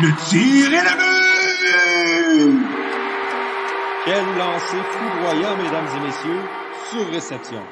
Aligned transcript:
Le 0.00 0.14
tir 0.30 0.72
est 0.72 0.84
la 0.84 0.94
vue! 0.94 2.54
Quel 4.04 4.24
lancer 4.38 4.76
foudroyant, 4.92 5.56
mesdames 5.56 5.88
et 5.96 6.06
messieurs, 6.06 6.42
sur 6.88 7.10
réception. 7.10 7.62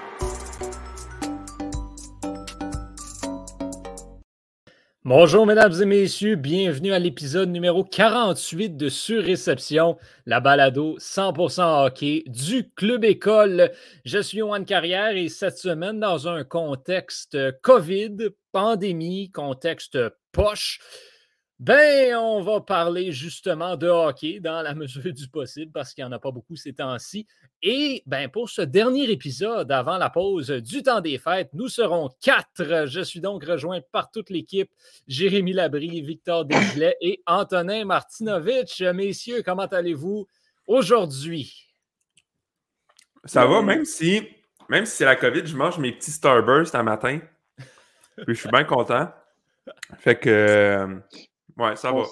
Bonjour 5.04 5.46
mesdames 5.46 5.80
et 5.80 5.84
messieurs, 5.84 6.34
bienvenue 6.34 6.92
à 6.92 6.98
l'épisode 6.98 7.48
numéro 7.50 7.84
48 7.84 8.76
de 8.76 8.88
Surréception, 8.88 9.96
la 10.26 10.40
balado 10.40 10.98
100% 10.98 11.86
hockey 11.86 12.24
du 12.26 12.68
Club 12.74 13.04
École. 13.04 13.70
Je 14.04 14.18
suis 14.18 14.38
Yoann 14.38 14.64
Carrière 14.64 15.16
et 15.16 15.28
cette 15.28 15.58
semaine, 15.58 16.00
dans 16.00 16.26
un 16.26 16.42
contexte 16.42 17.38
COVID, 17.60 18.30
pandémie, 18.50 19.30
contexte 19.30 19.96
poche, 20.32 20.80
ben, 21.58 22.14
on 22.16 22.42
va 22.42 22.60
parler 22.60 23.12
justement 23.12 23.76
de 23.76 23.88
hockey 23.88 24.40
dans 24.40 24.60
la 24.60 24.74
mesure 24.76 25.12
du 25.12 25.28
possible 25.28 25.72
parce 25.72 25.94
qu'il 25.94 26.04
n'y 26.04 26.08
en 26.08 26.12
a 26.12 26.18
pas 26.18 26.30
beaucoup 26.30 26.54
ces 26.54 26.74
temps-ci. 26.74 27.26
Et 27.62 28.02
ben, 28.04 28.28
pour 28.28 28.50
ce 28.50 28.60
dernier 28.60 29.10
épisode 29.10 29.72
avant 29.72 29.96
la 29.96 30.10
pause 30.10 30.50
du 30.50 30.82
temps 30.82 31.00
des 31.00 31.16
fêtes, 31.16 31.48
nous 31.54 31.68
serons 31.68 32.10
quatre. 32.20 32.86
Je 32.86 33.00
suis 33.00 33.20
donc 33.20 33.44
rejoint 33.44 33.80
par 33.90 34.10
toute 34.10 34.28
l'équipe 34.28 34.70
Jérémy 35.08 35.54
Labrie, 35.54 36.02
Victor 36.02 36.44
Desgelais 36.44 36.96
et 37.00 37.22
Antonin 37.26 37.86
Martinovitch. 37.86 38.82
Messieurs, 38.82 39.42
comment 39.42 39.66
allez-vous 39.66 40.26
aujourd'hui? 40.66 41.66
Ça 43.24 43.46
va, 43.46 43.62
même 43.62 43.86
si, 43.86 44.22
même 44.68 44.84
si 44.84 44.96
c'est 44.96 45.04
la 45.06 45.16
COVID, 45.16 45.46
je 45.46 45.56
mange 45.56 45.78
mes 45.78 45.92
petits 45.92 46.12
Starburst 46.12 46.74
un 46.74 46.82
matin. 46.82 47.18
Je 48.28 48.32
suis 48.34 48.48
bien 48.50 48.64
content. 48.64 49.10
Fait 49.98 50.16
que 50.16 50.30
euh, 50.30 50.96
Ouais, 51.56 51.76
ça 51.76 51.92
va. 51.92 52.04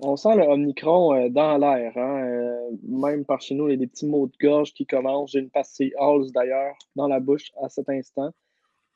On 0.00 0.16
sent 0.16 0.36
le 0.36 0.44
Omicron 0.44 1.14
euh, 1.14 1.28
dans 1.28 1.58
l'air. 1.58 1.92
Hein? 1.96 2.24
Euh, 2.24 2.70
même 2.82 3.24
par 3.24 3.40
chez 3.40 3.54
nous, 3.54 3.68
il 3.68 3.72
y 3.72 3.74
a 3.74 3.78
des 3.78 3.86
petits 3.86 4.06
mots 4.06 4.26
de 4.26 4.36
gorge 4.40 4.72
qui 4.72 4.86
commencent. 4.86 5.32
J'ai 5.32 5.40
une 5.40 5.50
pastille 5.50 5.92
Halls 5.98 6.30
d'ailleurs 6.32 6.76
dans 6.94 7.08
la 7.08 7.20
bouche 7.20 7.50
à 7.62 7.68
cet 7.68 7.88
instant. 7.88 8.30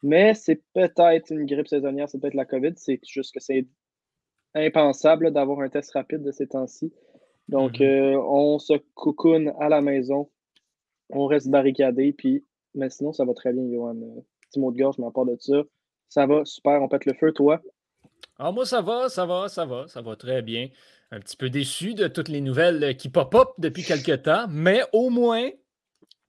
Mais 0.03 0.35
c'est 0.35 0.63
peut-être 0.75 1.31
une 1.31 1.47
grippe 1.47 1.69
saisonnière, 1.69 2.09
c'est 2.09 2.19
peut-être 2.19 2.35
la 2.35 2.45
COVID. 2.45 2.73
C'est 2.77 3.01
juste 3.07 3.35
que 3.35 3.41
c'est 3.41 3.67
impensable 4.55 5.31
d'avoir 5.33 5.61
un 5.61 5.69
test 5.69 5.93
rapide 5.93 6.23
de 6.23 6.33
ces 6.33 6.47
temps-ci. 6.47 6.93
Donc, 7.49 7.75
mm-hmm. 7.75 8.15
euh, 8.15 8.21
on 8.21 8.59
se 8.59 8.75
coucoune 8.95 9.53
à 9.59 9.69
la 9.69 9.81
maison. 9.81 10.31
On 11.11 11.27
reste 11.27 11.49
barricadé. 11.49 12.13
Puis, 12.13 12.45
mais 12.75 12.91
sinon, 12.91 13.13
ça 13.13 13.25
va 13.25 13.35
très 13.35 13.53
bien, 13.53 13.65
Johan. 13.71 13.97
Petit 14.51 14.61
mot 14.61 14.71
de 14.71 14.79
gorge, 14.79 14.99
mais 14.99 15.07
à 15.07 15.11
part 15.11 15.25
de 15.25 15.37
ça, 15.39 15.63
ça 16.09 16.27
va 16.27 16.45
super. 16.45 16.83
On 16.83 16.89
pète 16.89 17.07
le 17.07 17.15
feu, 17.15 17.33
toi? 17.33 17.61
Ah, 18.39 18.53
moi, 18.53 18.67
ça 18.67 18.81
va, 18.81 19.09
ça 19.09 19.27
va, 19.27 19.49
ça 19.49 19.65
va, 19.65 19.87
ça 19.89 20.01
va 20.01 20.17
très 20.17 20.43
bien. 20.43 20.69
Un 21.11 21.21
petit 21.21 21.37
peu 21.37 21.51
déçu 21.51 21.95
de 21.95 22.09
toutes 22.09 22.29
les 22.29 22.41
nouvelles 22.41 22.83
euh, 22.83 22.93
qui 22.93 23.09
pop-up 23.09 23.49
depuis 23.59 23.83
quelques 23.83 24.23
temps, 24.23 24.47
mais 24.49 24.83
au 24.93 25.11
moins, 25.11 25.51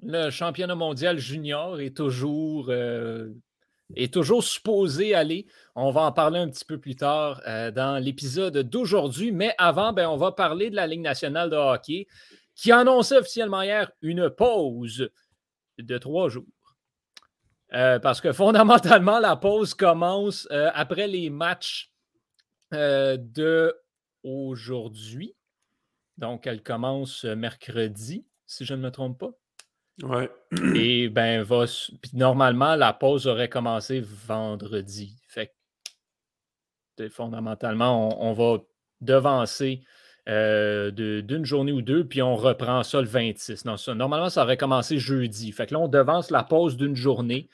le 0.02 0.30
championnat 0.30 0.76
mondial 0.76 1.18
junior 1.18 1.80
est 1.80 1.96
toujours, 1.96 2.68
euh, 2.70 3.30
est 3.96 4.14
toujours 4.14 4.44
supposé 4.44 5.16
aller. 5.16 5.48
On 5.76 5.92
va 5.92 6.02
en 6.02 6.12
parler 6.12 6.40
un 6.40 6.50
petit 6.50 6.66
peu 6.66 6.80
plus 6.80 6.96
tard 6.96 7.42
euh, 7.48 7.72
dans 7.72 8.04
l'épisode 8.04 8.58
d'aujourd'hui, 8.58 9.32
mais 9.32 9.56
avant, 9.58 9.94
ben, 9.94 10.08
on 10.08 10.18
va 10.18 10.34
parler 10.34 10.70
de 10.70 10.76
la 10.76 10.88
Ligue 10.88 11.02
nationale 11.02 11.50
de 11.50 11.56
hockey 11.56 12.08
qui 12.56 12.72
annonçait 12.72 13.18
officiellement 13.18 13.62
hier 13.62 13.92
une 14.02 14.30
pause 14.30 15.10
de 15.80 15.98
trois 15.98 16.30
jours. 16.30 16.46
Parce 17.74 18.22
que 18.22 18.32
fondamentalement, 18.32 19.20
la 19.20 19.36
pause 19.36 19.74
commence 19.74 20.48
après 20.52 21.08
les 21.08 21.30
matchs 21.30 21.94
euh, 22.74 23.18
de 23.20 23.76
aujourd'hui. 24.24 25.36
Donc, 26.18 26.48
elle 26.48 26.64
commence 26.64 27.26
euh, 27.26 27.36
mercredi, 27.36 28.26
si 28.48 28.66
je 28.66 28.74
ne 28.74 28.82
me 28.82 28.90
trompe 28.90 29.20
pas. 29.20 29.32
Ouais. 30.02 30.32
Et 30.76 31.10
ben, 31.10 31.44
va. 31.44 31.66
normalement, 32.14 32.76
la 32.76 32.94
pause 32.94 33.28
aurait 33.28 33.50
commencé 33.50 34.02
vendredi. 34.02 35.22
Fait 35.28 35.54
que, 36.98 37.10
fondamentalement, 37.10 38.24
on, 38.24 38.34
va 38.34 38.58
devancer 39.02 39.84
euh, 40.30 40.92
d'une 40.92 41.46
journée 41.46 41.72
ou 41.72 41.82
deux, 41.82 42.06
puis 42.06 42.22
on 42.22 42.36
reprend 42.36 42.84
ça 42.84 43.02
le 43.02 43.08
26. 43.08 43.66
Non, 43.66 43.76
normalement, 43.96 44.30
ça 44.30 44.44
aurait 44.44 44.58
commencé 44.58 44.98
jeudi. 44.98 45.52
Fait 45.52 45.66
que 45.66 45.74
là, 45.74 45.82
on 45.82 45.88
devance 45.88 46.32
la 46.32 46.44
pause 46.44 46.78
d'une 46.78 46.96
journée. 46.96 47.50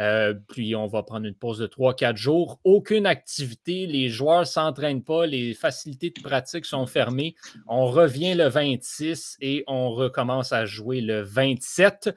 Euh, 0.00 0.34
puis 0.48 0.74
on 0.74 0.86
va 0.86 1.02
prendre 1.02 1.26
une 1.26 1.34
pause 1.34 1.58
de 1.58 1.66
3-4 1.66 2.16
jours. 2.16 2.58
Aucune 2.64 3.06
activité, 3.06 3.86
les 3.86 4.08
joueurs 4.08 4.40
ne 4.40 4.44
s'entraînent 4.44 5.04
pas, 5.04 5.26
les 5.26 5.54
facilités 5.54 6.10
de 6.10 6.20
pratique 6.20 6.64
sont 6.64 6.86
fermées. 6.86 7.36
On 7.68 7.86
revient 7.86 8.34
le 8.34 8.48
26 8.48 9.36
et 9.40 9.62
on 9.68 9.90
recommence 9.90 10.52
à 10.52 10.64
jouer 10.64 11.00
le 11.00 11.20
27. 11.20 12.14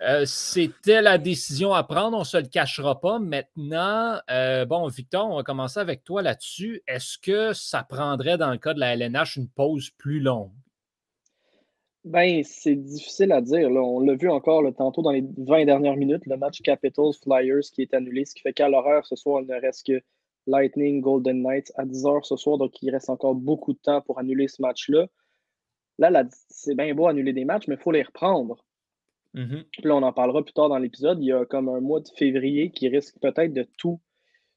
Euh, 0.00 0.24
c'était 0.26 1.02
la 1.02 1.18
décision 1.18 1.72
à 1.72 1.82
prendre, 1.82 2.16
on 2.16 2.20
ne 2.20 2.24
se 2.24 2.36
le 2.36 2.46
cachera 2.46 3.00
pas. 3.00 3.18
Maintenant, 3.18 4.18
euh, 4.30 4.64
bon, 4.64 4.86
Victor, 4.86 5.28
on 5.28 5.36
va 5.36 5.42
commencer 5.42 5.80
avec 5.80 6.04
toi 6.04 6.22
là-dessus. 6.22 6.82
Est-ce 6.86 7.18
que 7.18 7.52
ça 7.52 7.82
prendrait, 7.82 8.38
dans 8.38 8.52
le 8.52 8.58
cas 8.58 8.74
de 8.74 8.80
la 8.80 8.94
LNH, 8.94 9.36
une 9.36 9.48
pause 9.48 9.90
plus 9.90 10.20
longue? 10.20 10.52
Ben, 12.04 12.42
c'est 12.44 12.76
difficile 12.76 13.32
à 13.32 13.40
dire. 13.40 13.70
On 13.70 14.00
l'a 14.00 14.14
vu 14.14 14.30
encore 14.30 14.62
tantôt 14.76 15.02
dans 15.02 15.10
les 15.10 15.24
20 15.36 15.64
dernières 15.64 15.96
minutes, 15.96 16.24
le 16.26 16.36
match 16.36 16.62
Capitals 16.62 17.12
Flyers 17.22 17.64
qui 17.72 17.82
est 17.82 17.92
annulé, 17.92 18.24
ce 18.24 18.34
qui 18.34 18.40
fait 18.40 18.52
qu'à 18.52 18.68
l'horaire 18.68 19.04
ce 19.04 19.16
soir, 19.16 19.42
il 19.42 19.48
ne 19.48 19.60
reste 19.60 19.86
que 19.86 20.00
Lightning 20.46 21.00
Golden 21.00 21.42
Knights 21.42 21.72
à 21.76 21.84
10h 21.84 22.24
ce 22.24 22.36
soir, 22.36 22.56
donc 22.56 22.80
il 22.82 22.90
reste 22.90 23.10
encore 23.10 23.34
beaucoup 23.34 23.72
de 23.72 23.78
temps 23.78 24.00
pour 24.00 24.18
annuler 24.18 24.48
ce 24.48 24.62
match-là. 24.62 25.06
Là, 25.98 26.24
c'est 26.48 26.76
bien 26.76 26.94
beau 26.94 27.08
annuler 27.08 27.32
des 27.32 27.44
matchs, 27.44 27.66
mais 27.66 27.74
il 27.74 27.80
faut 27.80 27.92
les 27.92 28.04
reprendre. 28.04 28.64
Mm-hmm. 29.34 29.64
Là, 29.84 29.96
on 29.96 30.02
en 30.02 30.12
parlera 30.12 30.42
plus 30.42 30.52
tard 30.52 30.68
dans 30.68 30.78
l'épisode. 30.78 31.18
Il 31.20 31.26
y 31.26 31.32
a 31.32 31.44
comme 31.44 31.68
un 31.68 31.80
mois 31.80 32.00
de 32.00 32.08
février 32.16 32.70
qui 32.70 32.88
risque 32.88 33.16
peut-être 33.20 33.52
de 33.52 33.66
tout 33.76 34.00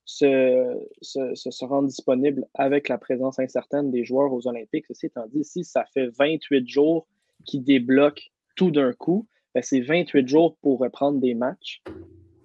se, 0.05 0.77
se, 1.01 1.65
rendre 1.65 1.87
disponible 1.87 2.45
avec 2.53 2.89
la 2.89 2.97
présence 2.97 3.39
incertaine 3.39 3.91
des 3.91 4.03
joueurs 4.03 4.33
aux 4.33 4.47
Olympiques. 4.47 4.85
Ceci 4.87 5.07
étant 5.07 5.27
dit, 5.27 5.43
si 5.43 5.63
ça 5.63 5.85
fait 5.93 6.07
28 6.17 6.67
jours 6.67 7.07
qui 7.45 7.59
débloque 7.59 8.31
tout 8.55 8.71
d'un 8.71 8.93
coup, 8.93 9.27
ben, 9.53 9.63
c'est 9.63 9.81
28 9.81 10.27
jours 10.27 10.57
pour 10.61 10.79
reprendre 10.79 11.19
des 11.19 11.33
matchs. 11.33 11.81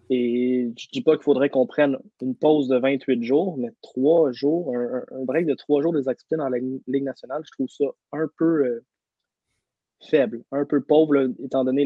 Et 0.09 0.73
je 0.77 0.87
ne 0.87 0.93
dis 0.93 1.01
pas 1.01 1.17
qu'il 1.17 1.25
faudrait 1.25 1.51
qu'on 1.51 1.67
prenne 1.67 1.99
une 2.23 2.37
pause 2.37 2.69
de 2.69 2.77
28 2.77 3.25
jours, 3.25 3.57
mais 3.59 3.71
trois 3.83 4.31
jours, 4.31 4.73
un, 4.77 5.25
break 5.25 5.47
de 5.47 5.55
trois 5.55 5.83
jours 5.83 5.93
des 5.93 6.09
activités 6.09 6.37
dans 6.37 6.49
la 6.49 6.59
Ligue 6.59 7.03
nationale, 7.03 7.43
je 7.45 7.51
trouve 7.51 7.69
ça 7.69 7.87
un 8.13 8.29
peu 8.39 8.65
euh, 8.65 8.85
faible, 10.09 10.45
un 10.53 10.65
peu 10.65 10.81
pauvre, 10.81 11.33
étant 11.43 11.65
donné 11.65 11.85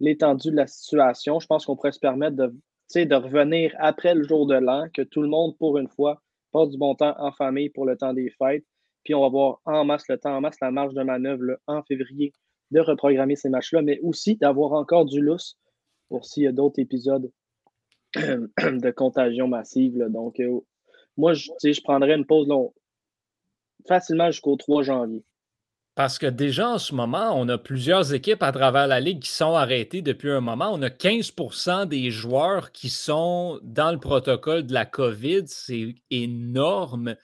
l'étendue 0.00 0.50
de 0.50 0.56
la 0.56 0.66
situation. 0.66 1.38
Je 1.38 1.46
pense 1.46 1.66
qu'on 1.66 1.76
pourrait 1.76 1.92
se 1.92 2.00
permettre 2.00 2.36
de, 2.36 3.14
revenir 3.14 3.74
après 3.78 4.14
le 4.14 4.24
jour 4.24 4.46
de 4.46 4.54
l'an, 4.54 4.88
que 4.92 5.02
tout 5.02 5.22
le 5.22 5.28
monde, 5.28 5.56
pour 5.58 5.78
une 5.78 5.88
fois, 5.88 6.20
passe 6.52 6.70
du 6.70 6.78
bon 6.78 6.94
temps 6.94 7.14
en 7.18 7.30
famille 7.30 7.70
pour 7.70 7.86
le 7.86 7.96
temps 7.96 8.12
des 8.12 8.30
fêtes, 8.30 8.64
puis 9.04 9.14
on 9.14 9.20
va 9.20 9.28
voir 9.28 9.60
en 9.64 9.84
masse 9.84 10.08
le 10.08 10.18
temps, 10.18 10.36
en 10.36 10.40
masse 10.40 10.60
la 10.60 10.70
marge 10.70 10.94
de 10.94 11.02
manœuvre 11.02 11.58
en 11.66 11.82
février 11.82 12.32
de 12.70 12.80
reprogrammer 12.80 13.36
ces 13.36 13.48
matchs-là, 13.48 13.82
mais 13.82 14.00
aussi 14.00 14.36
d'avoir 14.36 14.72
encore 14.72 15.04
du 15.04 15.20
lousse 15.20 15.58
pour 16.08 16.24
s'il 16.24 16.44
y 16.44 16.46
a 16.46 16.52
d'autres 16.52 16.80
épisodes 16.80 17.30
de 18.16 18.90
contagion 18.90 19.48
massive. 19.48 19.98
Donc, 20.08 20.40
euh, 20.40 20.60
moi, 21.16 21.32
je 21.34 21.82
prendrais 21.82 22.14
une 22.14 22.26
pause 22.26 22.48
facilement 23.86 24.30
jusqu'au 24.30 24.56
3 24.56 24.82
janvier. 24.82 25.24
Parce 26.00 26.18
que 26.18 26.24
déjà 26.24 26.66
en 26.66 26.78
ce 26.78 26.94
moment, 26.94 27.38
on 27.38 27.46
a 27.50 27.58
plusieurs 27.58 28.14
équipes 28.14 28.42
à 28.42 28.52
travers 28.52 28.86
la 28.86 29.00
Ligue 29.00 29.20
qui 29.20 29.28
sont 29.28 29.54
arrêtées 29.54 30.00
depuis 30.00 30.30
un 30.30 30.40
moment. 30.40 30.70
On 30.72 30.80
a 30.80 30.88
15% 30.88 31.84
des 31.84 32.10
joueurs 32.10 32.72
qui 32.72 32.88
sont 32.88 33.60
dans 33.62 33.92
le 33.92 33.98
protocole 33.98 34.64
de 34.64 34.72
la 34.72 34.86
COVID. 34.86 35.42
C'est 35.44 35.96
énorme. 36.10 37.16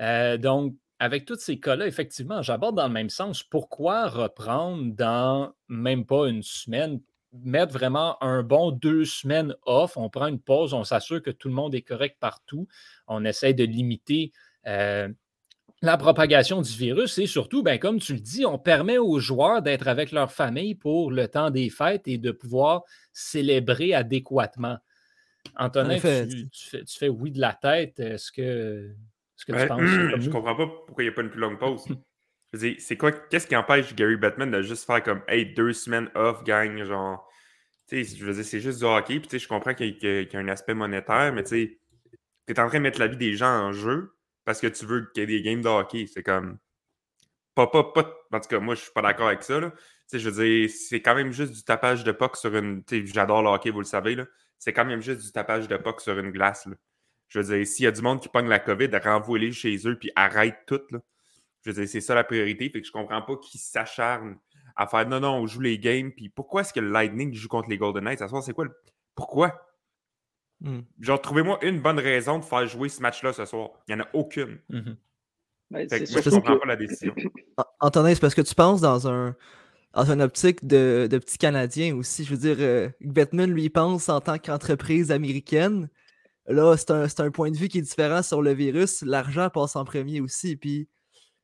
Euh, 0.00 0.38
donc, 0.38 0.74
avec 0.98 1.26
tous 1.26 1.40
ces 1.40 1.60
cas-là, 1.60 1.86
effectivement, 1.86 2.40
j'aborde 2.40 2.76
dans 2.76 2.86
le 2.86 2.94
même 2.94 3.10
sens. 3.10 3.42
Pourquoi 3.42 4.08
reprendre 4.08 4.94
dans 4.94 5.52
même 5.68 6.06
pas 6.06 6.26
une 6.26 6.42
semaine, 6.42 7.02
mettre 7.34 7.74
vraiment 7.74 8.16
un 8.24 8.42
bon 8.42 8.70
deux 8.70 9.04
semaines 9.04 9.54
off, 9.66 9.98
on 9.98 10.08
prend 10.08 10.28
une 10.28 10.40
pause, 10.40 10.72
on 10.72 10.84
s'assure 10.84 11.20
que 11.20 11.30
tout 11.30 11.48
le 11.48 11.54
monde 11.54 11.74
est 11.74 11.82
correct 11.82 12.16
partout, 12.18 12.66
on 13.08 13.26
essaie 13.26 13.52
de 13.52 13.64
limiter 13.64 14.32
euh, 14.66 15.10
la 15.82 15.96
propagation 15.96 16.62
du 16.62 16.72
virus 16.72 17.18
et 17.18 17.26
surtout, 17.26 17.62
ben, 17.62 17.78
comme 17.78 17.98
tu 17.98 18.14
le 18.14 18.20
dis, 18.20 18.46
on 18.46 18.58
permet 18.58 18.98
aux 18.98 19.18
joueurs 19.18 19.62
d'être 19.62 19.88
avec 19.88 20.12
leur 20.12 20.32
famille 20.32 20.76
pour 20.76 21.10
le 21.10 21.26
temps 21.28 21.50
des 21.50 21.70
fêtes 21.70 22.06
et 22.06 22.18
de 22.18 22.30
pouvoir 22.30 22.82
célébrer 23.12 23.92
adéquatement. 23.92 24.78
Antonin, 25.56 25.98
tu, 25.98 26.48
tu, 26.48 26.98
fais, 26.98 27.08
oui 27.08 27.32
de 27.32 27.40
la 27.40 27.52
tête. 27.52 27.98
Est-ce 27.98 28.30
que 28.30 28.94
ce 29.42 29.44
que 29.44 29.60
tu 29.60 29.66
penses. 29.66 29.80
je 30.20 30.30
comprends 30.30 30.54
pas 30.54 30.66
pourquoi 30.66 31.02
il 31.02 31.08
n'y 31.08 31.12
a 31.12 31.14
pas 31.14 31.22
une 31.22 31.30
plus 31.30 31.40
longue 31.40 31.58
pause. 31.58 31.84
c'est 32.78 32.96
quoi, 32.96 33.12
qu'est-ce 33.12 33.46
qui 33.46 33.56
empêche 33.56 33.94
Gary 33.94 34.16
Batman 34.16 34.50
de 34.50 34.62
juste 34.62 34.84
faire 34.84 35.02
comme, 35.02 35.22
hey, 35.26 35.52
deux 35.52 35.72
semaines 35.72 36.08
off, 36.14 36.44
gang, 36.44 36.82
genre. 36.84 37.28
Tu 37.88 38.04
sais, 38.04 38.16
je 38.16 38.24
veux 38.24 38.32
dire, 38.32 38.44
c'est 38.44 38.60
juste 38.60 38.78
du 38.78 38.84
hockey, 38.84 39.18
puis 39.18 39.28
tu 39.28 39.30
sais, 39.30 39.38
je 39.40 39.48
comprends 39.48 39.74
qu'il 39.74 39.96
y, 40.00 40.36
a 40.36 40.38
un 40.38 40.48
aspect 40.48 40.74
monétaire, 40.74 41.32
mais 41.32 41.42
tu 41.42 41.48
sais, 41.48 41.78
tu 42.46 42.52
es 42.52 42.60
en 42.60 42.68
train 42.68 42.78
de 42.78 42.84
mettre 42.84 43.00
la 43.00 43.08
vie 43.08 43.16
des 43.16 43.34
gens 43.34 43.48
en 43.48 43.72
jeu. 43.72 44.14
Parce 44.44 44.60
que 44.60 44.66
tu 44.66 44.86
veux 44.86 45.10
qu'il 45.12 45.22
y 45.22 45.24
ait 45.24 45.26
des 45.26 45.42
games 45.42 45.62
de 45.62 45.68
hockey. 45.68 46.06
C'est 46.06 46.22
comme. 46.22 46.58
Pas, 47.54 47.66
pas, 47.66 47.84
pas. 47.92 48.14
En 48.32 48.40
tout 48.40 48.48
cas, 48.48 48.60
moi, 48.60 48.74
je 48.74 48.82
suis 48.82 48.92
pas 48.92 49.02
d'accord 49.02 49.28
avec 49.28 49.42
ça. 49.42 49.60
Là. 49.60 49.72
Je 50.12 50.28
veux 50.28 50.44
dire, 50.44 50.70
c'est 50.70 51.00
quand 51.00 51.14
même 51.14 51.32
juste 51.32 51.52
du 51.52 51.64
tapage 51.64 52.04
de 52.04 52.12
puck 52.12 52.36
sur 52.36 52.54
une. 52.56 52.82
J'adore 52.90 53.42
le 53.42 53.48
hockey, 53.48 53.70
vous 53.70 53.80
le 53.80 53.86
savez. 53.86 54.16
C'est 54.58 54.72
quand 54.72 54.84
même 54.84 55.00
juste 55.00 55.20
du 55.20 55.32
tapage 55.32 55.68
de 55.68 55.76
puck 55.76 56.00
sur 56.00 56.18
une 56.18 56.30
glace. 56.30 56.66
Là. 56.66 56.74
Je 57.28 57.40
veux 57.40 57.56
dire, 57.56 57.66
s'il 57.66 57.84
y 57.84 57.88
a 57.88 57.92
du 57.92 58.02
monde 58.02 58.20
qui 58.20 58.28
pogne 58.28 58.48
la 58.48 58.58
COVID, 58.58 58.90
renvoie-les 59.02 59.52
chez 59.52 59.76
eux 59.86 59.98
puis 59.98 60.10
arrête 60.16 60.58
tout. 60.66 60.80
Là. 60.90 60.98
Je 61.62 61.70
veux 61.70 61.80
dire, 61.80 61.88
c'est 61.88 62.00
ça 62.00 62.14
la 62.14 62.24
priorité. 62.24 62.68
Fait 62.70 62.80
que 62.80 62.86
je 62.86 62.92
comprends 62.92 63.22
pas 63.22 63.36
qu'ils 63.36 63.60
s'acharnent 63.60 64.38
à 64.76 64.86
faire 64.86 65.06
non, 65.08 65.20
non, 65.20 65.34
on 65.34 65.46
joue 65.46 65.60
les 65.60 65.78
games. 65.78 66.12
Puis 66.12 66.28
pourquoi 66.28 66.62
est-ce 66.62 66.72
que 66.72 66.80
le 66.80 66.90
Lightning 66.90 67.32
joue 67.34 67.48
contre 67.48 67.68
les 67.68 67.78
Golden 67.78 68.04
Knights? 68.04 68.22
À 68.22 68.28
ce 68.28 68.40
c'est 68.40 68.52
quoi 68.52 68.64
le. 68.64 68.72
Pourquoi? 69.14 69.71
Hmm. 70.62 70.82
Genre, 71.00 71.20
trouvez-moi 71.20 71.58
une 71.62 71.80
bonne 71.80 71.98
raison 71.98 72.38
de 72.38 72.44
faire 72.44 72.66
jouer 72.66 72.88
ce 72.88 73.02
match-là 73.02 73.32
ce 73.32 73.44
soir. 73.44 73.70
Il 73.88 73.94
n'y 73.94 74.00
en 74.00 74.04
a 74.04 74.08
aucune. 74.12 74.58
Mm 74.68 74.92
ben, 75.72 75.88
fait 75.88 76.04
que 76.04 76.12
moi, 76.12 76.20
je 76.20 76.30
comprends 76.30 76.58
pas 76.58 76.66
la 76.66 76.76
décision. 76.76 77.14
Antonin, 77.80 78.14
c'est 78.14 78.20
parce 78.20 78.34
que 78.34 78.42
tu 78.42 78.54
penses 78.54 78.82
dans 78.82 79.08
un 79.08 79.34
dans 79.94 80.10
une 80.10 80.22
optique 80.22 80.66
de, 80.66 81.08
de 81.10 81.18
petit 81.18 81.38
Canadien 81.38 81.96
aussi. 81.96 82.24
Je 82.24 82.30
veux 82.30 82.38
dire, 82.38 82.56
euh, 82.60 82.88
Bettman, 83.00 83.50
lui, 83.50 83.68
pense 83.68 84.08
en 84.08 84.20
tant 84.20 84.38
qu'entreprise 84.38 85.10
américaine. 85.10 85.88
Là, 86.46 86.76
c'est 86.76 86.90
un, 86.90 87.06
un, 87.18 87.30
point 87.30 87.50
de 87.50 87.56
vue 87.56 87.68
qui 87.68 87.78
est 87.78 87.82
différent 87.82 88.22
sur 88.22 88.42
le 88.42 88.52
virus. 88.52 89.02
L'argent 89.02 89.48
passe 89.50 89.76
en 89.76 89.84
premier 89.84 90.20
aussi. 90.20 90.56
Puis 90.56 90.88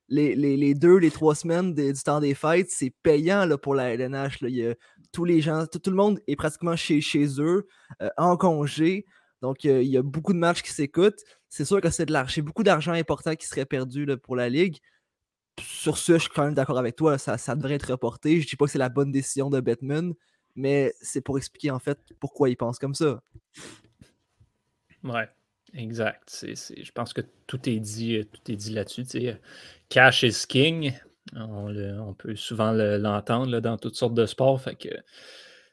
les, 0.09 0.75
deux, 0.75 0.97
les 0.97 1.11
trois 1.11 1.35
semaines 1.35 1.75
du 1.75 1.93
temps 2.03 2.20
des 2.20 2.35
fêtes, 2.35 2.70
c'est 2.70 2.93
payant 3.03 3.44
là, 3.44 3.59
pour 3.59 3.75
la 3.75 3.94
LNH. 3.94 4.38
Il 4.43 4.76
tous 5.12 5.25
les 5.25 5.40
gens, 5.40 5.66
tout, 5.66 5.90
le 5.90 5.96
monde 5.96 6.20
est 6.26 6.37
pratiquement 6.37 6.76
chez, 6.76 7.00
eux, 7.38 7.66
euh, 8.02 8.10
en 8.16 8.37
congé. 8.37 9.06
Donc, 9.43 9.64
il 9.64 9.84
y 9.84 9.96
a 9.96 10.02
beaucoup 10.02 10.32
de 10.32 10.38
matchs 10.38 10.62
qui 10.62 10.72
s'écoutent. 10.72 11.20
C'est 11.49 11.64
sûr 11.64 11.81
que 11.81 11.90
c'est 11.90 12.06
de 12.06 12.12
l'argent, 12.12 12.43
beaucoup 12.43 12.64
d'argent 12.64 12.93
important 12.93 13.34
qui 13.34 13.46
serait 13.46 13.66
perdu 13.66 14.06
pour 14.22 14.37
la 14.37 14.49
Ligue. 14.49 14.78
Sur 15.60 15.99
ce, 15.99 16.14
je 16.14 16.19
suis 16.19 16.31
quand 16.31 16.44
même 16.44 16.55
d'accord 16.55 16.78
avec 16.78 16.96
toi. 16.96 17.19
Ça, 17.19 17.38
ça 17.38 17.55
devrait 17.55 17.75
être 17.75 17.90
reporté. 17.90 18.40
Je 18.40 18.46
ne 18.46 18.49
dis 18.49 18.56
pas 18.56 18.66
que 18.66 18.70
c'est 18.72 18.78
la 18.78 18.88
bonne 18.88 19.12
décision 19.12 19.49
de 19.50 19.60
Batman, 19.60 20.12
mais 20.56 20.93
c'est 21.00 21.20
pour 21.20 21.38
expliquer 21.38 21.70
en 21.70 21.78
fait 21.78 21.99
pourquoi 22.20 22.50
il 22.50 22.56
pense 22.56 22.78
comme 22.78 22.94
ça. 22.94 23.22
Ouais. 25.05 25.28
Exact. 25.75 26.46
je 26.46 26.90
pense 26.93 27.12
que 27.12 27.20
tout 27.46 27.69
est 27.69 27.78
dit, 27.78 28.16
euh, 28.16 28.25
tout 28.25 28.50
est 28.50 28.56
dit 28.56 28.70
là-dessus. 28.70 29.05
Cash 29.88 30.22
is 30.22 30.46
king. 30.49 30.94
On, 31.37 32.15
peut 32.15 32.37
souvent 32.37 32.73
l'entendre 32.73 33.61
dans 33.61 33.77
toutes 33.77 33.97
sortes 33.97 34.15
de 34.15 34.27
sports. 34.27 34.63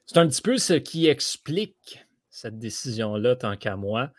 C'est 0.05 0.17
un 0.17 0.27
petit 0.27 0.41
peu 0.41 0.57
ce 0.57 0.73
qui 0.73 1.07
explique 1.07 2.05
cette 2.29 2.59
décision-là, 2.59 3.35
tant 3.35 3.55
qu'à 3.55 3.75
moi. 3.75 4.11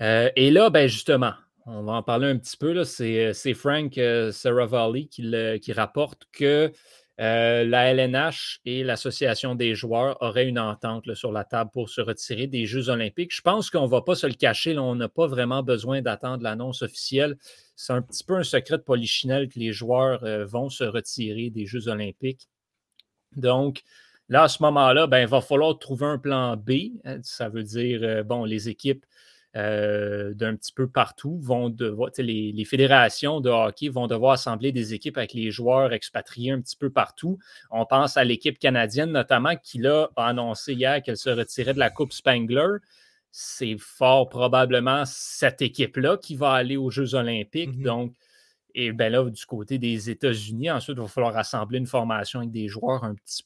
Euh, 0.00 0.30
et 0.36 0.50
là, 0.50 0.70
ben 0.70 0.88
justement, 0.88 1.34
on 1.66 1.82
va 1.82 1.92
en 1.92 2.02
parler 2.02 2.28
un 2.28 2.38
petit 2.38 2.56
peu. 2.56 2.84
C'est 2.84 3.26
euh, 3.26 3.54
Frank 3.54 4.00
Saravalli 4.32 5.08
qui, 5.08 5.30
qui 5.60 5.72
rapporte 5.72 6.22
que 6.32 6.72
euh, 7.20 7.64
la 7.64 7.92
LNH 7.92 8.60
et 8.64 8.82
l'Association 8.82 9.54
des 9.54 9.74
joueurs 9.74 10.16
auraient 10.22 10.48
une 10.48 10.58
entente 10.58 11.12
sur 11.14 11.32
la 11.32 11.44
table 11.44 11.70
pour 11.70 11.90
se 11.90 12.00
retirer 12.00 12.46
des 12.46 12.64
Jeux 12.64 12.88
olympiques. 12.88 13.34
Je 13.34 13.42
pense 13.42 13.68
qu'on 13.68 13.82
ne 13.82 13.90
va 13.90 14.00
pas 14.00 14.14
se 14.14 14.26
le 14.26 14.32
cacher. 14.32 14.78
on 14.78 14.94
n'a 14.94 15.08
pas 15.08 15.26
vraiment 15.26 15.62
besoin 15.62 16.00
d'attendre 16.00 16.42
l'annonce 16.42 16.80
officielle. 16.80 17.36
C'est 17.76 17.92
un 17.92 18.00
petit 18.00 18.24
peu 18.24 18.36
un 18.36 18.42
secret 18.42 18.78
de 18.78 18.82
polichinelle 18.82 19.48
que 19.48 19.58
les 19.58 19.72
joueurs 19.72 20.24
euh, 20.24 20.46
vont 20.46 20.70
se 20.70 20.84
retirer 20.84 21.50
des 21.50 21.66
Jeux 21.66 21.88
olympiques. 21.88 22.48
Donc, 23.36 23.82
là, 24.30 24.44
à 24.44 24.48
ce 24.48 24.62
moment-là, 24.62 25.06
ben, 25.06 25.20
il 25.20 25.28
va 25.28 25.42
falloir 25.42 25.78
trouver 25.78 26.06
un 26.06 26.18
plan 26.18 26.56
B. 26.56 26.70
Hein. 27.04 27.18
Ça 27.22 27.50
veut 27.50 27.64
dire, 27.64 28.00
euh, 28.02 28.22
bon, 28.22 28.44
les 28.44 28.70
équipes 28.70 29.04
euh, 29.56 30.32
d'un 30.34 30.54
petit 30.54 30.72
peu 30.72 30.88
partout 30.88 31.36
vont 31.40 31.70
devoir, 31.70 32.10
les, 32.18 32.52
les, 32.52 32.64
fédérations 32.64 33.40
de 33.40 33.50
hockey 33.50 33.88
vont 33.88 34.06
devoir 34.06 34.34
assembler 34.34 34.70
des 34.70 34.94
équipes 34.94 35.18
avec 35.18 35.32
les 35.32 35.50
joueurs 35.50 35.92
expatriés 35.92 36.52
un 36.52 36.60
petit 36.60 36.76
peu 36.76 36.90
partout. 36.90 37.36
On 37.72 37.84
pense 37.84 38.16
à 38.16 38.22
l'équipe 38.22 38.60
canadienne 38.60 39.10
notamment 39.10 39.56
qui 39.56 39.78
là, 39.78 40.08
a 40.14 40.28
annoncé 40.28 40.74
hier 40.74 41.02
qu'elle 41.02 41.16
se 41.16 41.30
retirait 41.30 41.74
de 41.74 41.80
la 41.80 41.90
Coupe 41.90 42.12
Spangler. 42.12 42.78
C'est 43.32 43.76
fort 43.76 44.28
probablement 44.28 45.02
cette 45.04 45.62
équipe-là 45.62 46.16
qui 46.16 46.36
va 46.36 46.52
aller 46.52 46.76
aux 46.76 46.90
Jeux 46.90 47.16
olympiques. 47.16 47.76
Mm-hmm. 47.76 47.84
Donc, 47.84 48.14
et 48.76 48.92
bien 48.92 49.08
là, 49.08 49.28
du 49.28 49.46
côté 49.46 49.78
des 49.78 50.10
États-Unis, 50.10 50.70
ensuite, 50.70 50.96
il 50.96 51.00
va 51.00 51.08
falloir 51.08 51.36
assembler 51.36 51.78
une 51.78 51.86
formation 51.86 52.38
avec 52.38 52.52
des 52.52 52.68
joueurs 52.68 53.02
un 53.02 53.16
petit 53.16 53.42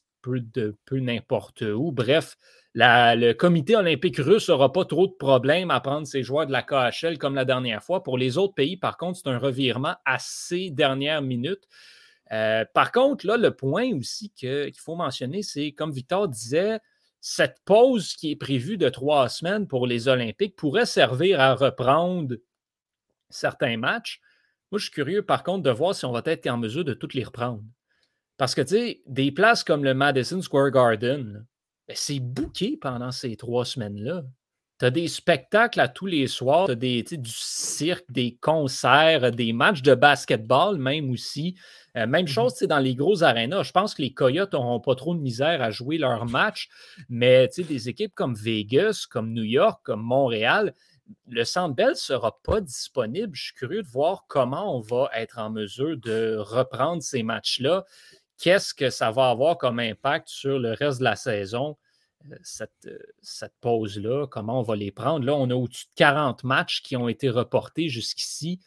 peu 0.85 0.99
n'importe 0.99 1.61
où. 1.61 1.91
Bref, 1.91 2.37
le 2.75 3.33
comité 3.33 3.75
olympique 3.75 4.17
russe 4.17 4.49
n'aura 4.49 4.71
pas 4.71 4.85
trop 4.85 5.07
de 5.07 5.13
problèmes 5.13 5.71
à 5.71 5.79
prendre 5.79 6.05
ses 6.05 6.23
joueurs 6.23 6.47
de 6.47 6.51
la 6.51 6.63
KHL 6.63 7.17
comme 7.17 7.35
la 7.35 7.45
dernière 7.45 7.83
fois. 7.83 8.03
Pour 8.03 8.17
les 8.17 8.37
autres 8.37 8.53
pays, 8.53 8.77
par 8.77 8.97
contre, 8.97 9.19
c'est 9.19 9.29
un 9.29 9.37
revirement 9.37 9.95
assez 10.05 10.69
dernière 10.71 11.21
minute. 11.21 11.63
Euh, 12.31 12.65
par 12.73 12.91
contre, 12.91 13.25
là, 13.27 13.37
le 13.37 13.51
point 13.51 13.93
aussi 13.93 14.31
qu'il 14.31 14.77
faut 14.77 14.95
mentionner, 14.95 15.43
c'est, 15.43 15.71
comme 15.71 15.91
Victor 15.91 16.27
disait, 16.27 16.79
cette 17.21 17.57
pause 17.65 18.13
qui 18.15 18.31
est 18.31 18.35
prévue 18.35 18.77
de 18.77 18.89
trois 18.89 19.29
semaines 19.29 19.67
pour 19.67 19.87
les 19.87 20.07
Olympiques 20.07 20.55
pourrait 20.55 20.85
servir 20.85 21.39
à 21.39 21.55
reprendre 21.55 22.35
certains 23.29 23.77
matchs. 23.77 24.21
Moi, 24.71 24.79
je 24.79 24.85
suis 24.85 24.93
curieux, 24.93 25.21
par 25.21 25.43
contre, 25.43 25.63
de 25.63 25.71
voir 25.71 25.95
si 25.95 26.05
on 26.05 26.11
va 26.11 26.21
être 26.25 26.47
en 26.47 26.57
mesure 26.57 26.83
de 26.83 26.93
toutes 26.93 27.13
les 27.13 27.23
reprendre. 27.23 27.63
Parce 28.37 28.55
que, 28.55 28.61
tu 28.61 28.75
sais, 28.75 29.01
des 29.07 29.31
places 29.31 29.63
comme 29.63 29.83
le 29.83 29.93
Madison 29.93 30.41
Square 30.41 30.71
Garden, 30.71 31.45
ben, 31.87 31.95
c'est 31.95 32.19
bouqué 32.19 32.77
pendant 32.77 33.11
ces 33.11 33.35
trois 33.37 33.65
semaines-là. 33.65 34.23
Tu 34.77 34.85
as 34.85 34.91
des 34.91 35.07
spectacles 35.07 35.79
à 35.79 35.87
tous 35.87 36.05
les 36.05 36.27
soirs, 36.27 36.65
tu 36.65 36.73
as 36.73 36.75
des, 36.75 37.03
du 37.03 37.31
cirque, 37.31 38.11
des 38.11 38.37
concerts, 38.41 39.31
des 39.31 39.53
matchs 39.53 39.81
de 39.81 39.95
basketball 39.95 40.77
même 40.77 41.11
aussi. 41.11 41.55
Euh, 41.95 42.05
même 42.07 42.25
mmh 42.25 42.27
chose 42.27 42.59
dans 42.59 42.79
les 42.79 42.93
gros 42.93 43.23
arénas. 43.23 43.63
Je 43.63 43.71
pense 43.71 43.95
que 43.95 44.01
les 44.01 44.13
Coyotes 44.13 44.51
n'auront 44.51 44.81
pas 44.81 44.95
trop 44.95 45.15
de 45.15 45.21
misère 45.21 45.61
à 45.61 45.71
jouer 45.71 45.97
leurs 45.97 46.25
matchs, 46.25 46.67
mais 47.07 47.49
des 47.57 47.87
équipes 47.87 48.13
comme 48.13 48.35
Vegas, 48.35 49.07
comme 49.09 49.31
New 49.31 49.43
York, 49.43 49.79
comme 49.81 50.01
Montréal, 50.01 50.73
le 51.27 51.43
Centre 51.43 51.75
Bell 51.75 51.91
ne 51.91 51.93
sera 51.93 52.37
pas 52.43 52.61
disponible. 52.61 53.35
Je 53.35 53.45
suis 53.45 53.53
curieux 53.53 53.83
de 53.83 53.87
voir 53.87 54.25
comment 54.27 54.75
on 54.75 54.81
va 54.81 55.09
être 55.13 55.37
en 55.39 55.49
mesure 55.49 55.97
de 55.97 56.35
reprendre 56.37 57.01
ces 57.01 57.23
matchs-là 57.23 57.85
qu'est-ce 58.37 58.73
que 58.73 58.89
ça 58.89 59.11
va 59.11 59.29
avoir 59.29 59.57
comme 59.57 59.79
impact 59.79 60.27
sur 60.27 60.59
le 60.59 60.73
reste 60.73 60.99
de 60.99 61.03
la 61.03 61.15
saison, 61.15 61.77
euh, 62.31 62.35
cette, 62.43 62.71
euh, 62.87 62.97
cette 63.21 63.53
pause-là, 63.61 64.27
comment 64.27 64.59
on 64.59 64.63
va 64.63 64.75
les 64.75 64.91
prendre? 64.91 65.25
Là, 65.25 65.35
on 65.35 65.49
a 65.49 65.55
au-dessus 65.55 65.85
de 65.85 65.91
40 65.95 66.43
matchs 66.43 66.81
qui 66.81 66.95
ont 66.95 67.07
été 67.07 67.29
reportés 67.29 67.89
jusqu'ici. 67.89 68.59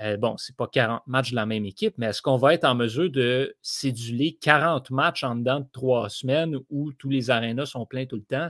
Euh, 0.00 0.16
bon, 0.16 0.36
ce 0.38 0.50
n'est 0.50 0.56
pas 0.56 0.66
40 0.66 1.06
matchs 1.06 1.30
de 1.30 1.36
la 1.36 1.46
même 1.46 1.64
équipe, 1.64 1.94
mais 1.98 2.06
est-ce 2.06 2.22
qu'on 2.22 2.36
va 2.36 2.54
être 2.54 2.64
en 2.64 2.74
mesure 2.74 3.10
de 3.10 3.54
céduler 3.60 4.38
40 4.40 4.90
matchs 4.90 5.24
en 5.24 5.36
dedans 5.36 5.60
de 5.60 5.68
trois 5.72 6.08
semaines 6.08 6.56
où 6.70 6.92
tous 6.92 7.10
les 7.10 7.30
arénas 7.30 7.66
sont 7.66 7.84
pleins 7.84 8.06
tout 8.06 8.16
le 8.16 8.22
temps? 8.22 8.48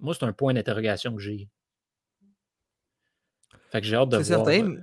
Moi, 0.00 0.14
c'est 0.14 0.24
un 0.24 0.32
point 0.32 0.52
d'interrogation 0.52 1.14
que 1.14 1.22
j'ai. 1.22 1.48
Fait 3.70 3.80
que 3.80 3.86
j'ai 3.86 3.96
hâte 3.96 4.10
de 4.10 4.18
voir. 4.18 4.46
Certain, 4.46 4.76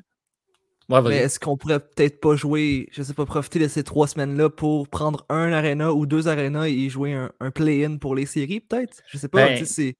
mais 0.89 1.17
est-ce 1.17 1.39
qu'on 1.39 1.58
pourrait 1.58 1.79
peut-être 1.79 2.19
pas 2.19 2.36
jouer, 2.36 2.89
je 2.91 3.03
sais 3.03 3.13
pas, 3.13 3.25
profiter 3.25 3.60
de 3.60 3.67
ces 3.67 3.84
trois 3.84 4.08
semaines-là 4.08 4.50
pour 4.50 4.88
prendre 4.88 5.25
un 5.29 5.51
arena 5.51 5.93
ou 5.93 6.05
deux 6.05 6.27
arenas 6.27 6.67
et 6.67 6.89
jouer 6.89 7.13
un, 7.13 7.51
play-in 7.51 7.98
pour 7.98 8.15
les 8.15 8.25
séries, 8.25 8.60
peut-être? 8.60 9.01
Je 9.08 9.17
sais 9.17 9.27
pas, 9.27 9.46
ben, 9.48 9.65
c'est. 9.65 9.96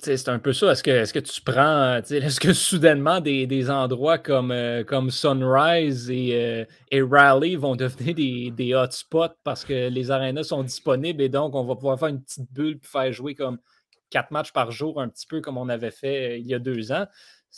C'est 0.00 0.28
un 0.28 0.38
peu 0.38 0.52
ça. 0.52 0.70
Est-ce 0.70 0.84
que, 0.84 0.92
est 0.92 1.12
que 1.12 1.18
tu 1.18 1.40
prends, 1.40 1.96
est-ce 2.10 2.38
que 2.38 2.52
soudainement 2.52 3.20
des, 3.20 3.70
endroits 3.70 4.18
comme, 4.18 4.52
euh, 4.52 4.84
comme 4.84 5.10
Sunrise 5.10 6.08
et, 6.08 6.34
euh, 6.34 6.64
et, 6.92 7.02
Raleigh 7.02 7.56
vont 7.56 7.74
devenir 7.74 8.14
des, 8.14 8.52
des 8.52 8.74
hotspots 8.74 9.34
parce 9.42 9.64
que 9.64 9.88
les 9.88 10.10
arenas 10.12 10.44
sont 10.44 10.62
disponibles 10.62 11.20
et 11.20 11.28
donc 11.28 11.56
on 11.56 11.64
va 11.64 11.74
pouvoir 11.74 11.98
faire 11.98 12.08
une 12.08 12.22
petite 12.22 12.52
bulle 12.52 12.76
et 12.76 12.86
faire 12.86 13.12
jouer 13.12 13.34
comme 13.34 13.58
quatre 14.10 14.30
matchs 14.30 14.52
par 14.52 14.70
jour, 14.70 15.00
un 15.00 15.08
petit 15.08 15.26
peu 15.26 15.40
comme 15.40 15.58
on 15.58 15.68
avait 15.68 15.90
fait 15.90 16.34
euh, 16.34 16.36
il 16.38 16.46
y 16.46 16.54
a 16.54 16.60
deux 16.60 16.92
ans? 16.92 17.06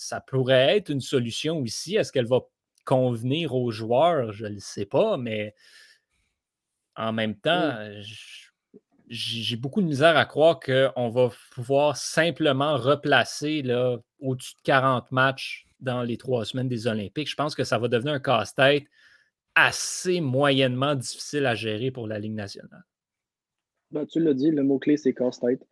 Ça 0.01 0.21
pourrait 0.21 0.79
être 0.79 0.89
une 0.89 1.03
solution 1.03 1.63
ici. 1.63 1.97
Est-ce 1.97 2.11
qu'elle 2.11 2.27
va 2.27 2.41
convenir 2.87 3.55
aux 3.55 3.71
joueurs? 3.71 4.33
Je 4.33 4.47
ne 4.47 4.55
le 4.55 4.59
sais 4.59 4.87
pas, 4.87 5.19
mais 5.19 5.55
en 6.97 7.13
même 7.13 7.35
temps, 7.35 7.75
j'ai 9.09 9.57
beaucoup 9.57 9.83
de 9.83 9.87
misère 9.87 10.17
à 10.17 10.25
croire 10.25 10.59
qu'on 10.59 11.11
va 11.11 11.31
pouvoir 11.53 11.99
simplement 11.99 12.79
replacer 12.79 13.63
au-dessus 14.21 14.55
de 14.55 14.63
40 14.65 15.13
matchs 15.13 15.67
dans 15.81 16.03
les 16.03 16.17
trois 16.17 16.47
semaines 16.47 16.69
des 16.69 16.87
Olympiques. 16.87 17.29
Je 17.29 17.37
pense 17.37 17.55
que 17.55 17.65
ça 17.65 17.79
va 17.79 17.89
devenir 17.89 18.15
un 18.15 18.21
casse-tête 18.21 18.85
assez 19.55 20.23
moyennement 20.23 20.95
difficile 20.95 21.45
à 21.45 21.55
gérer 21.55 21.91
pour 21.91 22.07
la 22.07 22.19
Ligue 22.19 22.35
nationale. 22.35 22.85
Ben, 23.91 24.07
tu 24.07 24.21
l'as 24.21 24.35
dit, 24.35 24.51
le 24.51 24.63
mot-clé, 24.63 24.97
c'est 24.97 25.13
casse-tête. 25.13 25.67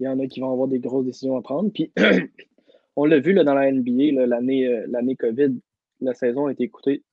Il 0.00 0.04
y 0.04 0.08
en 0.08 0.18
a 0.20 0.26
qui 0.26 0.40
vont 0.40 0.52
avoir 0.52 0.68
des 0.68 0.78
grosses 0.78 1.04
décisions 1.04 1.36
à 1.36 1.42
prendre. 1.42 1.70
Puis 1.70 1.92
On 2.96 3.04
l'a 3.04 3.18
vu 3.18 3.32
là, 3.32 3.44
dans 3.44 3.54
la 3.54 3.70
NBA, 3.70 4.20
euh, 4.20 4.86
l'année 4.88 5.16
COVID, 5.16 5.58
la 6.00 6.14
saison 6.14 6.46
a 6.46 6.52
été 6.52 6.64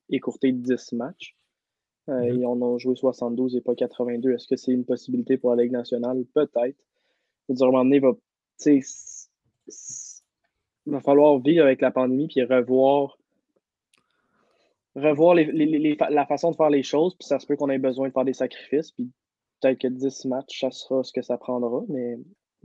écourtée, 0.10 0.52
de 0.52 0.58
10 0.76 0.94
matchs. 0.94 1.36
Euh, 2.10 2.14
mm-hmm. 2.14 2.42
Et 2.42 2.46
on 2.46 2.76
a 2.76 2.78
joué 2.78 2.96
72 2.96 3.56
et 3.56 3.62
pas 3.62 3.76
82. 3.76 4.32
Est-ce 4.34 4.48
que 4.48 4.56
c'est 4.56 4.72
une 4.72 4.86
possibilité 4.86 5.38
pour 5.38 5.56
la 5.56 5.64
Ligue 5.64 5.72
nationale? 5.72 6.24
Peut-être. 6.34 6.78
Dire, 7.50 7.68
un 7.76 8.00
va, 8.00 8.12
va 10.86 11.00
falloir 11.02 11.40
vivre 11.40 11.64
avec 11.66 11.82
la 11.82 11.92
pandémie 11.92 12.28
puis 12.28 12.44
revoir 12.44 13.18
revoir 14.96 15.36
les, 15.36 15.46
les- 15.46 15.66
les- 15.66 15.98
la 16.10 16.26
façon 16.26 16.52
de 16.52 16.56
faire 16.56 16.70
les 16.70 16.84
choses, 16.84 17.16
puis 17.16 17.26
ça 17.28 17.40
se 17.40 17.46
peut 17.48 17.56
qu'on 17.56 17.70
ait 17.70 17.78
besoin 17.78 18.10
de 18.10 18.14
faire 18.14 18.26
des 18.26 18.34
sacrifices, 18.34 18.92
puis 18.92 19.10
peut-être 19.62 19.80
que 19.80 19.88
10 19.88 20.26
matchs, 20.26 20.60
ça 20.60 20.72
sera 20.72 21.04
ce 21.04 21.14
que 21.14 21.22
ça 21.22 21.38
prendra, 21.38 21.84
mais 21.88 22.18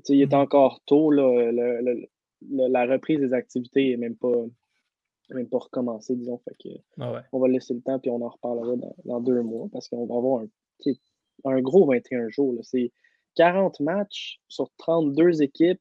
il 0.09 0.23
est 0.23 0.33
Mhm. 0.33 0.41
encore 0.41 0.81
tôt, 0.87 1.11
là, 1.11 1.53
le- 1.53 1.81
le- 1.83 2.09
le- 2.43 2.69
la 2.69 2.87
reprise 2.87 3.21
des 3.21 3.33
activités 3.33 3.91
n'est 3.91 3.97
même 3.97 4.17
pas, 4.17 4.33
même 5.31 5.49
pas 5.49 5.59
recommencée, 5.59 6.15
disons, 6.17 6.39
fait 6.39 6.57
que 6.63 6.69
Ah 6.99 7.13
ouais. 7.13 7.21
on 7.33 7.39
va 7.41 7.49
laisser 7.49 7.75
le 7.75 7.81
temps, 7.81 7.99
puis 7.99 8.11
on 8.11 8.23
en 8.23 8.29
reparlera 8.29 8.77
dans, 8.77 8.95
dans 9.05 9.21
deux 9.21 9.43
mois, 9.43 9.69
parce 9.73 9.89
qu'on 9.89 10.07
va 10.07 10.17
avoir 10.17 10.45
un, 11.45 11.61
gros 11.61 11.87
21 11.87 12.29
jours, 12.29 12.55
c'est 12.63 12.93
40 13.35 13.81
matchs 13.81 14.41
sur 14.49 14.71
32 14.79 15.43
équipes, 15.43 15.81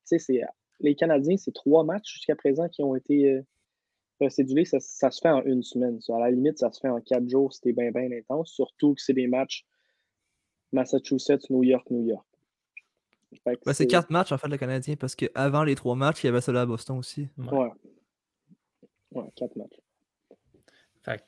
les 0.82 0.96
Canadiens, 0.96 1.38
c'est 1.38 1.54
trois 1.54 1.84
matchs 1.86 2.14
jusqu'à 2.16 2.36
présent 2.36 2.68
qui 2.68 2.84
ont 2.84 2.96
été 2.96 3.32
euh, 3.32 3.42
procédulés. 4.20 4.66
Ça, 4.66 4.80
ça 4.82 5.10
se 5.10 5.22
fait 5.22 5.30
en 5.30 5.42
une 5.44 5.64
semaine. 5.64 6.02
ça. 6.02 6.18
À 6.18 6.20
la 6.20 6.32
limite, 6.32 6.58
ça 6.58 6.70
se 6.72 6.82
fait 6.82 6.90
en 6.90 7.00
quatre 7.00 7.30
jours 7.30 7.54
c'était 7.54 7.72
bien, 7.72 7.92
bien 7.92 8.12
intense. 8.12 8.52
Surtout 8.52 8.94
que 8.94 9.02
c'est 9.02 9.14
des 9.14 9.28
matchs 9.28 9.66
Massachusetts, 10.74 11.50
New 11.50 11.64
York, 11.64 11.90
New 11.92 12.06
York. 12.06 12.26
Ben, 13.46 13.74
c'est 13.74 13.88
quatre 13.88 14.10
matchs 14.10 14.32
en 14.32 14.38
fait 14.38 14.48
le 14.48 14.58
Canadien 14.58 14.96
parce 14.96 15.16
qu'avant 15.16 15.64
les 15.64 15.76
trois 15.76 15.96
matchs, 15.96 16.24
il 16.24 16.28
y 16.28 16.30
avait 16.30 16.42
celui 16.42 16.60
à 16.60 16.66
Boston 16.66 16.98
aussi. 16.98 17.28
Ouais. 17.38 17.70
Ouais, 19.12 19.24
quatre 19.36 19.56
matchs. 19.56 19.80
Fait 21.04 21.18
que, 21.20 21.24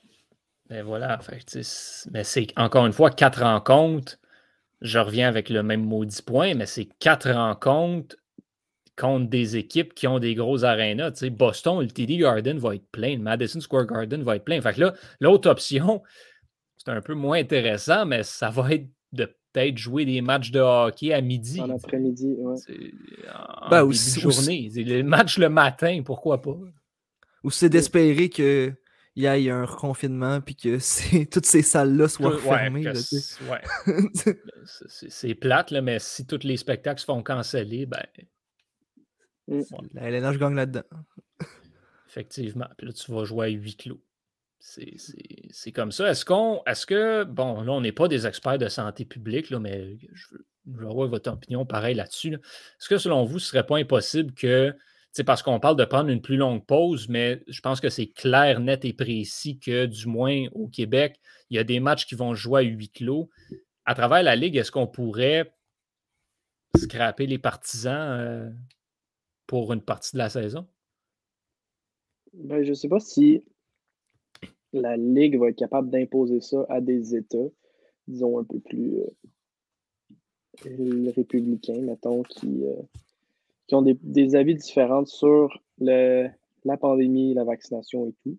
ben 0.67 0.83
voilà. 0.83 1.17
Fait 1.19 1.39
que, 1.39 1.43
tu 1.45 1.51
sais, 1.51 1.63
c'est- 1.63 2.11
mais 2.11 2.23
c'est 2.23 2.47
encore 2.57 2.85
une 2.85 2.93
fois 2.93 3.09
quatre 3.11 3.41
rencontres. 3.41 4.17
Je 4.81 4.99
reviens 4.99 5.27
avec 5.27 5.49
le 5.49 5.63
même 5.63 5.83
maudit 5.83 6.21
point, 6.21 6.53
mais 6.53 6.65
c'est 6.65 6.85
quatre 6.99 7.31
rencontres 7.31 8.15
contre 8.97 9.29
des 9.29 9.57
équipes 9.57 9.93
qui 9.93 10.07
ont 10.07 10.19
des 10.19 10.33
gros 10.35 10.63
arénas. 10.63 11.11
Tu 11.11 11.17
sais, 11.19 11.29
Boston, 11.29 11.81
le 11.81 11.87
TD 11.87 12.17
Garden 12.17 12.57
va 12.57 12.75
être 12.75 12.87
plein, 12.91 13.15
le 13.15 13.21
Madison 13.21 13.59
Square 13.59 13.85
Garden 13.85 14.23
va 14.23 14.35
être 14.35 14.43
plein. 14.45 14.59
Fait 14.61 14.73
que 14.73 14.81
là, 14.81 14.93
l'autre 15.19 15.49
option, 15.49 16.01
c'est 16.77 16.89
un 16.89 17.01
peu 17.01 17.13
moins 17.13 17.37
intéressant, 17.39 18.05
mais 18.05 18.23
ça 18.23 18.49
va 18.49 18.71
être 18.73 18.87
de 19.13 19.33
peut-être 19.57 19.77
jouer 19.77 20.05
des 20.05 20.21
matchs 20.21 20.51
de 20.51 20.59
hockey 20.59 21.13
à 21.13 21.21
midi. 21.21 21.59
En 21.61 21.69
après-midi. 21.69 22.35
C'est- 22.57 22.93
En 23.33 23.69
Ben, 23.69 23.83
aussi- 23.83 24.19
journée. 24.19 24.69
C'est 24.71 24.83
Le 24.83 25.03
match 25.03 25.37
le 25.37 25.49
matin, 25.49 26.01
pourquoi 26.05 26.41
pas? 26.41 26.57
Ou 27.43 27.49
c'est 27.51 27.69
d'espérer 27.69 28.29
qu'il 28.29 28.75
y 29.15 29.25
ait 29.25 29.49
un 29.49 29.65
reconfinement 29.65 30.41
puis 30.41 30.55
que 30.55 30.77
toutes 31.31 31.45
ces 31.45 31.61
salles-là 31.61 32.07
soient 32.07 32.35
Ouais, 32.35 32.41
fermées. 32.41 32.83
que 32.83 32.89
ouais. 33.49 34.33
C'est- 35.09 35.35
plate, 35.35 35.71
là, 35.71 35.81
mais 35.81 35.99
si 35.99 36.25
tous 36.25 36.43
les 36.43 36.57
spectacles 36.57 36.99
se 36.99 37.05
font 37.05 37.23
canceller, 37.23 37.85
ben, 37.85 38.03
La 39.93 40.09
LNH 40.09 40.37
gagne 40.37 40.55
là-dedans. 40.55 40.83
effectivement. 42.09 42.67
Puis 42.77 42.87
là, 42.87 42.93
tu 42.93 43.11
vas 43.11 43.23
jouer 43.25 43.45
à 43.47 43.49
huis 43.49 43.75
clos. 43.75 44.01
C'est- 44.59 45.71
comme 45.71 45.91
ça. 45.91 46.09
Est-ce 46.09 46.25
qu'on. 46.25 46.61
Est-ce 46.65 46.85
que. 46.85 47.23
Bon, 47.23 47.61
là, 47.61 47.71
on 47.71 47.81
n'est 47.81 47.91
pas 47.91 48.07
des 48.07 48.25
experts 48.27 48.57
de 48.57 48.67
santé 48.67 49.05
publique, 49.05 49.49
là, 49.49 49.59
mais 49.59 49.97
je 50.13 50.35
veux, 50.65 50.87
avoir 50.87 51.07
votre 51.07 51.31
opinion 51.31 51.65
pareil 51.65 51.95
là-dessus. 51.95 52.31
là. 52.31 52.37
Est-ce 52.37 52.89
que 52.89 52.97
selon 52.97 53.23
vous, 53.23 53.39
ce 53.39 53.47
serait 53.49 53.65
pas 53.65 53.77
impossible 53.77 54.33
que. 54.33 54.75
C'est 55.13 55.23
parce 55.23 55.41
qu'on 55.41 55.59
parle 55.59 55.77
de 55.77 55.85
prendre 55.85 56.09
une 56.09 56.21
plus 56.21 56.37
longue 56.37 56.63
pause, 56.65 57.07
mais 57.09 57.43
je 57.47 57.59
pense 57.61 57.81
que 57.81 57.89
c'est 57.89 58.07
clair, 58.07 58.59
net 58.59 58.85
et 58.85 58.93
précis 58.93 59.57
que, 59.57 59.87
du 59.87 60.05
moins 60.05 60.45
au 60.51 60.67
Québec, 60.67 61.19
il 61.49 61.55
y 61.55 61.59
a 61.59 61.63
des 61.63 61.79
matchs 61.79 62.05
qui 62.05 62.13
vont 62.13 62.35
jouer 62.35 62.59
à 62.59 62.63
huis 62.63 62.89
clos. 62.89 63.29
À 63.85 63.95
travers 63.95 64.21
la 64.21 64.35
Ligue, 64.35 64.57
est-ce 64.57 64.71
qu'on 64.71 64.85
pourrait 64.85 65.55
scraper 66.77 67.25
les 67.25 67.39
partisans 67.39 68.19
euh, 68.19 68.49
pour 69.47 69.73
une 69.73 69.81
partie 69.81 70.11
de 70.13 70.19
la 70.19 70.29
saison? 70.29 70.67
Ben, 72.33 72.63
je 72.63 72.69
ne 72.69 72.75
sais 72.75 72.89
pas 72.89 72.99
si 72.99 73.43
la 74.81 74.97
Ligue 74.97 75.37
va 75.39 75.49
être 75.49 75.57
capable 75.57 75.89
d'imposer 75.89 76.41
ça 76.41 76.65
à 76.69 76.81
des 76.81 77.15
États, 77.15 77.49
disons, 78.07 78.39
un 78.39 78.43
peu 78.43 78.59
plus 78.59 78.97
euh, 80.65 81.11
républicains, 81.15 81.81
mettons, 81.81 82.23
qui, 82.23 82.65
euh, 82.65 82.81
qui 83.67 83.75
ont 83.75 83.81
des, 83.81 83.97
des 84.01 84.35
avis 84.35 84.55
différents 84.55 85.05
sur 85.05 85.61
le, 85.79 86.27
la 86.65 86.77
pandémie, 86.77 87.33
la 87.33 87.43
vaccination 87.43 88.07
et 88.07 88.13
tout. 88.23 88.37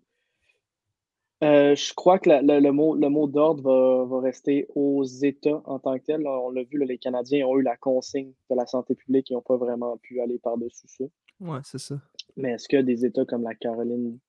Euh, 1.41 1.73
je 1.73 1.93
crois 1.93 2.19
que 2.19 2.27
la- 2.27 2.41
le, 2.41 2.59
le 2.59 2.71
mot, 2.73 2.95
le 2.95 3.07
mot 3.07 3.25
d'ordre 3.25 3.63
va, 3.63 4.03
va 4.03 4.19
rester 4.19 4.67
aux 4.75 5.05
États 5.05 5.61
en 5.65 5.79
tant 5.79 5.97
que 5.97 6.03
tel. 6.03 6.27
On 6.27 6.49
l'a 6.49 6.63
vu, 6.63 6.77
là, 6.77 6.85
les 6.85 6.97
Canadiens 6.97 7.47
ont 7.47 7.57
eu 7.57 7.61
la 7.61 7.77
consigne 7.77 8.33
de 8.49 8.55
la 8.55 8.65
santé 8.65 8.93
publique 8.93 9.31
et 9.31 9.33
n'ont 9.33 9.41
pas 9.41 9.55
vraiment 9.55 9.95
pu 9.97 10.19
aller 10.19 10.37
par-dessus 10.37 10.87
ça. 10.87 11.05
Ouais, 11.39 11.59
c'est 11.63 11.79
ça. 11.79 11.97
Mais 12.35 12.51
est-ce 12.51 12.67
que 12.67 12.75
des 12.81 13.05
États 13.05 13.23
comme 13.23 13.43
la 13.43 13.55
Caroline, 13.55 14.19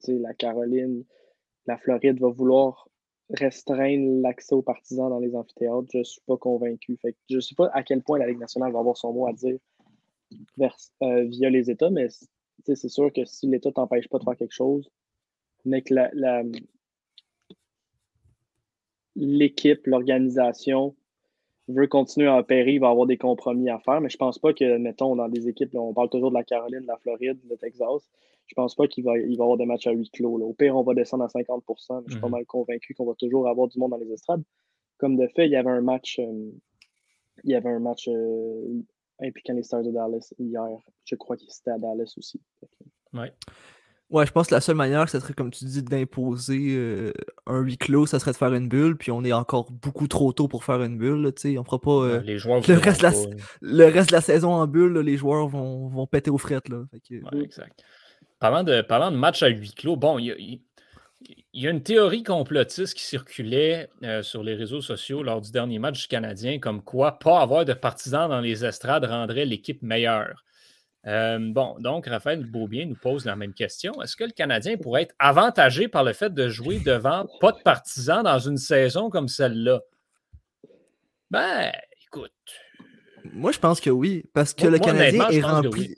tu 0.00 0.12
sais, 0.12 0.18
la 0.18 0.34
Caroline, 0.34 1.04
la 1.68 1.76
Floride 1.76 2.18
va 2.18 2.30
vouloir 2.30 2.88
restreindre 3.30 4.22
l'accès 4.22 4.54
aux 4.54 4.62
partisans 4.62 5.10
dans 5.10 5.20
les 5.20 5.36
amphithéâtres? 5.36 5.88
Je 5.92 5.98
ne 5.98 6.04
suis 6.04 6.22
pas 6.26 6.38
convaincu. 6.38 6.96
Fait 6.96 7.14
je 7.28 7.36
ne 7.36 7.40
sais 7.40 7.54
pas 7.54 7.68
à 7.74 7.82
quel 7.82 8.02
point 8.02 8.18
la 8.18 8.26
Ligue 8.26 8.40
nationale 8.40 8.72
va 8.72 8.80
avoir 8.80 8.96
son 8.96 9.12
mot 9.12 9.26
à 9.26 9.32
dire 9.34 9.58
euh, 11.02 11.24
via 11.24 11.50
les 11.50 11.70
États, 11.70 11.90
mais 11.90 12.08
c'est 12.64 12.88
sûr 12.88 13.12
que 13.12 13.24
si 13.24 13.46
l'État 13.46 13.68
ne 13.68 13.74
t'empêche 13.74 14.08
pas 14.08 14.18
de 14.18 14.24
faire 14.24 14.36
quelque 14.36 14.54
chose, 14.54 14.90
mais 15.64 15.82
que 15.82 15.94
l'équipe, 19.14 19.86
l'organisation 19.86 20.96
veut 21.68 21.86
continuer 21.86 22.28
à 22.28 22.38
opérer, 22.38 22.74
il 22.74 22.80
va 22.80 22.88
avoir 22.88 23.06
des 23.06 23.18
compromis 23.18 23.68
à 23.68 23.78
faire, 23.78 24.00
mais 24.00 24.08
je 24.08 24.16
pense 24.16 24.38
pas 24.38 24.54
que, 24.54 24.78
mettons, 24.78 25.16
dans 25.16 25.28
des 25.28 25.48
équipes, 25.48 25.74
on 25.74 25.92
parle 25.92 26.08
toujours 26.08 26.30
de 26.30 26.34
la 26.34 26.44
Caroline, 26.44 26.80
de 26.80 26.86
la 26.86 26.96
Floride, 26.96 27.38
de 27.46 27.56
Texas, 27.56 28.08
je 28.48 28.54
pense 28.54 28.74
pas 28.74 28.88
qu'il 28.88 29.04
va, 29.04 29.16
il 29.18 29.24
va 29.24 29.30
y 29.30 29.34
avoir 29.42 29.56
des 29.56 29.66
matchs 29.66 29.86
à 29.86 29.92
huis 29.92 30.10
clos. 30.10 30.36
là. 30.38 30.44
Au 30.44 30.52
pire, 30.54 30.74
on 30.76 30.82
va 30.82 30.94
descendre 30.94 31.22
à 31.24 31.28
50 31.28 31.62
mais 31.68 31.74
je 32.06 32.12
suis 32.12 32.20
pas 32.20 32.26
Mhm. 32.26 32.32
mal 32.32 32.46
convaincu 32.46 32.94
qu'on 32.94 33.06
va 33.06 33.14
toujours 33.14 33.46
avoir 33.48 33.68
du 33.68 33.78
monde 33.78 33.90
dans 33.92 33.98
les 33.98 34.10
estrades. 34.12 34.42
Comme 34.98 35.16
de 35.16 35.28
fait, 35.28 35.46
il 35.46 35.52
y 35.52 35.56
avait 35.56 35.70
un 35.70 35.80
match, 35.82 36.18
euh, 36.18 36.50
il 37.44 37.50
y 37.50 37.54
avait 37.54 37.68
un 37.70 37.78
match 37.78 38.08
euh, 38.08 38.82
impliquant 39.20 39.54
les 39.54 39.62
Stars 39.62 39.82
de 39.84 39.92
Dallas 39.92 40.32
hier. 40.38 40.78
Je 41.04 41.14
crois 41.14 41.36
qu'il 41.36 41.48
était 41.48 41.70
à 41.70 41.78
Dallas 41.78 42.12
aussi. 42.16 42.40
Ouais. 43.12 43.32
Ouais, 44.10 44.24
je 44.24 44.32
pense 44.32 44.46
que 44.48 44.54
la 44.54 44.62
seule 44.62 44.74
manière, 44.76 45.06
ça 45.10 45.20
serait, 45.20 45.34
comme 45.34 45.50
tu 45.50 45.66
dis, 45.66 45.82
d'imposer 45.82 46.74
euh, 46.74 47.12
un 47.46 47.60
huis 47.60 47.76
clos, 47.76 48.06
ça 48.06 48.18
serait 48.18 48.32
de 48.32 48.36
faire 48.38 48.54
une 48.54 48.66
bulle, 48.66 48.96
puis 48.96 49.10
on 49.10 49.22
est 49.22 49.34
encore 49.34 49.70
beaucoup 49.70 50.08
trop 50.08 50.32
tôt 50.32 50.48
pour 50.48 50.64
faire 50.64 50.82
une 50.82 50.96
bulle. 50.96 51.20
là, 51.20 51.30
tu 51.32 51.42
sais, 51.52 51.58
on 51.58 51.64
fera 51.64 51.78
pas 51.78 51.90
euh, 51.90 52.20
les 52.22 52.38
joueurs 52.38 52.62
le 52.66 52.74
reste 52.78 53.00
de 53.00 53.02
la- 53.02 53.10
pas, 53.12 53.18
là. 53.18 53.36
le 53.60 53.84
reste 53.84 54.08
de 54.08 54.14
la 54.14 54.22
saison 54.22 54.52
en 54.54 54.66
bulle, 54.66 54.94
là, 54.94 55.02
les 55.02 55.18
joueurs 55.18 55.46
vont, 55.46 55.88
vont 55.88 56.06
péter 56.06 56.30
aux 56.30 56.38
frettes. 56.38 56.70
Là. 56.70 56.86
Fait 56.90 57.00
que- 57.00 57.36
Ouais, 57.36 57.44
exact. 57.44 57.82
Parlant 58.38 58.62
de, 58.62 58.82
parlant 58.82 59.10
de 59.10 59.16
match 59.16 59.42
à 59.42 59.48
huis 59.48 59.72
clos, 59.72 59.96
bon, 59.96 60.18
il 60.18 60.26
y 60.26 60.32
a, 60.32 60.34
il- 60.38 60.60
il 61.52 61.62
y 61.62 61.66
a 61.66 61.70
une 61.70 61.82
théorie 61.82 62.22
complotiste 62.22 62.94
qui 62.94 63.02
circulait 63.02 63.88
euh, 64.04 64.22
sur 64.22 64.44
les 64.44 64.54
réseaux 64.54 64.80
sociaux 64.80 65.22
lors 65.24 65.40
du 65.40 65.50
dernier 65.50 65.80
match 65.80 66.02
du 66.02 66.06
Canadien, 66.08 66.60
comme 66.60 66.82
quoi 66.82 67.18
pas 67.18 67.40
avoir 67.40 67.64
de 67.64 67.72
partisans 67.72 68.28
dans 68.28 68.40
les 68.40 68.64
estrades 68.64 69.04
rendrait 69.04 69.44
l'équipe 69.44 69.82
meilleure. 69.82 70.44
Euh, 71.06 71.38
bon, 71.40 71.76
donc 71.80 72.06
Raphaël 72.06 72.44
Beaubien 72.44 72.86
nous 72.86 72.94
pose 72.94 73.24
la 73.24 73.34
même 73.34 73.54
question. 73.54 74.00
Est-ce 74.02 74.14
que 74.14 74.24
le 74.24 74.30
Canadien 74.30 74.76
pourrait 74.76 75.02
être 75.02 75.14
avantagé 75.18 75.88
par 75.88 76.04
le 76.04 76.12
fait 76.12 76.32
de 76.32 76.48
jouer 76.48 76.78
devant 76.78 77.26
pas 77.40 77.50
de 77.52 77.60
partisans 77.62 78.22
dans 78.22 78.38
une 78.38 78.56
saison 78.58 79.10
comme 79.10 79.26
celle-là? 79.28 79.80
Ben, 81.30 81.72
écoute, 82.06 82.32
Moi, 83.24 83.50
je 83.52 83.58
pense 83.58 83.80
que 83.80 83.90
oui, 83.90 84.24
parce 84.32 84.54
que 84.54 84.62
Moi- 84.62 84.70
le 84.72 84.78
Canadien 84.78 85.28
est 85.30 85.40
rempli. 85.42 85.94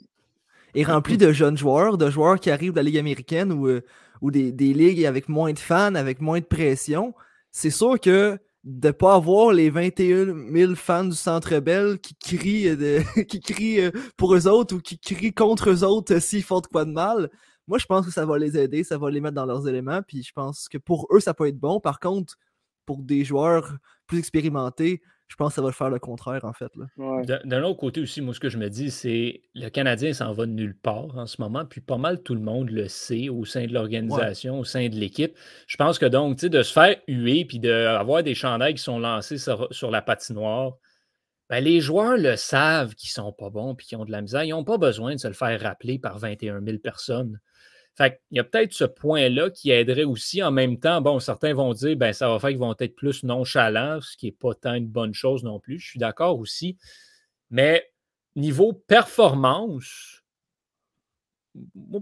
Est 0.75 0.83
rempli 0.83 1.17
de 1.17 1.31
jeunes 1.31 1.57
joueurs, 1.57 1.97
de 1.97 2.09
joueurs 2.09 2.39
qui 2.39 2.49
arrivent 2.49 2.71
de 2.71 2.77
la 2.77 2.83
Ligue 2.83 2.97
américaine 2.97 3.51
ou, 3.51 3.67
euh, 3.67 3.81
des, 4.23 4.51
ligues 4.73 5.05
avec 5.05 5.29
moins 5.29 5.53
de 5.53 5.59
fans, 5.59 5.95
avec 5.95 6.21
moins 6.21 6.39
de 6.39 6.45
pression. 6.45 7.13
C'est 7.51 7.69
sûr 7.71 7.99
que 7.99 8.37
de 8.63 8.87
ne 8.87 8.91
pas 8.91 9.15
avoir 9.15 9.53
les 9.53 9.69
21 9.69 10.53
000 10.53 10.75
fans 10.75 11.05
du 11.05 11.15
Centre 11.15 11.59
Bell 11.59 11.99
qui 11.99 12.15
crient, 12.15 12.69
euh, 12.69 12.75
de- 12.75 13.21
qui 13.23 13.39
crient 13.39 13.81
euh, 13.81 13.91
pour 14.17 14.35
eux 14.35 14.47
autres 14.47 14.75
ou 14.75 14.79
qui 14.79 14.99
crient 14.99 15.33
contre 15.33 15.69
eux 15.69 15.83
autres 15.83 16.19
s'ils 16.19 16.43
font 16.43 16.59
de 16.61 16.67
quoi 16.67 16.85
de 16.85 16.91
mal, 16.91 17.29
moi, 17.67 17.77
je 17.77 17.85
pense 17.85 18.05
que 18.05 18.11
ça 18.11 18.25
va 18.25 18.37
les 18.37 18.57
aider, 18.57 18.83
ça 18.83 18.97
va 18.97 19.09
les 19.09 19.21
mettre 19.21 19.35
dans 19.35 19.45
leurs 19.45 19.67
éléments. 19.67 20.01
Puis 20.05 20.23
je 20.23 20.33
pense 20.33 20.67
que 20.67 20.77
pour 20.77 21.07
eux, 21.11 21.19
ça 21.19 21.33
peut 21.33 21.47
être 21.47 21.59
bon. 21.59 21.79
Par 21.79 21.99
contre, 21.99 22.37
pour 22.85 22.97
des 23.01 23.23
joueurs 23.23 23.77
plus 24.07 24.19
expérimentés, 24.19 25.01
je 25.31 25.37
pense 25.37 25.51
que 25.51 25.55
ça 25.55 25.61
va 25.61 25.71
faire 25.71 25.89
le 25.89 25.97
contraire, 25.97 26.43
en 26.43 26.51
fait. 26.51 26.75
Là. 26.75 26.87
Ouais. 26.97 27.25
D'un 27.25 27.39
d'un 27.45 27.63
autre 27.63 27.79
côté 27.79 28.01
aussi, 28.01 28.19
moi, 28.19 28.33
ce 28.33 28.41
que 28.41 28.49
je 28.49 28.57
me 28.57 28.69
dis, 28.69 28.91
c'est 28.91 29.43
le 29.55 29.69
Canadien 29.69 30.11
s'en 30.11 30.33
va 30.33 30.45
de 30.45 30.51
nulle 30.51 30.77
part 30.77 31.17
en 31.17 31.25
ce 31.25 31.41
moment, 31.41 31.63
puis 31.63 31.79
pas 31.79 31.95
mal 31.95 32.21
tout 32.21 32.35
le 32.35 32.41
monde 32.41 32.69
le 32.69 32.89
sait 32.89 33.29
au 33.29 33.45
sein 33.45 33.65
de 33.65 33.73
l'organisation, 33.73 34.59
au 34.59 34.65
sein 34.65 34.89
de 34.89 34.95
l'équipe. 34.95 35.33
Je 35.67 35.77
pense 35.77 35.99
que 35.99 36.05
donc, 36.05 36.35
tu 36.35 36.41
sais, 36.41 36.49
de 36.49 36.61
se 36.61 36.73
faire 36.73 36.97
huer 37.07 37.45
puis 37.45 37.59
d'avoir 37.59 38.23
des 38.23 38.35
chandails 38.35 38.73
qui 38.73 38.83
sont 38.83 38.99
lancés 38.99 39.37
sur, 39.37 39.69
sur 39.71 39.89
la 39.89 40.01
patinoire, 40.01 40.73
ben, 41.49 41.63
les 41.63 41.79
joueurs 41.79 42.17
le 42.17 42.35
savent 42.35 42.93
qu'ils 42.95 43.11
sont 43.11 43.31
pas 43.31 43.49
bons 43.49 43.73
puis 43.73 43.87
qu'ils 43.87 43.97
ont 43.99 44.05
de 44.05 44.11
la 44.11 44.21
misère. 44.21 44.43
Ils 44.43 44.49
n'ont 44.49 44.65
pas 44.65 44.77
besoin 44.77 45.15
de 45.15 45.19
se 45.19 45.29
le 45.29 45.33
faire 45.33 45.61
rappeler 45.61 45.97
par 45.97 46.17
21 46.19 46.61
000 46.61 46.79
personnes. 46.79 47.39
Fait 47.95 48.21
il 48.31 48.37
y 48.37 48.39
a 48.39 48.43
peut-être 48.43 48.73
ce 48.73 48.85
point-là 48.85 49.49
qui 49.49 49.71
aiderait 49.71 50.03
aussi. 50.03 50.41
En 50.41 50.51
même 50.51 50.79
temps, 50.79 51.01
bon, 51.01 51.19
certains 51.19 51.53
vont 51.53 51.73
dire, 51.73 51.97
ben, 51.97 52.13
ça 52.13 52.29
va 52.29 52.39
faire 52.39 52.49
qu'ils 52.49 52.59
vont 52.59 52.75
être 52.79 52.95
plus 52.95 53.23
nonchalants, 53.23 53.99
ce 54.01 54.15
qui 54.15 54.27
n'est 54.27 54.31
pas 54.31 54.53
tant 54.55 54.73
une 54.73 54.87
bonne 54.87 55.13
chose 55.13 55.43
non 55.43 55.59
plus. 55.59 55.79
Je 55.79 55.89
suis 55.89 55.99
d'accord 55.99 56.39
aussi. 56.39 56.77
Mais 57.49 57.91
niveau 58.35 58.73
performance, 58.73 60.21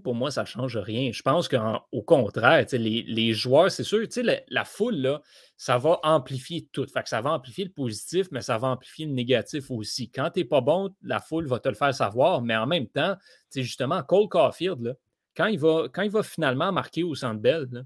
pour 0.03 0.13
moi, 0.13 0.29
ça 0.29 0.41
ne 0.41 0.48
change 0.48 0.77
rien. 0.77 1.12
Je 1.12 1.24
pense 1.24 1.48
qu'au 1.48 2.01
contraire, 2.03 2.65
les, 2.72 3.01
les, 3.01 3.34
joueurs, 3.34 3.72
c'est 3.72 3.84
sûr, 3.84 4.05
la, 4.17 4.39
la 4.48 4.65
foule, 4.65 4.96
là, 4.98 5.22
ça 5.58 5.77
va 5.77 6.00
amplifier 6.03 6.67
tout. 6.72 6.86
Fait 6.86 7.01
que 7.01 7.10
ça 7.10 7.22
va 7.22 7.31
amplifier 7.31 7.65
le 7.65 7.72
positif, 7.72 8.27
mais 8.31 8.41
ça 8.41 8.58
va 8.58 8.67
amplifier 8.67 9.08
le 9.08 9.13
négatif 9.13 9.72
aussi. 9.72 10.12
Quand 10.12 10.29
tu 10.29 10.41
n'es 10.41 10.46
pas 10.46 10.62
bon, 10.62 10.93
la 11.01 11.19
foule 11.19 11.48
va 11.48 11.60
te 11.60 11.67
le 11.67 11.75
faire 11.75 11.93
savoir, 11.93 12.41
mais 12.41 12.55
en 12.55 12.67
même 12.67 12.88
temps, 12.88 13.15
justement, 13.55 14.03
Cole 14.03 14.29
Caulfield, 14.29 14.81
là, 14.81 14.93
quand, 15.39 15.48
il 15.48 15.58
va, 15.58 15.88
quand 15.93 16.01
il 16.01 16.12
va 16.12 16.22
finalement 16.22 16.74
marquer 16.74 17.03
au 17.03 17.15
Centre 17.15 17.39
Bell, 17.39 17.86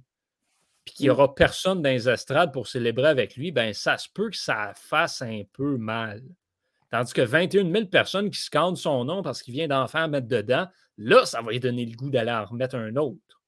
puis 0.84 0.96
qu'il 0.96 1.04
n'y 1.06 1.10
aura 1.12 1.36
personne 1.36 1.84
dans 1.84 1.90
les 1.90 2.10
estrades 2.10 2.52
pour 2.52 2.68
célébrer 2.68 3.08
avec 3.08 3.36
lui, 3.36 3.52
ben 3.52 3.74
ça 3.74 4.00
se 4.00 4.10
peut 4.12 4.32
que 4.32 4.38
ça 4.38 4.74
fasse 4.76 5.22
un 5.22 5.44
peu 5.54 5.78
mal. 5.78 6.24
Tandis 6.90 7.14
que 7.14 7.22
21 7.22 7.72
000 7.72 7.86
personnes 7.86 8.32
qui 8.32 8.40
scandent 8.40 8.78
son 8.78 9.06
nom 9.06 9.22
parce 9.22 9.44
qu'il 9.44 9.54
vient 9.54 9.68
d'en 9.68 9.88
faire 9.88 10.10
mettre 10.10 10.28
dedans, 10.28 10.68
là, 10.98 11.28
ça 11.28 11.44
va 11.44 11.52
lui 11.52 11.60
donner 11.60 11.86
le 11.86 11.96
goût 11.96 12.10
d'aller 12.10 12.32
en 12.32 12.44
remettre 12.44 12.76
un 12.76 12.96
autre. 12.96 13.44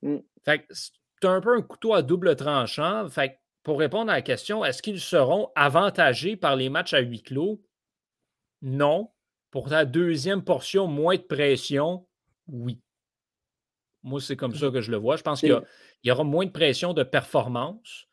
Mm. 0.00 0.16
Fait 0.42 0.60
que 0.60 0.64
c'est 0.70 0.92
un 1.24 1.42
peu 1.42 1.58
un 1.58 1.62
couteau 1.62 1.92
à 1.92 2.00
double 2.00 2.36
tranchant. 2.36 3.06
Fait 3.10 3.38
pour 3.62 3.78
répondre 3.78 4.10
à 4.10 4.14
la 4.14 4.22
question, 4.22 4.64
est-ce 4.64 4.80
qu'ils 4.80 5.00
seront 5.00 5.50
avantagés 5.56 6.36
par 6.36 6.56
les 6.56 6.70
matchs 6.70 6.94
à 6.94 7.00
huis 7.00 7.22
clos? 7.22 7.62
Non. 8.62 9.10
Pour 9.50 9.68
la 9.68 9.84
deuxième 9.84 10.42
portion, 10.42 10.86
moins 10.86 11.16
de 11.16 11.22
pression, 11.22 12.06
oui. 12.46 12.80
Moi, 14.06 14.20
c'est 14.20 14.36
comme 14.36 14.54
ça 14.54 14.70
que 14.70 14.80
je 14.80 14.90
le 14.92 14.96
vois. 14.96 15.16
Je 15.16 15.22
pense 15.22 15.40
qu'il 15.40 15.60
y, 16.04 16.10
aura 16.10 16.24
moins 16.24 16.46
de 16.46 16.50
pression 16.50 16.94
de 16.94 17.02
performance, 17.02 18.06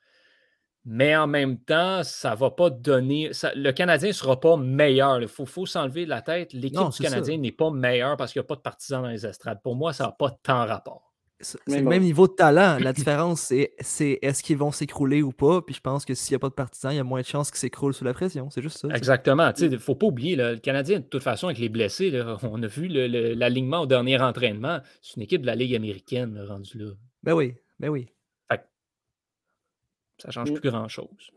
mais 0.86 1.16
en 1.16 1.28
même 1.28 1.60
temps, 1.60 2.04
ça 2.04 2.32
ne 2.32 2.36
va 2.36 2.50
pas 2.50 2.72
donner. 2.72 3.30
le 3.56 3.72
Canadien 3.72 4.10
ne 4.10 4.14
sera 4.14 4.40
pas 4.40 4.58
meilleur. 4.58 5.22
Il 5.22 5.28
faut, 5.28 5.66
s'enlever 5.66 6.06
de 6.06 6.10
la 6.10 6.24
tête. 6.24 6.52
L'équipe 6.54 6.90
du 6.90 7.02
Canadien 7.02 7.38
n'est 7.38 7.52
pas 7.52 7.70
meilleure 7.70 8.18
parce 8.18 8.34
qu'il 8.34 8.40
n'y 8.40 8.46
a 8.46 8.48
pas 8.48 8.56
de 8.56 8.62
partisans 8.62 9.04
dans 9.04 9.10
les 9.10 9.26
estrades. 9.26 9.62
Pour 9.62 9.76
moi, 9.76 9.94
ça 9.94 10.06
n'a 10.06 10.12
pas 10.12 10.32
tant 10.42 10.66
rapport. 10.66 11.13
C'est 11.44 11.60
le 11.68 11.82
même 11.84 12.04
niveau 12.04 12.28
de 12.28 12.34
talent. 12.34 12.78
La 12.80 12.94
différence, 12.94 13.54
c'est 13.80 14.20
est-ce 14.22 14.44
qu'ils 14.44 14.58
vont 14.58 14.72
s'écrouler 14.72 15.22
ou 15.22 15.32
pas. 15.32 15.62
Puis 15.62 15.76
je 15.76 15.82
pense 15.82 16.06
que 16.06 16.14
s'il 16.14 16.34
n'y 16.34 16.38
a 16.38 16.40
pas 16.40 16.50
de 16.50 16.54
partisans, 16.54 16.92
il 16.92 16.98
y 16.98 17.00
a 17.00 17.04
moins 17.04 17.22
de 17.22 17.26
chances 17.26 17.52
qu'ils 17.52 17.60
s'écroulent 17.60 17.94
sous 17.94 18.04
la 18.04 18.14
pression. 18.14 18.50
C'est 18.50 18.62
juste 18.62 18.80
ça. 18.80 18.88
Exactement. 18.90 19.52
Il 19.60 19.70
ne 19.70 19.78
faut 19.78 19.96
pas 19.96 20.08
oublier, 20.08 20.36
le 20.36 20.58
Canadien, 20.58 21.00
de 21.00 21.06
toute 21.06 21.24
façon, 21.24 21.48
avec 21.48 21.60
les 21.60 21.70
blessés, 21.70 22.12
on 22.44 22.62
a 22.64 22.68
vu 22.68 22.88
l'alignement 22.88 23.82
au 23.82 23.86
dernier 23.86 24.20
entraînement. 24.20 24.80
C'est 25.02 25.18
une 25.18 25.24
équipe 25.24 25.42
de 25.42 25.48
la 25.48 25.56
Ligue 25.56 25.76
américaine 25.76 26.44
rendue 26.48 26.78
là. 26.78 26.92
Ben 27.24 27.34
oui, 27.34 27.54
ben 27.80 27.90
oui. 27.90 28.08
ça 28.50 30.28
ne 30.28 30.32
change 30.32 30.52
mm. 30.52 30.54
plus 30.56 30.70
grand-chose. 30.70 31.32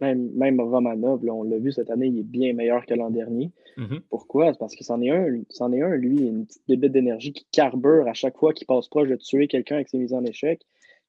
Même, 0.00 0.30
même 0.34 0.60
Romanov, 0.60 1.24
on 1.28 1.42
l'a 1.42 1.58
vu 1.58 1.72
cette 1.72 1.90
année, 1.90 2.06
il 2.06 2.18
est 2.20 2.24
bien 2.24 2.52
meilleur 2.52 2.84
que 2.86 2.94
l'an 2.94 3.10
dernier. 3.10 3.50
Mm-hmm. 3.76 4.00
Pourquoi? 4.10 4.52
Parce 4.54 4.74
que 4.74 4.84
c'en 4.84 5.00
est 5.00 5.10
un, 5.10 5.42
c'en 5.50 5.72
est 5.72 5.82
un, 5.82 5.94
lui, 5.96 6.18
une 6.18 6.46
petite 6.46 6.62
bébête 6.68 6.92
d'énergie 6.92 7.32
qui 7.32 7.46
carbure 7.52 8.06
à 8.08 8.14
chaque 8.14 8.36
fois 8.36 8.52
qu'il 8.52 8.66
passe 8.66 8.88
proche 8.88 9.08
de 9.08 9.16
tuer 9.16 9.48
quelqu'un 9.48 9.76
avec 9.76 9.88
ses 9.88 9.98
mises 9.98 10.14
en 10.14 10.24
échec. 10.24 10.60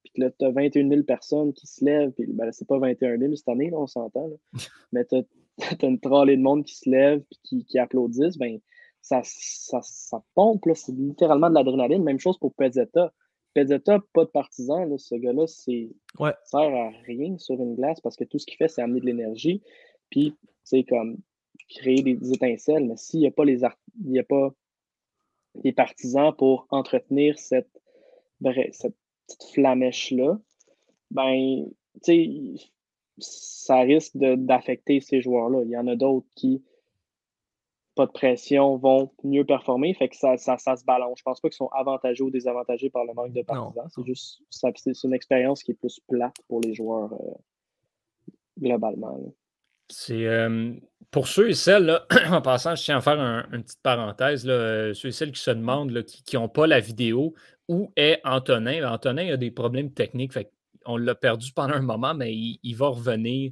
Puis 0.04 0.22
là, 0.22 0.30
tu 0.32 0.46
as 0.46 0.52
21 0.52 0.90
000 0.90 1.04
personnes 1.04 1.54
qui 1.54 1.68
se 1.68 1.84
lèvent. 1.84 2.12
Puis 2.12 2.26
ben, 2.28 2.52
c'est 2.52 2.68
pas 2.68 2.78
21 2.78 3.18
000 3.18 3.36
cette 3.36 3.50
année, 3.50 3.72
on 3.74 3.88
s'entend. 3.88 4.30
Mais 4.92 5.06
tu 5.06 5.16
as, 5.16 5.88
une 5.88 6.00
trollée 6.00 6.38
de 6.38 6.42
monde 6.42 6.64
qui 6.64 6.76
se 6.76 6.90
lève 6.90 7.20
et 7.20 7.36
qui, 7.44 7.66
qui 7.66 7.80
applaudissent. 7.80 8.38
Ben, 8.38 8.60
ça, 9.02 9.22
ça, 9.24 9.80
ça 9.82 10.22
pompe. 10.36 10.66
C'est 10.74 10.94
littéralement 10.94 11.50
de 11.50 11.56
l'adrénaline. 11.56 12.04
Même 12.04 12.20
chose 12.20 12.38
pour 12.38 12.54
Pezzetta. 12.54 13.12
Pezzetta, 13.56 14.00
pas 14.14 14.26
de 14.26 14.30
partisan. 14.30 14.98
ce 14.98 15.16
gars-là, 15.16 15.48
c'est 15.48 15.90
ouais. 16.20 16.34
sert 16.44 16.60
à 16.60 16.90
rien 17.08 17.38
sur 17.38 17.56
une 17.56 17.76
glace 17.76 18.02
parce 18.02 18.18
que 18.18 18.26
tout 18.26 18.38
ce 18.38 18.46
qu'il 18.46 18.58
fait, 18.58 18.68
c'est 18.68 18.82
amener 18.82 19.00
de 19.00 19.06
l'énergie. 19.06 19.64
Puis, 20.10 20.36
c'est 20.64 20.84
comme 20.84 21.18
créer 21.70 22.04
des, 22.04 22.34
étincelles. 22.34 22.86
Mais 22.86 22.98
s'il 22.98 23.22
n'y 23.22 23.28
a 23.28 23.32
pas 23.32 23.46
les 23.46 23.62
il 24.04 24.12
y 24.12 24.20
a 24.20 24.24
pas 24.24 24.54
les 25.64 25.72
partisans 25.72 26.36
pour 26.38 26.68
entretenir 26.70 27.40
cette, 27.40 27.82
cette 28.72 28.96
petite 29.26 29.44
flamèche-là, 29.54 30.38
ben, 31.12 31.66
tu 32.04 32.58
sais, 32.58 32.70
ça 33.20 33.80
risque 33.80 34.18
d'affecter 34.18 35.00
ces 35.00 35.22
joueurs-là. 35.22 35.64
Il 35.64 35.70
y 35.70 35.78
en 35.78 35.88
a 35.88 35.96
d'autres 35.96 36.28
qui 36.36 36.62
pas 37.96 38.06
de 38.06 38.12
pression, 38.12 38.78
vont 38.78 39.12
mieux 39.24 39.46
performer. 39.46 39.94
Fait 39.94 40.10
que 40.10 40.16
ça, 40.16 40.38
ça, 40.38 40.58
se 40.58 40.86
balance. 40.86 41.18
Je 41.20 41.24
pense 41.24 41.40
pas 41.40 41.50
qu'ils 41.50 41.56
sont 41.56 41.70
avantagés 41.74 42.24
ou 42.24 42.30
désavantagés 42.30 42.90
par 42.90 43.06
le 43.06 43.14
manque 43.14 43.34
de 43.34 43.42
partisans. 43.42 43.88
C'est 43.90 44.06
juste 44.06 44.42
c'est 44.50 45.04
une 45.04 45.14
expérience 45.14 45.64
qui 45.64 45.72
est 45.72 45.76
plus 45.76 46.00
plate 46.08 46.36
pour 46.48 46.62
les 46.62 46.74
joueurs 46.74 47.14
euh, 47.14 48.32
globalement. 48.60 49.20
C'est 49.90 50.26
euh, 50.26 50.74
pour 51.12 51.28
ceux 51.28 51.50
et 51.50 51.54
celles, 51.54 52.02
en 52.30 52.42
passant, 52.42 52.76
je 52.76 52.84
tiens 52.84 52.98
à 52.98 53.02
faire 53.02 53.20
une 53.20 53.64
petite 53.64 53.82
parenthèse. 53.82 54.46
Là, 54.46 54.54
euh, 54.54 54.94
ceux 54.94 55.10
et 55.10 55.12
celles 55.12 55.32
qui 55.32 55.42
se 55.42 55.52
demandent, 55.52 56.04
qui 56.04 56.36
n'ont 56.36 56.50
pas 56.50 56.68
la 56.68 56.80
vidéo, 56.80 57.34
où 57.68 57.92
est 57.96 58.20
Antonin? 58.24 58.92
Antonin 58.92 59.34
a 59.34 59.38
des 59.38 59.52
problèmes 59.52 59.92
techniques. 59.92 60.34
Fait 60.34 60.52
on 60.86 60.98
l'a 60.98 61.16
perdu 61.16 61.52
pendant 61.52 61.74
un 61.74 61.82
moment, 61.82 62.14
mais 62.14 62.34
il, 62.34 62.76
va 62.76 62.88
revenir. 62.88 63.52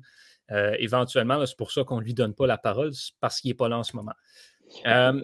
Éventuellement, 0.77 1.45
c'est 1.45 1.57
pour 1.57 1.71
ça 1.71 1.83
qu'on 1.83 1.99
ne 1.99 2.05
lui 2.05 2.13
donne 2.13 2.33
pas 2.33 2.47
la 2.47 2.57
parole, 2.57 2.91
parce 3.19 3.41
qu'il 3.41 3.49
n'est 3.49 3.55
pas 3.55 3.69
là 3.69 3.79
en 3.79 3.83
ce 3.83 3.95
moment. 3.95 4.13
Euh, 4.85 5.23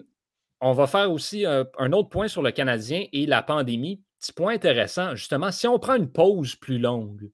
on 0.60 0.72
va 0.72 0.86
faire 0.86 1.10
aussi 1.10 1.46
un, 1.46 1.92
autre 1.92 2.08
point 2.08 2.28
sur 2.28 2.42
le 2.42 2.50
Canadien 2.50 3.06
et 3.12 3.26
la 3.26 3.42
pandémie. 3.42 4.02
Petit 4.18 4.32
point 4.32 4.54
intéressant, 4.54 5.14
justement, 5.14 5.50
si 5.50 5.66
on 5.66 5.78
prend 5.78 5.94
une 5.94 6.10
pause 6.10 6.54
plus 6.54 6.78
longue, 6.78 7.30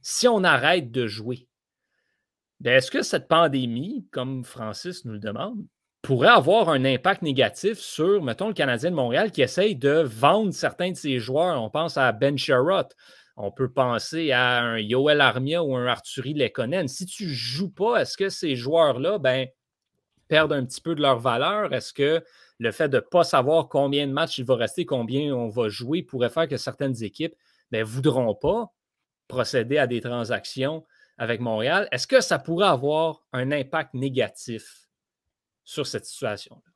si 0.00 0.26
on 0.26 0.42
arrête 0.42 0.90
de 0.90 1.06
jouer, 1.06 1.46
ben, 2.60 2.76
est-ce 2.76 2.90
que 2.90 3.02
cette 3.02 3.28
pandémie, 3.28 4.06
comme 4.10 4.44
Francis 4.44 5.04
nous 5.04 5.12
le 5.12 5.18
demande, 5.18 5.66
pourrait 6.00 6.28
avoir 6.28 6.70
un 6.70 6.84
impact 6.84 7.22
négatif 7.22 7.78
sur, 7.78 8.22
mettons, 8.22 8.48
le 8.48 8.54
Canadien 8.54 8.90
de 8.90 8.96
Montréal 8.96 9.30
qui 9.30 9.42
essaye 9.42 9.76
de 9.76 10.00
vendre 10.00 10.52
certains 10.52 10.92
de 10.92 10.96
ses 10.96 11.18
joueurs? 11.18 11.62
On 11.62 11.68
pense 11.68 11.98
à 11.98 12.10
Ben 12.12 12.38
Sherrod. 12.38 12.88
On 13.40 13.52
peut 13.52 13.70
penser 13.70 14.32
à 14.32 14.58
un 14.58 14.78
Yoel 14.78 15.20
Armia 15.20 15.62
ou 15.62 15.76
un 15.76 15.86
Arthurie 15.86 16.34
Lekonen. 16.34 16.88
Si 16.88 17.06
tu 17.06 17.26
ne 17.26 17.32
joues 17.32 17.70
pas, 17.70 18.02
est-ce 18.02 18.16
que 18.16 18.30
ces 18.30 18.56
joueurs-là, 18.56 19.18
ben, 19.18 19.46
perdent 20.26 20.52
un 20.52 20.64
petit 20.64 20.80
peu 20.80 20.96
de 20.96 21.00
leur 21.00 21.20
valeur? 21.20 21.72
Est-ce 21.72 21.92
que 21.92 22.24
le 22.58 22.72
fait 22.72 22.88
de 22.88 22.96
ne 22.96 23.00
pas 23.00 23.22
savoir 23.22 23.68
combien 23.68 24.08
de 24.08 24.12
matchs 24.12 24.38
il 24.38 24.44
va 24.44 24.56
rester, 24.56 24.84
combien 24.84 25.32
on 25.32 25.48
va 25.48 25.68
jouer, 25.68 26.02
pourrait 26.02 26.30
faire 26.30 26.48
que 26.48 26.56
certaines 26.56 27.00
équipes 27.04 27.36
ne 27.70 27.78
ben, 27.78 27.84
voudront 27.84 28.34
pas 28.34 28.72
procéder 29.28 29.78
à 29.78 29.86
des 29.86 30.00
transactions 30.00 30.84
avec 31.16 31.40
Montréal? 31.40 31.86
Est-ce 31.92 32.08
que 32.08 32.20
ça 32.20 32.40
pourrait 32.40 32.66
avoir 32.66 33.24
un 33.32 33.52
impact 33.52 33.94
négatif 33.94 34.88
sur 35.62 35.86
cette 35.86 36.06
situation-là? 36.06 36.72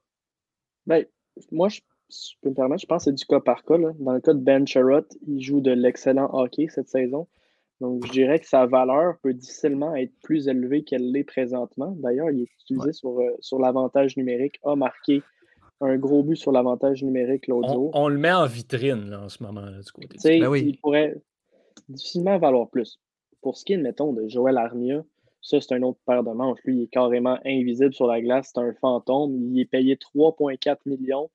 Ben, 0.87 1.07
moi, 1.51 1.69
je, 1.69 1.81
je, 2.13 2.35
peux 2.41 2.51
me 2.51 2.55
permettre, 2.55 2.83
je 2.83 2.87
pense 2.87 3.05
que 3.05 3.11
c'est 3.11 3.15
du 3.15 3.25
cas 3.25 3.41
par 3.41 3.65
cas. 3.65 3.79
Dans 3.79 4.13
le 4.13 4.21
cas 4.21 4.35
de 4.35 4.41
Ben 4.41 4.67
Sherrod, 4.67 5.07
il 5.27 5.41
joue 5.41 5.61
de 5.61 5.71
l'excellent 5.71 6.31
hockey 6.33 6.69
cette 6.69 6.89
saison. 6.89 7.27
Donc, 7.81 8.07
je 8.07 8.13
dirais 8.13 8.39
que 8.39 8.47
sa 8.47 8.67
valeur 8.67 9.17
peut 9.23 9.35
difficilement 9.35 9.97
être 9.97 10.13
plus 10.23 10.47
élevée 10.47 10.85
qu'elle 10.85 11.11
l'est 11.11 11.25
présentement. 11.25 11.97
D'ailleurs, 11.99 12.31
il 12.31 12.43
est 12.43 12.53
utilisé 12.61 12.93
sur, 12.93 13.19
euh, 13.19 13.31
sur 13.41 13.59
l'avantage 13.59 14.17
numérique, 14.17 14.61
a 14.65 14.77
marqué 14.77 15.23
un 15.81 15.97
gros 15.97 16.23
but 16.23 16.37
sur 16.37 16.53
l'avantage 16.53 17.03
numérique 17.03 17.49
l'autre 17.49 17.71
on, 17.71 17.73
jour. 17.73 17.91
On 17.95 18.09
le 18.09 18.19
met 18.19 18.31
en 18.31 18.47
vitrine 18.47 19.13
en 19.15 19.29
ce 19.29 19.43
moment, 19.43 19.63
là, 19.63 19.81
du 19.81 19.91
côté. 19.91 20.17
Ben 20.23 20.55
Il 20.55 20.79
pourrait 20.79 21.17
difficilement 21.89 22.39
valoir 22.39 22.69
plus. 22.69 23.01
Pour 23.41 23.57
ce 23.57 23.65
qui 23.65 23.73
est, 23.73 23.79
mettons, 23.79 24.13
de 24.13 24.29
Joël 24.29 24.59
Armia, 24.59 25.03
ça, 25.41 25.61
c'est 25.61 25.75
un 25.75 25.83
autre 25.83 25.99
paire 26.07 26.23
de 26.23 26.31
manches. 26.31 26.61
Lui, 26.65 26.77
il 26.77 26.83
est 26.85 26.87
carrément 26.87 27.37
invisible 27.45 27.93
sur 27.93 28.07
la 28.07 28.21
glace. 28.21 28.53
C'est 28.55 28.61
un 28.61 28.73
fantôme. 28.75 29.35
Il 29.35 29.59
est 29.59 29.65
payé 29.65 29.97
3,4 29.97 30.77
millions 30.87 31.31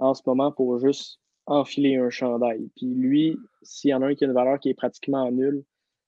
en 0.00 0.14
ce 0.14 0.22
moment 0.26 0.50
pour 0.52 0.78
juste 0.78 1.20
enfiler 1.46 1.96
un 1.96 2.10
chandail. 2.10 2.70
Puis 2.76 2.86
lui, 2.86 3.36
s'il 3.62 3.90
y 3.90 3.94
en 3.94 4.02
a 4.02 4.06
un 4.06 4.14
qui 4.14 4.24
a 4.24 4.28
une 4.28 4.34
valeur 4.34 4.58
qui 4.58 4.70
est 4.70 4.74
pratiquement 4.74 5.30
nulle, 5.30 5.64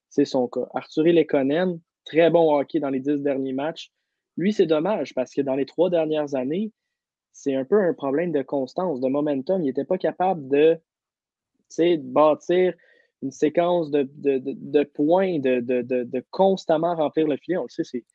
c'est 0.09 0.25
son 0.25 0.47
cas. 0.47 0.67
Arthur 0.73 1.03
Lekonen, 1.03 1.79
très 2.05 2.29
bon 2.29 2.55
hockey 2.55 2.79
dans 2.79 2.89
les 2.89 2.99
dix 2.99 3.21
derniers 3.21 3.53
matchs. 3.53 3.91
Lui, 4.37 4.53
c'est 4.53 4.65
dommage 4.65 5.13
parce 5.13 5.33
que 5.33 5.41
dans 5.41 5.55
les 5.55 5.65
trois 5.65 5.89
dernières 5.89 6.35
années, 6.35 6.71
c'est 7.31 7.55
un 7.55 7.65
peu 7.65 7.81
un 7.81 7.93
problème 7.93 8.31
de 8.31 8.41
constance, 8.41 8.99
de 8.99 9.07
momentum. 9.07 9.61
Il 9.61 9.65
n'était 9.65 9.85
pas 9.85 9.97
capable 9.97 10.47
de, 10.47 10.79
bâtir 11.97 12.73
une 13.23 13.31
séquence 13.31 13.89
de, 13.89 14.83
points, 14.83 15.39
de, 15.39 16.25
constamment 16.29 16.95
remplir 16.95 17.27
le 17.27 17.37
filet. 17.37 17.57
On 17.57 17.63
le 17.63 17.69
sait, 17.69 17.83
c'est, 17.83 18.05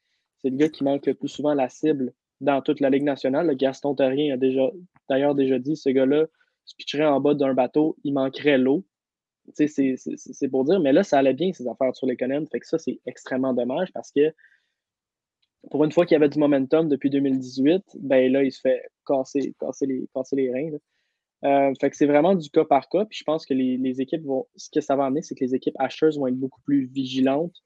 le 0.45 0.57
gars 0.57 0.69
qui 0.69 0.85
manque 0.85 1.07
le 1.07 1.14
plus 1.14 1.29
souvent 1.29 1.55
la 1.55 1.69
cible 1.69 2.12
dans 2.40 2.62
toute 2.62 2.81
la 2.81 2.90
Ligue 2.90 3.05
nationale. 3.05 3.46
Le 3.46 3.55
Gaston 3.55 3.94
Terrien 3.94 4.35
a 4.35 4.37
déjà, 4.37 4.70
d'ailleurs 5.09 5.35
déjà 5.35 5.59
dit, 5.59 5.77
ce 5.77 5.90
gars-là 5.90 6.27
se 6.64 6.74
pitcherait 6.77 7.07
en 7.07 7.20
bas 7.20 7.35
d'un 7.35 7.55
bateau, 7.55 7.96
il 8.05 8.12
manquerait 8.12 8.59
l'eau 8.59 8.85
c'est 9.55 10.48
pour 10.51 10.64
dire, 10.64 10.81
mais 10.81 10.92
là, 10.92 11.03
ça 11.03 11.18
allait 11.18 11.35
bien, 11.35 11.53
ces 11.53 11.66
affaires 11.66 11.94
sur 11.94 12.07
les 12.07 12.16
Conan. 12.16 12.44
Fait 12.51 12.61
que 12.61 12.66
ça, 12.66 12.79
c'est 12.79 13.01
extrêmement 13.07 13.55
dommage 13.55 13.92
parce 13.92 14.11
que 14.12 14.33
pour 15.70 15.85
une 15.85 15.92
fois 15.92 16.07
qu'il 16.07 16.14
y 16.14 16.16
avait 16.16 16.29
du 16.29 16.38
momentum 16.38 16.88
depuis 16.88 17.11
2018, 17.11 17.83
ben 18.01 18.31
là, 18.33 18.42
il 18.42 18.53
se 18.53 18.61
fait 18.61 18.83
casser, 19.07 19.55
casser, 19.59 19.87
les, 19.87 20.09
casser 20.14 20.37
les 20.37 20.53
reins. 20.53 20.79
Euh, 21.44 21.72
fait 21.81 21.90
que 21.90 21.96
c'est 21.96 22.07
vraiment 22.07 22.35
du 22.35 22.51
cas 22.51 22.64
par 22.64 22.88
cas. 22.88 23.05
Puis 23.05 23.18
je 23.18 23.24
pense 23.24 23.44
que 23.44 23.55
les, 23.55 24.01
équipes 24.01 24.24
vont. 24.24 24.46
Ce 24.57 24.70
que 24.70 24.81
ça 24.81 24.96
va 24.96 25.07
amener, 25.07 25.22
c'est 25.22 25.35
que 25.35 25.44
les 25.44 25.55
équipes 25.55 25.77
acheteuses 25.79 26.18
vont 26.18 26.27
être 26.27 26.38
beaucoup 26.38 26.61
plus 26.62 26.87
vigilantes. 26.87 27.57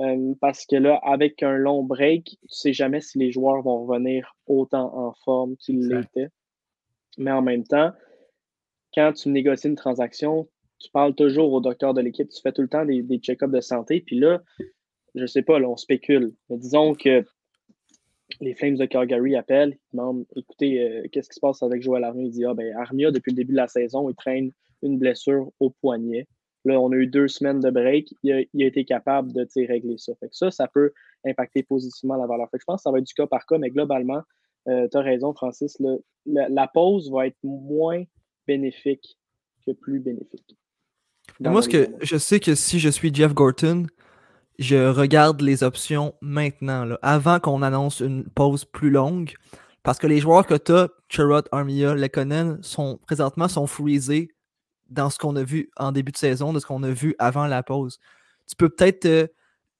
Euh, 0.00 0.34
parce 0.40 0.66
que 0.66 0.76
là, 0.76 1.00
avec 1.02 1.42
un 1.42 1.56
long 1.56 1.82
break, 1.82 2.24
tu 2.24 2.36
ne 2.42 2.48
sais 2.48 2.72
jamais 2.72 3.00
si 3.00 3.18
les 3.18 3.32
joueurs 3.32 3.62
vont 3.62 3.86
revenir 3.86 4.36
autant 4.46 4.94
en 4.94 5.14
forme 5.24 5.56
qu'ils 5.56 5.88
l'étaient. 5.88 6.28
Mais 7.18 7.32
en 7.32 7.42
même 7.42 7.64
temps, 7.64 7.92
quand 8.94 9.12
tu 9.14 9.30
négocies 9.30 9.68
une 9.68 9.76
transaction, 9.76 10.48
tu 10.78 10.90
parles 10.90 11.14
toujours 11.14 11.52
au 11.52 11.60
docteur 11.60 11.94
de 11.94 12.02
l'équipe, 12.02 12.28
tu 12.28 12.40
fais 12.42 12.52
tout 12.52 12.62
le 12.62 12.68
temps 12.68 12.84
des, 12.84 13.02
des 13.02 13.18
check-ups 13.18 13.52
de 13.52 13.60
santé. 13.60 14.02
Puis 14.02 14.18
là, 14.18 14.42
je 15.14 15.24
sais 15.24 15.42
pas, 15.42 15.58
là, 15.58 15.68
on 15.68 15.76
spécule. 15.76 16.34
Mais 16.50 16.58
disons 16.58 16.94
que 16.94 17.24
les 18.40 18.54
Flames 18.54 18.76
de 18.76 18.84
Calgary 18.84 19.36
appellent, 19.36 19.78
ils 19.92 19.96
demandent 19.96 20.26
écoutez, 20.36 20.80
euh, 20.80 21.06
qu'est-ce 21.10 21.28
qui 21.28 21.36
se 21.36 21.40
passe 21.40 21.62
avec 21.62 21.82
Joël 21.82 22.04
Armia? 22.04 22.26
Il 22.26 22.30
dit 22.30 22.44
ah, 22.44 22.54
ben, 22.54 22.74
Armia, 22.76 23.10
depuis 23.10 23.30
le 23.30 23.36
début 23.36 23.52
de 23.52 23.56
la 23.56 23.68
saison, 23.68 24.10
il 24.10 24.14
traîne 24.14 24.52
une 24.82 24.98
blessure 24.98 25.50
au 25.58 25.70
poignet. 25.70 26.26
Là, 26.66 26.80
on 26.80 26.90
a 26.90 26.96
eu 26.96 27.06
deux 27.06 27.28
semaines 27.28 27.60
de 27.60 27.70
break. 27.70 28.12
Il 28.24 28.32
a, 28.32 28.66
été 28.66 28.84
capable 28.84 29.32
de 29.32 29.46
régler 29.68 29.98
ça. 29.98 30.12
Fait 30.18 30.28
que 30.28 30.34
ça, 30.34 30.50
ça 30.50 30.66
peut 30.66 30.92
impacter 31.24 31.62
positivement 31.62 32.16
la 32.16 32.26
valeur. 32.26 32.48
Fait 32.50 32.58
que 32.58 32.62
je 32.62 32.64
pense 32.66 32.80
que 32.80 32.82
ça 32.82 32.90
va 32.90 32.98
être 32.98 33.06
du 33.06 33.14
cas 33.14 33.28
par 33.28 33.46
cas, 33.46 33.56
mais 33.58 33.70
globalement, 33.70 34.22
euh, 34.68 34.88
tu 34.90 34.98
as 34.98 35.00
raison, 35.00 35.32
Francis. 35.32 35.78
la, 36.26 36.66
pause 36.66 37.08
va 37.12 37.28
être 37.28 37.38
moins 37.44 38.02
bénéfique 38.48 39.16
que 39.64 39.70
plus 39.70 40.00
bénéfique. 40.00 40.56
Moi, 41.38 41.62
ce 41.62 41.68
que 41.68 41.88
je 42.02 42.16
sais 42.16 42.40
que 42.40 42.56
si 42.56 42.80
je 42.80 42.88
suis 42.88 43.14
Jeff 43.14 43.32
Gorton, 43.32 43.86
je 44.58 44.88
regarde 44.88 45.40
les 45.42 45.62
options 45.62 46.14
maintenant, 46.20 46.96
avant 47.00 47.38
qu'on 47.38 47.62
annonce 47.62 48.00
une 48.00 48.24
pause 48.24 48.64
plus 48.64 48.90
longue. 48.90 49.34
Parce 49.84 50.00
que 50.00 50.08
les 50.08 50.18
joueurs 50.18 50.44
que 50.44 50.54
tu 50.54 50.72
as, 50.72 50.88
Chirot, 51.08 51.42
Armia, 51.52 51.94
Lekonen, 51.94 52.58
sont 52.60 52.98
présentement 53.06 53.46
sont 53.46 53.68
freezés 53.68 54.32
dans 54.88 55.10
ce 55.10 55.18
qu'on 55.18 55.36
a 55.36 55.42
vu 55.42 55.70
en 55.76 55.92
début 55.92 56.12
de 56.12 56.16
saison, 56.16 56.52
de 56.52 56.60
ce 56.60 56.66
qu'on 56.66 56.82
a 56.82 56.90
vu 56.90 57.14
avant 57.18 57.46
la 57.46 57.62
pause. 57.62 57.98
Tu 58.48 58.56
peux 58.56 58.68
peut-être 58.68 59.06
euh, 59.06 59.26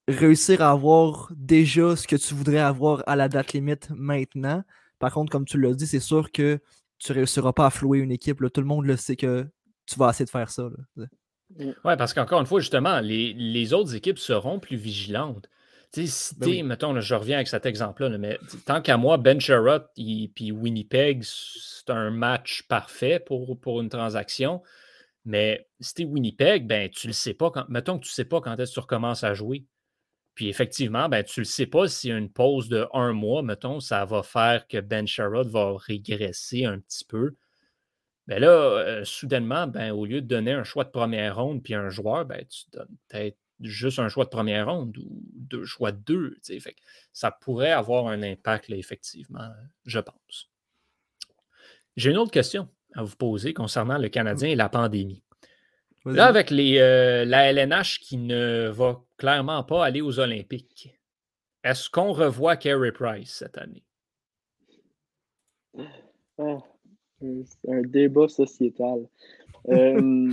réussir 0.07 0.61
à 0.61 0.71
avoir 0.71 1.31
déjà 1.35 1.95
ce 1.95 2.07
que 2.07 2.15
tu 2.15 2.33
voudrais 2.33 2.59
avoir 2.59 3.03
à 3.07 3.15
la 3.15 3.29
date 3.29 3.53
limite 3.53 3.89
maintenant. 3.91 4.63
Par 4.99 5.13
contre, 5.13 5.31
comme 5.31 5.45
tu 5.45 5.59
l'as 5.59 5.73
dit, 5.73 5.87
c'est 5.87 5.99
sûr 5.99 6.31
que 6.31 6.59
tu 6.99 7.11
ne 7.11 7.17
réussiras 7.17 7.53
pas 7.53 7.67
à 7.67 7.69
flouer 7.69 7.99
une 7.99 8.11
équipe. 8.11 8.39
Tout 8.51 8.61
le 8.61 8.67
monde 8.67 8.85
le 8.85 8.97
sait 8.97 9.15
que 9.15 9.47
tu 9.85 9.97
vas 9.99 10.09
essayer 10.09 10.25
de 10.25 10.29
faire 10.29 10.49
ça. 10.49 10.69
Oui, 11.59 11.73
parce 11.83 12.13
qu'encore 12.13 12.39
une 12.39 12.45
fois, 12.45 12.59
justement, 12.59 12.99
les, 12.99 13.73
autres 13.73 13.95
équipes 13.95 14.19
seront 14.19 14.59
plus 14.59 14.77
vigilantes. 14.77 15.47
Tu 15.93 16.05
sais, 16.05 16.07
si 16.07 16.35
ben 16.35 16.67
mettons, 16.67 16.99
je 16.99 17.15
reviens 17.15 17.37
avec 17.37 17.47
cet 17.47 17.65
exemple-là, 17.65 18.17
mais 18.17 18.37
tant 18.65 18.81
qu'à 18.81 18.97
moi, 18.97 19.17
Ben 19.17 19.39
Sherrod 19.39 19.87
et 19.95 20.29
puis 20.35 20.51
Winnipeg, 20.51 21.23
c'est 21.23 21.89
un 21.89 22.11
match 22.11 22.63
parfait 22.63 23.21
pour, 23.25 23.57
pour 23.57 23.79
une 23.79 23.87
transaction. 23.87 24.61
Mais 25.27 25.67
si 25.81 25.93
tu 25.93 26.05
Winnipeg, 26.05 26.65
ben, 26.67 26.89
tu 26.89 27.07
le 27.07 27.13
sais 27.13 27.33
pas 27.33 27.51
quand. 27.51 27.65
Mettons 27.67 27.99
que 27.99 28.05
tu 28.05 28.11
ne 28.11 28.13
sais 28.13 28.25
pas 28.25 28.39
quand 28.39 28.57
est-ce 28.57 28.71
que 28.71 28.75
tu 28.75 28.79
recommences 28.79 29.25
à 29.25 29.33
jouer. 29.33 29.65
Puis 30.35 30.47
effectivement, 30.47 31.09
ben, 31.09 31.21
tu 31.21 31.41
ne 31.41 31.43
le 31.43 31.49
sais 31.49 31.65
pas 31.65 31.89
si 31.89 32.09
une 32.09 32.31
pause 32.31 32.69
de 32.69 32.87
un 32.93 33.11
mois, 33.11 33.43
mettons, 33.43 33.81
ça 33.81 34.05
va 34.05 34.23
faire 34.23 34.67
que 34.67 34.79
Ben 34.79 35.05
Sherrod 35.05 35.49
va 35.49 35.75
régresser 35.77 36.63
un 36.63 36.79
petit 36.79 37.03
peu. 37.03 37.35
Mais 38.27 38.39
là, 38.39 38.47
euh, 38.47 39.03
soudainement, 39.03 39.67
ben, 39.67 39.91
au 39.91 40.05
lieu 40.05 40.21
de 40.21 40.27
donner 40.27 40.53
un 40.53 40.63
choix 40.63 40.85
de 40.85 40.91
première 40.91 41.35
ronde 41.35 41.61
puis 41.61 41.73
un 41.73 41.89
joueur, 41.89 42.25
ben, 42.25 42.45
tu 42.47 42.63
donnes 42.71 42.95
peut-être 43.09 43.37
juste 43.59 43.99
un 43.99 44.07
choix 44.07 44.23
de 44.23 44.29
première 44.29 44.67
ronde 44.69 44.97
ou 44.97 45.23
deux 45.33 45.65
choix 45.65 45.91
de 45.91 45.99
deux. 46.05 46.37
Ça 47.11 47.31
pourrait 47.31 47.71
avoir 47.71 48.07
un 48.07 48.23
impact, 48.23 48.69
effectivement, 48.69 49.49
je 49.85 49.99
pense. 49.99 50.49
J'ai 51.97 52.11
une 52.11 52.17
autre 52.17 52.31
question 52.31 52.69
à 52.97 53.03
vous 53.03 53.15
poser 53.15 53.53
concernant 53.53 53.97
le 53.97 54.09
Canadien 54.09 54.49
et 54.49 54.55
la 54.55 54.69
pandémie. 54.69 55.23
Là, 56.05 56.27
avec 56.27 56.51
les, 56.51 56.79
euh, 56.79 57.25
la 57.25 57.51
LNH 57.51 57.99
qui 57.99 58.17
ne 58.17 58.69
va 58.69 59.01
clairement 59.17 59.63
pas 59.63 59.85
aller 59.85 60.01
aux 60.01 60.19
Olympiques, 60.19 60.95
est-ce 61.63 61.89
qu'on 61.89 62.13
revoit 62.13 62.55
Carey 62.55 62.91
Price 62.91 63.33
cette 63.33 63.57
année? 63.57 63.83
Ah. 66.37 66.59
C'est 67.19 67.71
un 67.71 67.81
débat 67.81 68.27
sociétal. 68.27 69.07
Euh, 69.69 70.31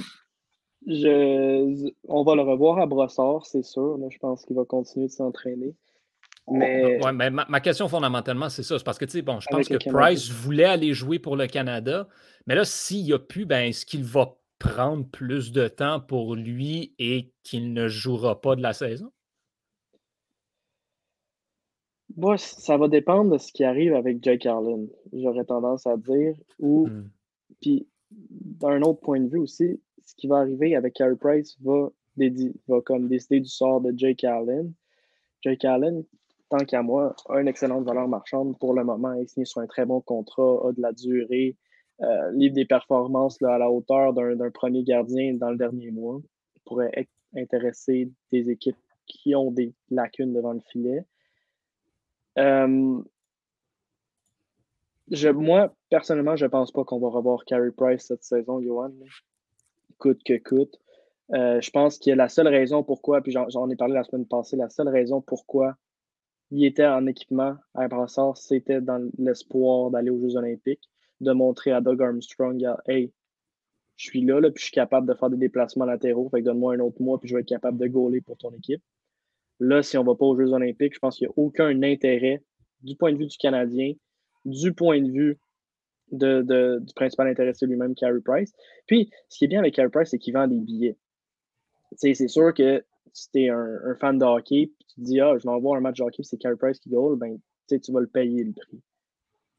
je, 0.87 1.90
on 2.07 2.22
va 2.22 2.37
le 2.37 2.42
revoir 2.42 2.79
à 2.79 2.87
Brossard, 2.87 3.46
c'est 3.46 3.64
sûr. 3.64 3.98
je 4.09 4.18
pense 4.18 4.44
qu'il 4.44 4.55
va 4.55 4.64
continuer 4.64 5.07
de 5.07 5.11
s'entraîner. 5.12 5.74
Mais... 6.50 7.02
Ouais, 7.02 7.12
mais 7.12 7.30
ma, 7.30 7.61
question 7.61 7.88
fondamentalement, 7.88 8.50
c'est 8.50 8.62
ça. 8.62 8.78
C'est 8.78 8.85
parce 8.85 8.98
que, 8.98 9.07
tu 9.07 9.12
sais, 9.12 9.22
bon, 9.22 9.40
je 9.40 9.48
pense 9.48 9.68
que 9.68 9.90
Price 9.90 10.30
voulait 10.30 10.64
aller 10.64 10.92
jouer 10.92 11.18
pour 11.18 11.37
le 11.37 11.46
Canada. 11.46 12.07
Mais 12.46 12.54
là, 12.54 12.64
s'il 12.64 13.04
n'y 13.04 13.12
a 13.12 13.18
plus, 13.18 13.46
ben, 13.46 13.68
est-ce 13.68 13.87
qu'il 13.87 14.04
va 14.04 14.37
prendre 14.59 15.07
plus 15.07 15.52
de 15.52 15.68
temps 15.68 16.00
pour 16.00 16.37
lui 16.37 16.94
et 16.98 17.33
qu'il 17.42 17.72
ne 17.72 17.88
jouera 17.88 18.40
pas 18.40 18.57
de 18.57 18.62
la 18.62 18.72
saison? 18.72 19.11
Moi, 22.16 22.37
ça 22.38 22.76
va 22.76 22.88
dépendre 22.88 23.33
de 23.33 23.38
ce 23.38 23.52
qui 23.52 23.64
arrive 23.64 23.94
avec 23.94 24.22
Jake 24.22 24.42
Carlin, 24.42 24.87
j'aurais 25.12 25.44
tendance 25.44 25.87
à 25.87 25.96
dire. 25.96 26.35
Ou, 26.61 26.87
hmm. 26.87 27.11
puis, 27.61 27.88
d'un 28.11 28.83
autre 28.83 29.00
point 29.00 29.20
de 29.20 29.28
vue 29.28 29.38
aussi, 29.38 29.80
ce 30.04 30.14
qui 30.14 30.28
va 30.28 30.38
arriver 30.38 30.76
avec 30.76 30.94
Carey 30.94 31.16
Price 31.16 31.57
va, 31.62 31.88
va 32.68 32.80
comme 32.83 33.09
décider 33.09 33.40
du 33.40 33.48
sort 33.48 33.80
de 33.80 33.92
Jake 33.96 34.22
Allen. 34.22 34.72
Jake 35.42 35.64
Allen, 35.64 36.04
tant 36.57 36.64
qu'à 36.64 36.83
moi, 36.83 37.14
a 37.29 37.40
une 37.40 37.49
excellente 37.49 37.85
valeur 37.85 38.09
marchande 38.09 38.59
pour 38.59 38.75
le 38.75 38.85
moment. 38.85 39.12
Il 39.14 39.29
signé 39.29 39.45
sur 39.45 39.61
un 39.61 39.67
très 39.67 39.85
bon 39.85 40.01
contrat, 40.01 40.69
a 40.69 40.73
de 40.73 40.81
la 40.81 40.93
durée, 40.93 41.57
euh, 42.01 42.31
livre 42.33 42.55
des 42.55 42.64
performances 42.64 43.43
à 43.43 43.59
la 43.59 43.71
hauteur 43.71 44.12
d'un 44.12 44.51
premier 44.51 44.85
gardien 44.85 45.35
dans 45.35 45.51
le 45.51 45.57
dernier 45.57 45.90
mois. 45.90 46.21
Pourrait 46.64 47.09
intéresser 47.37 48.11
des 48.31 48.51
équipes 48.51 48.77
qui 49.07 49.35
ont 49.35 49.51
des 49.51 49.75
lacunes 49.90 50.33
devant 50.33 50.53
le 50.53 50.61
filet. 50.61 51.05
Euh, 52.38 53.03
je, 55.11 55.29
moi, 55.29 55.75
personnellement, 55.90 56.37
je 56.37 56.47
ne 56.47 56.51
pense 56.51 56.73
pas 56.73 56.85
qu'on 56.85 56.99
va 56.99 57.09
revoir 57.09 57.45
Carey 57.45 57.71
Price 57.71 58.07
cette 58.07 58.25
saison, 58.25 58.61
Johan. 58.61 58.93
Coûte 59.99 60.23
que 60.25 60.38
coûte. 60.38 60.81
Euh, 61.33 61.61
je 61.61 61.71
pense 61.71 61.99
que 61.99 62.11
la 62.11 62.29
seule 62.29 62.49
raison 62.49 62.83
pourquoi, 62.83 63.23
puis 63.23 63.33
j'en 63.33 63.71
ai 63.71 63.77
parlé 63.77 63.95
la 63.95 64.05
semaine 64.05 64.27
passée, 64.27 64.57
la 64.57 64.69
seule 64.69 64.88
raison 64.88 65.21
pourquoi 65.21 65.77
il 66.50 66.64
était 66.64 66.87
en 66.87 67.07
équipement 67.07 67.57
à 67.74 67.88
Brassard, 67.88 68.37
c'était 68.37 68.80
dans 68.80 69.11
l'espoir 69.18 69.90
d'aller 69.90 70.11
aux 70.11 70.20
Jeux 70.20 70.37
Olympiques, 70.37 70.88
de 71.20 71.33
montrer 71.33 71.72
à 71.72 71.80
Doug 71.80 72.02
Armstrong, 72.02 72.64
hey, 72.87 73.12
je 73.96 74.09
suis 74.09 74.24
là, 74.24 74.40
puis 74.40 74.61
je 74.61 74.64
suis 74.64 74.72
capable 74.72 75.07
de 75.09 75.14
faire 75.14 75.30
des 75.30 75.37
déplacements 75.37 75.85
latéraux, 75.85 76.28
fait 76.28 76.40
que 76.40 76.46
donne-moi 76.46 76.74
un 76.74 76.80
autre 76.80 77.00
mois, 77.00 77.18
puis 77.18 77.28
je 77.28 77.35
vais 77.35 77.40
être 77.42 77.48
capable 77.48 77.78
de 77.78 77.87
gauler 77.87 78.20
pour 78.20 78.37
ton 78.37 78.50
équipe. 78.52 78.83
Là, 79.61 79.83
si 79.83 79.96
on 79.96 80.02
ne 80.02 80.09
va 80.09 80.16
pas 80.16 80.26
aux 80.26 80.37
Jeux 80.37 80.52
olympiques, 80.52 80.94
je 80.94 80.98
pense 80.98 81.16
qu'il 81.16 81.28
n'y 81.28 81.33
a 81.33 81.35
aucun 81.37 81.83
intérêt 81.83 82.42
du 82.83 82.96
point 82.96 83.12
de 83.12 83.18
vue 83.18 83.26
du 83.26 83.37
Canadien, 83.37 83.92
du 84.44 84.72
point 84.74 85.00
de 85.00 85.11
vue 85.11 85.38
du 86.11 86.94
principal 86.94 87.28
intéressé 87.28 87.66
lui-même, 87.66 87.94
Carey 87.94 88.20
Price. 88.24 88.52
Puis, 88.87 89.11
ce 89.28 89.38
qui 89.38 89.44
est 89.44 89.48
bien 89.48 89.61
avec 89.61 89.74
Carey 89.74 89.90
Price, 89.90 90.11
c'est 90.11 90.18
qu'il 90.18 90.35
vend 90.35 90.46
des 90.48 90.61
billets. 90.61 90.96
C'est 91.96 92.14
sûr 92.28 92.52
que 92.52 92.85
si 93.14 93.31
tu 93.31 93.44
es 93.44 93.48
un, 93.48 93.94
fan 94.00 94.18
de 94.18 94.24
hockey, 94.24 94.62
et 94.62 94.74
tu 94.88 94.96
te 94.96 95.00
dis, 95.00 95.20
ah, 95.20 95.38
je 95.38 95.48
vais 95.48 95.61
voir 95.61 95.79
un 95.79 95.81
match 95.81 95.98
de 95.98 96.03
hockey, 96.03 96.22
c'est 96.22 96.37
Carey 96.37 96.57
Price 96.57 96.79
qui 96.81 96.90
goal, 96.90 97.16
ben, 97.16 97.38
tu 97.68 97.92
vas 97.92 98.00
le 98.00 98.07
payer 98.07 98.44
le 98.44 98.53
prix. 98.53 98.83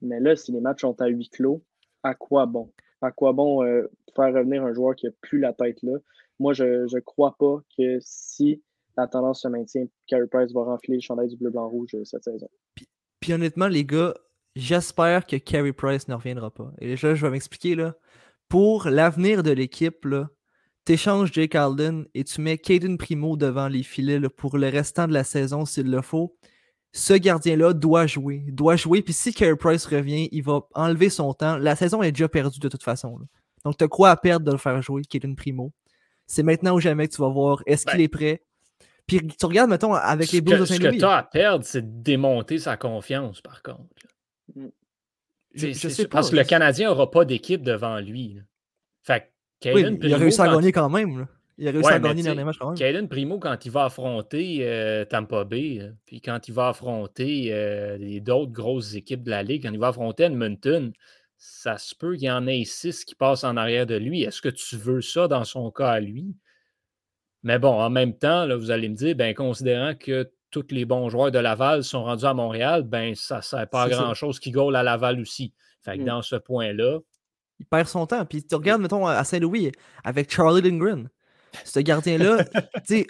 Mais 0.02 0.20
là, 0.20 0.36
si 0.36 0.52
les 0.52 0.60
matchs 0.60 0.82
sont 0.82 1.02
à 1.02 1.08
huis 1.08 1.30
clos, 1.30 1.64
à 2.04 2.14
quoi 2.14 2.46
bon? 2.46 2.72
À 3.02 3.12
quoi 3.12 3.34
bon 3.34 3.64
euh, 3.64 3.88
faire 4.16 4.34
revenir 4.34 4.64
un 4.64 4.74
joueur 4.74 4.96
qui 4.96 5.08
n'a 5.08 5.12
plus 5.22 5.40
la 5.40 5.54
tête 5.54 5.82
là? 5.82 5.98
Moi, 6.38 6.54
je 6.54 6.94
ne 6.94 7.00
crois 7.00 7.36
pas 7.40 7.62
que 7.78 7.98
si 8.02 8.62
la 8.98 9.08
tendance 9.08 9.42
se 9.42 9.48
maintient. 9.48 9.86
Carey 10.08 10.28
Price 10.28 10.52
va 10.54 10.64
renfler 10.64 10.96
le 10.96 11.02
chandail 11.02 11.30
du 11.30 11.38
bleu-blanc-rouge 11.38 11.96
euh, 11.96 12.04
cette 12.04 12.24
saison. 12.24 12.50
Puis, 13.20 13.34
honnêtement, 13.34 13.68
les 13.68 13.86
gars, 13.86 14.14
j'espère 14.56 15.26
que 15.26 15.38
Carey 15.38 15.74
Price 15.74 16.08
ne 16.08 16.14
reviendra 16.14 16.52
pas. 16.52 16.72
Et 16.80 16.88
déjà, 16.88 17.16
je 17.16 17.26
vais 17.26 17.32
m'expliquer 17.32 17.76
là. 17.76 17.96
Pour 18.50 18.88
l'avenir 18.90 19.44
de 19.44 19.52
l'équipe, 19.52 20.02
tu 20.02 20.10
échanges 20.94 21.32
Jake 21.32 21.56
Alden 21.56 22.06
et 22.14 22.24
tu 22.24 22.42
mets 22.42 22.58
Caden 22.58 22.98
Primo 22.98 23.38
devant 23.38 23.68
les 23.68 23.84
filets 23.84 24.20
pour 24.30 24.58
le 24.58 24.70
restant 24.70 25.08
de 25.08 25.14
la 25.14 25.24
saison 25.24 25.66
s'il 25.66 25.90
le 25.90 26.02
faut. 26.02 26.36
Ce 26.94 27.14
gardien-là 27.14 27.74
doit 27.74 28.08
jouer. 28.08 28.46
Doit 28.48 28.76
jouer. 28.78 29.02
Puis 29.02 29.14
si 29.14 29.34
Carey 29.34 29.56
Price 29.56 29.86
revient, 29.86 30.30
il 30.32 30.44
va 30.44 30.62
enlever 30.76 31.10
son 31.10 31.34
temps. 31.34 31.58
La 31.58 31.76
saison 31.76 32.02
est 32.02 32.12
déjà 32.12 32.30
perdue 32.30 32.60
de 32.60 32.70
toute 32.70 32.84
façon. 32.84 33.20
Donc, 33.66 33.78
tu 33.78 33.84
as 33.84 33.88
quoi 33.88 34.12
à 34.12 34.16
perdre 34.16 34.46
de 34.46 34.52
le 34.52 34.58
faire 34.58 34.82
jouer, 34.82 35.02
Caden 35.04 35.36
Primo? 35.36 35.74
C'est 36.28 36.44
maintenant 36.44 36.76
ou 36.76 36.80
jamais 36.80 37.08
que 37.08 37.14
tu 37.14 37.22
vas 37.22 37.30
voir 37.30 37.62
est-ce 37.66 37.86
qu'il 37.86 37.98
ben, 37.98 38.04
est 38.04 38.08
prêt? 38.08 38.44
Puis 39.08 39.28
tu 39.28 39.46
regardes, 39.46 39.70
mettons, 39.70 39.94
avec 39.94 40.32
les 40.32 40.42
Blues 40.42 40.60
de 40.60 40.66
Saint-Louis. 40.66 40.86
Ce 40.86 40.92
que 40.94 41.00
tu 41.00 41.06
as 41.06 41.18
à 41.18 41.24
perdre, 41.24 41.66
c'est 41.66 41.82
de 41.82 42.02
démonter 42.02 42.58
sa 42.58 42.78
confiance, 42.78 43.42
par 43.42 43.62
contre. 43.62 43.84
Mm. 44.56 44.68
Je, 45.54 45.72
sais 45.74 46.04
pas. 46.04 46.18
Parce 46.18 46.32
que 46.32 46.36
le 46.36 46.44
Canadien 46.44 46.90
n'aura 46.90 47.10
pas 47.10 47.24
d'équipe 47.24 47.62
devant 47.62 48.00
lui. 48.00 48.40
Fait 49.04 49.32
oui, 49.74 49.98
il 50.02 50.14
a 50.14 50.18
réussi 50.18 50.42
à 50.42 50.48
gagner 50.48 50.72
quand 50.72 50.90
même. 50.90 51.28
Il 51.58 51.68
a 51.68 51.72
réussi 51.72 51.90
à 51.90 52.00
gagner 52.00 52.24
dernier 52.24 52.44
match 52.44 52.58
quand 52.58 52.78
même. 52.78 53.08
Primo, 53.08 53.40
quand 53.40 53.66
il 53.66 53.72
va 53.72 53.86
affronter 53.86 54.60
euh, 54.62 55.06
Tampa 55.06 55.46
Bay, 55.46 55.80
euh, 55.80 55.92
puis 56.06 56.20
quand 56.20 56.48
il 56.48 56.54
va 56.54 56.70
affronter 56.70 57.48
euh, 57.52 58.20
d'autres 58.20 58.52
grosses 58.52 58.96
équipes 58.96 59.24
de 59.24 59.30
la 59.30 59.44
Ligue, 59.44 59.64
quand 59.64 59.72
il 59.72 59.80
va 59.80 59.90
affronter 59.90 60.24
Edmonton, 60.24 60.92
ça 61.38 61.78
se 61.78 61.96
peut 61.96 62.16
qu'il 62.16 62.26
y 62.26 62.32
en 62.32 62.46
ait 62.48 62.66
six 62.66 63.06
qui 63.06 63.16
passent 63.16 63.44
en 63.44 63.56
arrière 63.56 63.86
de 63.86 63.96
lui. 63.96 64.24
Est-ce 64.24 64.42
que 64.42 64.50
tu 64.50 64.76
veux 64.76 65.02
ça 65.02 65.28
dans 65.28 65.46
son 65.46 65.72
cas 65.72 65.92
à 65.92 66.00
lui? 66.00 66.36
Mais 67.44 67.60
bon, 67.60 67.80
en 67.80 67.90
même 67.90 68.18
temps, 68.18 68.46
là, 68.46 68.58
vous 68.58 68.72
allez 68.72 68.90
me 68.90 68.96
dire, 68.96 69.16
ben, 69.16 69.34
considérant 69.34 69.94
que 69.96 70.30
tous 70.50 70.68
les 70.72 70.84
bons 70.84 71.10
joueurs 71.10 71.32
de 71.32 71.40
Laval 71.40 71.84
sont 71.84 72.04
rendus 72.04 72.26
à 72.26 72.34
Montréal, 72.34 72.84
ben, 72.84 73.14
ça 73.16 73.38
ne 73.38 73.42
sert 73.42 73.70
pas 73.70 73.84
à 73.84 73.90
grand-chose 73.90 74.40
qui 74.40 74.52
gaule 74.52 74.76
à 74.76 74.84
Laval 74.84 75.20
aussi. 75.22 75.54
Fait 75.84 75.98
que 75.98 76.02
mmh. 76.02 76.06
dans 76.06 76.22
ce 76.22 76.36
point-là, 76.36 77.00
Il 77.60 77.66
perd 77.66 77.88
son 77.88 78.06
temps. 78.06 78.26
Puis 78.26 78.44
tu 78.44 78.56
regardes, 78.56 78.82
mettons, 78.82 79.08
à 79.08 79.24
Saint-Louis, 79.24 79.72
avec 80.04 80.32
Charlie 80.32 80.62
Lindgren. 80.62 81.10
Ce 81.64 81.80
gardien-là, 81.80 82.44
tu 82.54 82.60
sais, 82.86 83.08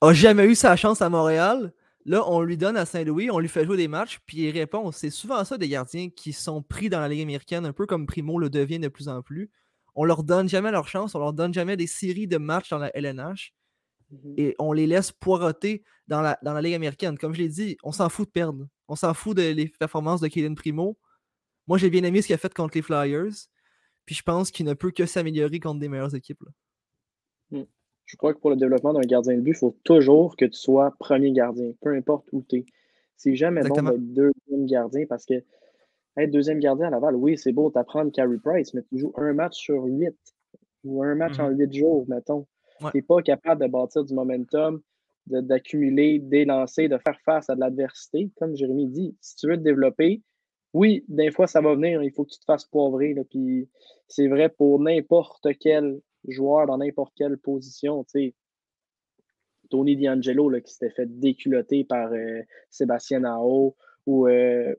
a 0.00 0.12
jamais 0.12 0.44
eu 0.44 0.54
sa 0.54 0.76
chance 0.76 1.00
à 1.02 1.08
Montréal. 1.08 1.72
Là, 2.04 2.22
on 2.30 2.40
lui 2.42 2.56
donne 2.56 2.76
à 2.76 2.86
Saint-Louis, 2.86 3.30
on 3.30 3.38
lui 3.40 3.48
fait 3.48 3.64
jouer 3.64 3.76
des 3.76 3.88
matchs, 3.88 4.20
puis 4.26 4.38
il 4.42 4.50
répond. 4.50 4.92
C'est 4.92 5.10
souvent 5.10 5.44
ça 5.44 5.58
des 5.58 5.68
gardiens 5.68 6.08
qui 6.10 6.32
sont 6.32 6.62
pris 6.62 6.88
dans 6.88 7.00
la 7.00 7.08
Ligue 7.08 7.22
américaine, 7.22 7.66
un 7.66 7.72
peu 7.72 7.86
comme 7.86 8.06
Primo 8.06 8.38
le 8.38 8.48
devient 8.50 8.78
de 8.78 8.88
plus 8.88 9.08
en 9.08 9.22
plus. 9.22 9.50
On 9.94 10.04
leur 10.04 10.22
donne 10.22 10.48
jamais 10.48 10.70
leur 10.70 10.86
chance, 10.88 11.14
on 11.14 11.18
leur 11.18 11.32
donne 11.32 11.52
jamais 11.54 11.76
des 11.76 11.86
séries 11.86 12.26
de 12.28 12.36
matchs 12.36 12.68
dans 12.70 12.78
la 12.78 12.90
LNH 12.96 13.52
Mhm. 14.10 14.34
et 14.36 14.54
on 14.60 14.72
les 14.72 14.86
laisse 14.86 15.10
poireauter 15.10 15.82
dans 16.06 16.20
la, 16.20 16.38
dans 16.42 16.52
la 16.52 16.62
Ligue 16.62 16.74
américaine. 16.74 17.18
Comme 17.18 17.34
je 17.34 17.40
l'ai 17.40 17.48
dit, 17.48 17.76
on 17.82 17.90
s'en 17.90 18.08
fout 18.08 18.26
de 18.28 18.30
perdre. 18.30 18.68
On 18.86 18.94
s'en 18.94 19.14
fout 19.14 19.36
de 19.36 19.42
les 19.42 19.68
performances 19.68 20.20
de 20.20 20.28
Kaden 20.28 20.54
Primo. 20.54 20.96
Moi, 21.66 21.78
j'ai 21.78 21.90
bien 21.90 22.04
aimé 22.04 22.22
ce 22.22 22.28
qu'il 22.28 22.34
a 22.34 22.38
fait 22.38 22.54
contre 22.54 22.76
les 22.76 22.82
Flyers. 22.82 23.32
Puis 24.06 24.14
je 24.14 24.22
pense 24.22 24.50
qu'il 24.50 24.64
ne 24.64 24.74
peut 24.74 24.92
que 24.92 25.04
s'améliorer 25.04 25.60
contre 25.60 25.80
des 25.80 25.88
meilleures 25.88 26.14
équipes. 26.14 26.42
là. 26.42 27.62
Je 28.06 28.16
crois 28.16 28.32
que 28.32 28.38
pour 28.38 28.50
le 28.50 28.56
développement 28.56 28.92
d'un 28.92 29.00
gardien 29.00 29.34
de 29.34 29.40
but, 29.40 29.50
il 29.50 29.56
faut 29.56 29.76
toujours 29.82 30.36
que 30.36 30.44
tu 30.44 30.56
sois 30.56 30.94
premier 31.00 31.32
gardien, 31.32 31.72
peu 31.80 31.92
importe 31.92 32.28
où 32.32 32.42
tu 32.48 32.58
es. 32.58 32.66
C'est 33.16 33.34
jamais 33.34 33.62
Exactement. 33.62 33.90
bon 33.90 33.96
d'être 33.96 34.14
deuxième 34.14 34.66
gardien 34.66 35.06
parce 35.08 35.26
que 35.26 35.34
être 36.16 36.30
deuxième 36.30 36.60
gardien 36.60 36.86
à 36.86 36.90
Laval, 36.90 37.16
oui, 37.16 37.36
c'est 37.36 37.52
beau 37.52 37.68
t'apprendre 37.70 38.12
Carey 38.12 38.38
Price, 38.42 38.74
mais 38.74 38.82
tu 38.82 38.98
joues 38.98 39.12
un 39.16 39.32
match 39.32 39.56
sur 39.56 39.82
huit 39.84 40.16
ou 40.84 41.02
un 41.02 41.14
match 41.16 41.38
en 41.40 41.48
huit 41.48 41.72
jours, 41.74 42.06
mettons. 42.08 42.46
Ouais. 42.80 42.92
Tu 42.92 42.98
n'es 42.98 43.02
pas 43.02 43.22
capable 43.22 43.62
de 43.62 43.66
bâtir 43.66 44.04
du 44.04 44.14
momentum, 44.14 44.80
d'accumuler 45.26 46.20
des 46.20 46.44
lancers, 46.44 46.88
de 46.88 46.98
faire 46.98 47.18
face 47.24 47.50
à 47.50 47.54
de 47.54 47.60
l'adversité. 47.60 48.30
Comme 48.36 48.54
Jérémy 48.54 48.86
dit, 48.86 49.16
si 49.20 49.34
tu 49.36 49.48
veux 49.48 49.56
te 49.56 49.62
développer, 49.62 50.22
oui, 50.76 51.06
des 51.08 51.30
fois, 51.30 51.46
ça 51.46 51.62
va 51.62 51.74
venir, 51.74 52.02
il 52.02 52.12
faut 52.12 52.24
que 52.24 52.32
tu 52.32 52.38
te 52.38 52.44
fasses 52.44 52.66
poivrer. 52.66 53.14
là, 53.14 53.24
Puis 53.24 53.66
c'est 54.08 54.28
vrai 54.28 54.50
pour 54.50 54.78
n'importe 54.78 55.48
quel 55.58 56.02
joueur 56.28 56.66
dans 56.66 56.76
n'importe 56.76 57.14
quelle 57.16 57.38
position. 57.38 58.04
tu 58.04 58.10
sais. 58.10 58.34
Tony 59.70 59.96
D'Angelo 59.96 60.50
là, 60.50 60.60
qui 60.60 60.70
s'était 60.72 60.94
fait 60.94 61.06
déculoter 61.18 61.84
par 61.84 62.12
euh, 62.12 62.42
Sébastien 62.70 63.20
Nao 63.20 63.74
ou 64.04 64.28
euh, 64.28 64.74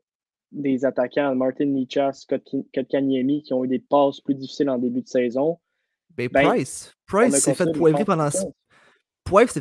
des 0.52 0.86
attaquants, 0.86 1.34
Martin 1.36 1.66
Nichas, 1.66 2.14
Scott 2.14 2.44
qui 2.44 3.54
ont 3.54 3.66
eu 3.66 3.68
des 3.68 3.80
passes 3.80 4.22
plus 4.22 4.36
difficiles 4.36 4.70
en 4.70 4.78
début 4.78 5.02
de 5.02 5.08
saison. 5.08 5.60
Ben, 6.16 6.30
Ben, 6.32 6.48
Price, 6.48 6.94
On 6.94 7.18
Price 7.18 7.36
s'est 7.40 7.56
fait 7.56 7.72
poivrer 7.74 8.06
pendant. 8.06 8.30
Price 9.26 9.52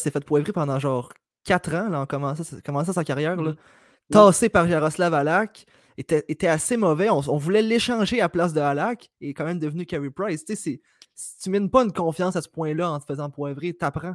s'est 0.00 0.10
fait 0.10 0.24
poivrer 0.24 0.52
pendant 0.52 0.78
genre 0.78 1.12
4 1.44 1.74
ans 1.74 1.88
là, 1.90 2.00
en 2.00 2.06
commençant, 2.06 2.56
commençant 2.64 2.94
sa 2.94 3.04
carrière. 3.04 3.36
Là. 3.36 3.54
Mm. 4.10 4.14
Tassé 4.14 4.48
par 4.48 4.66
Jaroslav 4.68 5.12
Halak. 5.14 5.66
Était, 5.96 6.24
était 6.28 6.46
assez 6.46 6.76
mauvais. 6.76 7.10
On, 7.10 7.18
on 7.28 7.36
voulait 7.38 7.60
l'échanger 7.62 8.20
à 8.20 8.28
place 8.28 8.52
de 8.54 8.60
Halak 8.60 9.10
et 9.20 9.30
est 9.30 9.34
quand 9.34 9.44
même 9.44 9.58
devenu 9.58 9.84
Carey 9.84 10.10
Price. 10.10 10.44
Tu 10.44 10.54
sais, 10.54 10.80
si 11.14 11.38
tu 11.38 11.50
mines 11.50 11.68
pas 11.70 11.82
une 11.82 11.92
confiance 11.92 12.36
à 12.36 12.42
ce 12.42 12.48
point-là 12.48 12.92
en 12.92 13.00
te 13.00 13.04
faisant 13.04 13.28
poivrer, 13.30 13.74
t'apprends. 13.74 14.14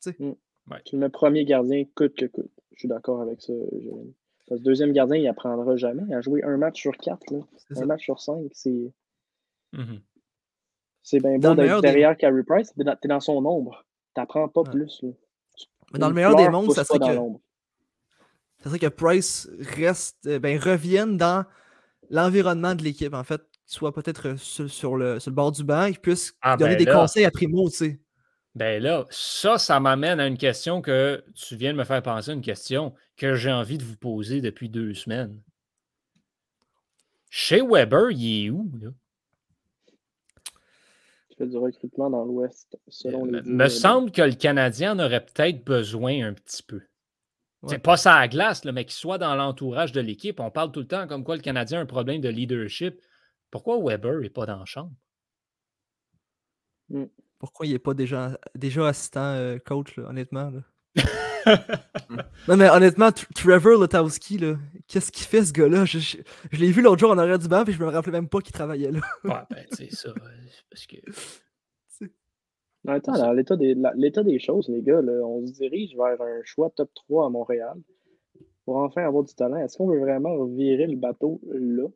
Tu 0.00 0.12
le 0.20 0.98
mets 0.98 1.08
premier 1.08 1.44
gardien 1.44 1.84
coûte 1.96 2.14
que 2.14 2.26
coûte. 2.26 2.52
Je 2.74 2.78
suis 2.80 2.88
d'accord 2.88 3.20
avec 3.20 3.42
ça, 3.42 3.52
Jérémy. 3.80 4.14
Parce 4.48 4.60
que 4.60 4.64
deuxième 4.64 4.92
gardien, 4.92 5.16
il 5.16 5.26
apprendra 5.26 5.76
jamais 5.76 6.14
à 6.14 6.20
jouer 6.20 6.44
un 6.44 6.56
match 6.56 6.80
sur 6.80 6.96
quatre. 6.96 7.28
là. 7.32 7.40
Ça. 7.74 7.82
Un 7.82 7.86
match 7.86 8.04
sur 8.04 8.20
cinq, 8.20 8.44
c'est 8.52 8.92
Mhm. 9.72 10.00
c'est 11.02 11.18
bien 11.20 11.38
beau 11.38 11.48
le 11.50 11.56
d'être 11.56 11.74
des- 11.76 11.88
derrière 11.88 12.16
Carey 12.16 12.44
Price. 12.44 12.72
T'es 12.76 13.08
dans, 13.08 13.20
son 13.20 13.44
ombre. 13.44 13.84
T'apprends 14.14 14.48
pas 14.48 14.60
Ouais. 14.62 14.70
plus. 14.70 15.00
là. 15.02 15.10
Mais 15.92 15.98
dans 15.98 16.08
le 16.08 16.14
meilleur 16.14 16.36
des 16.36 16.48
mondes, 16.48 16.70
ça 16.72 16.84
serait 16.84 16.98
dans 17.00 17.08
que, 17.08 17.14
l'ombre. 17.14 17.40
Ça 18.62 18.70
serait 18.70 18.78
que 18.78 18.86
Price 18.86 19.48
reste, 19.76 20.26
euh, 20.26 20.38
ben, 20.38 20.58
revienne 20.58 21.16
dans 21.16 21.44
l'environnement 22.10 22.74
de 22.74 22.82
l'équipe, 22.82 23.14
en 23.14 23.24
fait, 23.24 23.40
qu'il 23.66 23.76
soit 23.78 23.92
peut-être 23.92 24.28
euh, 24.28 24.36
sur, 24.36 24.70
sur 24.70 24.96
le, 24.96 25.20
sur 25.20 25.30
le 25.30 25.34
bord 25.36 25.52
du 25.52 25.64
banc 25.64 25.84
et 25.84 25.92
qu'il 25.92 26.00
puisse 26.00 26.34
Ah, 26.42 26.56
donner 26.56 26.74
ben 26.74 26.78
des 26.78 26.84
là. 26.86 26.94
conseils 26.94 27.24
à 27.24 27.30
Primo, 27.30 27.68
tu 27.70 27.76
sais. 27.76 28.00
Ben 28.54 28.82
là, 28.82 29.06
ça, 29.10 29.58
ça 29.58 29.78
m'amène 29.78 30.18
à 30.18 30.26
une 30.26 30.38
question 30.38 30.82
que 30.82 31.22
tu 31.34 31.54
viens 31.54 31.72
de 31.72 31.78
me 31.78 31.84
faire 31.84 32.02
penser 32.02 32.32
à 32.32 32.34
une 32.34 32.40
question 32.40 32.94
que 33.16 33.34
j'ai 33.34 33.52
envie 33.52 33.78
de 33.78 33.84
vous 33.84 33.96
poser 33.96 34.40
depuis 34.40 34.68
deux 34.68 34.94
semaines. 34.94 35.40
Chez 37.30 37.60
Weber, 37.60 38.10
il 38.10 38.46
est 38.46 38.50
où, 38.50 38.68
là? 38.80 38.88
Tu 41.28 41.36
fais 41.36 41.46
du 41.46 41.56
recrutement 41.58 42.10
dans 42.10 42.24
l'Ouest, 42.24 42.76
selon 42.88 43.26
les. 43.26 43.42
Me, 43.42 43.68
semble 43.68 44.10
que 44.10 44.22
le 44.22 44.32
Canadien 44.34 44.98
en 44.98 45.04
aurait 45.04 45.24
peut-être 45.24 45.62
besoin 45.62 46.26
un 46.26 46.32
petit 46.32 46.62
peu. 46.62 46.80
Ouais. 47.62 47.70
C'est 47.70 47.78
pas 47.78 47.96
ça 47.96 48.14
à 48.16 48.28
glace, 48.28 48.64
là, 48.64 48.72
mais 48.72 48.84
qu'il 48.84 48.94
soit 48.94 49.18
dans 49.18 49.34
l'entourage 49.34 49.90
de 49.92 50.00
l'équipe. 50.00 50.38
On 50.38 50.50
parle 50.50 50.70
tout 50.70 50.80
le 50.80 50.86
temps 50.86 51.08
comme 51.08 51.24
quoi 51.24 51.34
le 51.36 51.42
Canadien 51.42 51.78
a 51.80 51.82
un 51.82 51.86
problème 51.86 52.20
de 52.20 52.28
leadership. 52.28 53.00
Pourquoi 53.50 53.78
Weber 53.82 54.20
n'est 54.20 54.30
pas 54.30 54.46
dans 54.46 54.58
la 54.58 54.64
chambre? 54.64 54.92
Pourquoi 57.38 57.66
il 57.66 57.72
n'est 57.72 57.78
pas 57.78 57.94
déjà, 57.94 58.38
déjà 58.54 58.88
assistant 58.88 59.32
euh, 59.34 59.58
coach, 59.58 59.96
là, 59.96 60.04
honnêtement? 60.08 60.50
là? 60.50 60.60
non, 62.48 62.56
mais 62.56 62.68
honnêtement, 62.70 63.08
Tr- 63.10 63.26
Trevor 63.34 63.78
Lotowski, 63.78 64.38
là, 64.38 64.56
qu'est-ce 64.86 65.12
qu'il 65.12 65.26
fait, 65.26 65.44
ce 65.44 65.52
gars-là? 65.52 65.84
Je, 65.84 65.98
je- 65.98 66.16
je 66.50 66.58
l'ai 66.58 66.72
vu 66.72 66.82
l'autre 66.82 66.98
jour 67.00 67.10
en 67.10 67.18
arrière 67.18 67.38
du 67.38 67.48
banc, 67.48 67.64
puis 67.64 67.74
je 67.74 67.78
me 67.80 67.88
rappelais 67.88 68.12
même 68.12 68.28
pas 68.28 68.40
qu'il 68.40 68.52
travaillait 68.52 68.90
là. 68.90 69.00
Ouais, 69.24 69.32
ben, 69.50 69.66
sais, 69.72 69.88
ça. 69.90 70.12
Parce 70.70 70.86
que. 70.86 70.96
En 72.86 72.92
même 72.92 73.00
temps, 73.00 73.12
dans 73.18 73.32
l'état 73.32 73.56
des, 73.56 73.74
la- 73.74 73.92
l'état 73.96 74.22
des 74.22 74.38
choses, 74.38 74.68
les 74.68 74.82
gars, 74.82 75.02
là, 75.02 75.12
on 75.24 75.46
se 75.46 75.52
dirige 75.52 75.96
vers 75.96 76.20
un 76.20 76.40
choix 76.44 76.70
top 76.70 76.90
3 76.94 77.26
à 77.26 77.28
Montréal 77.28 77.74
pour 78.64 78.76
enfin 78.76 79.04
avoir 79.04 79.24
du 79.24 79.34
talent. 79.34 79.56
Est-ce 79.56 79.76
qu'on 79.76 79.88
veut 79.88 79.98
vraiment 80.00 80.34
revirer 80.34 80.86
le 80.86 80.96
bateau 80.96 81.40
là 81.52 81.86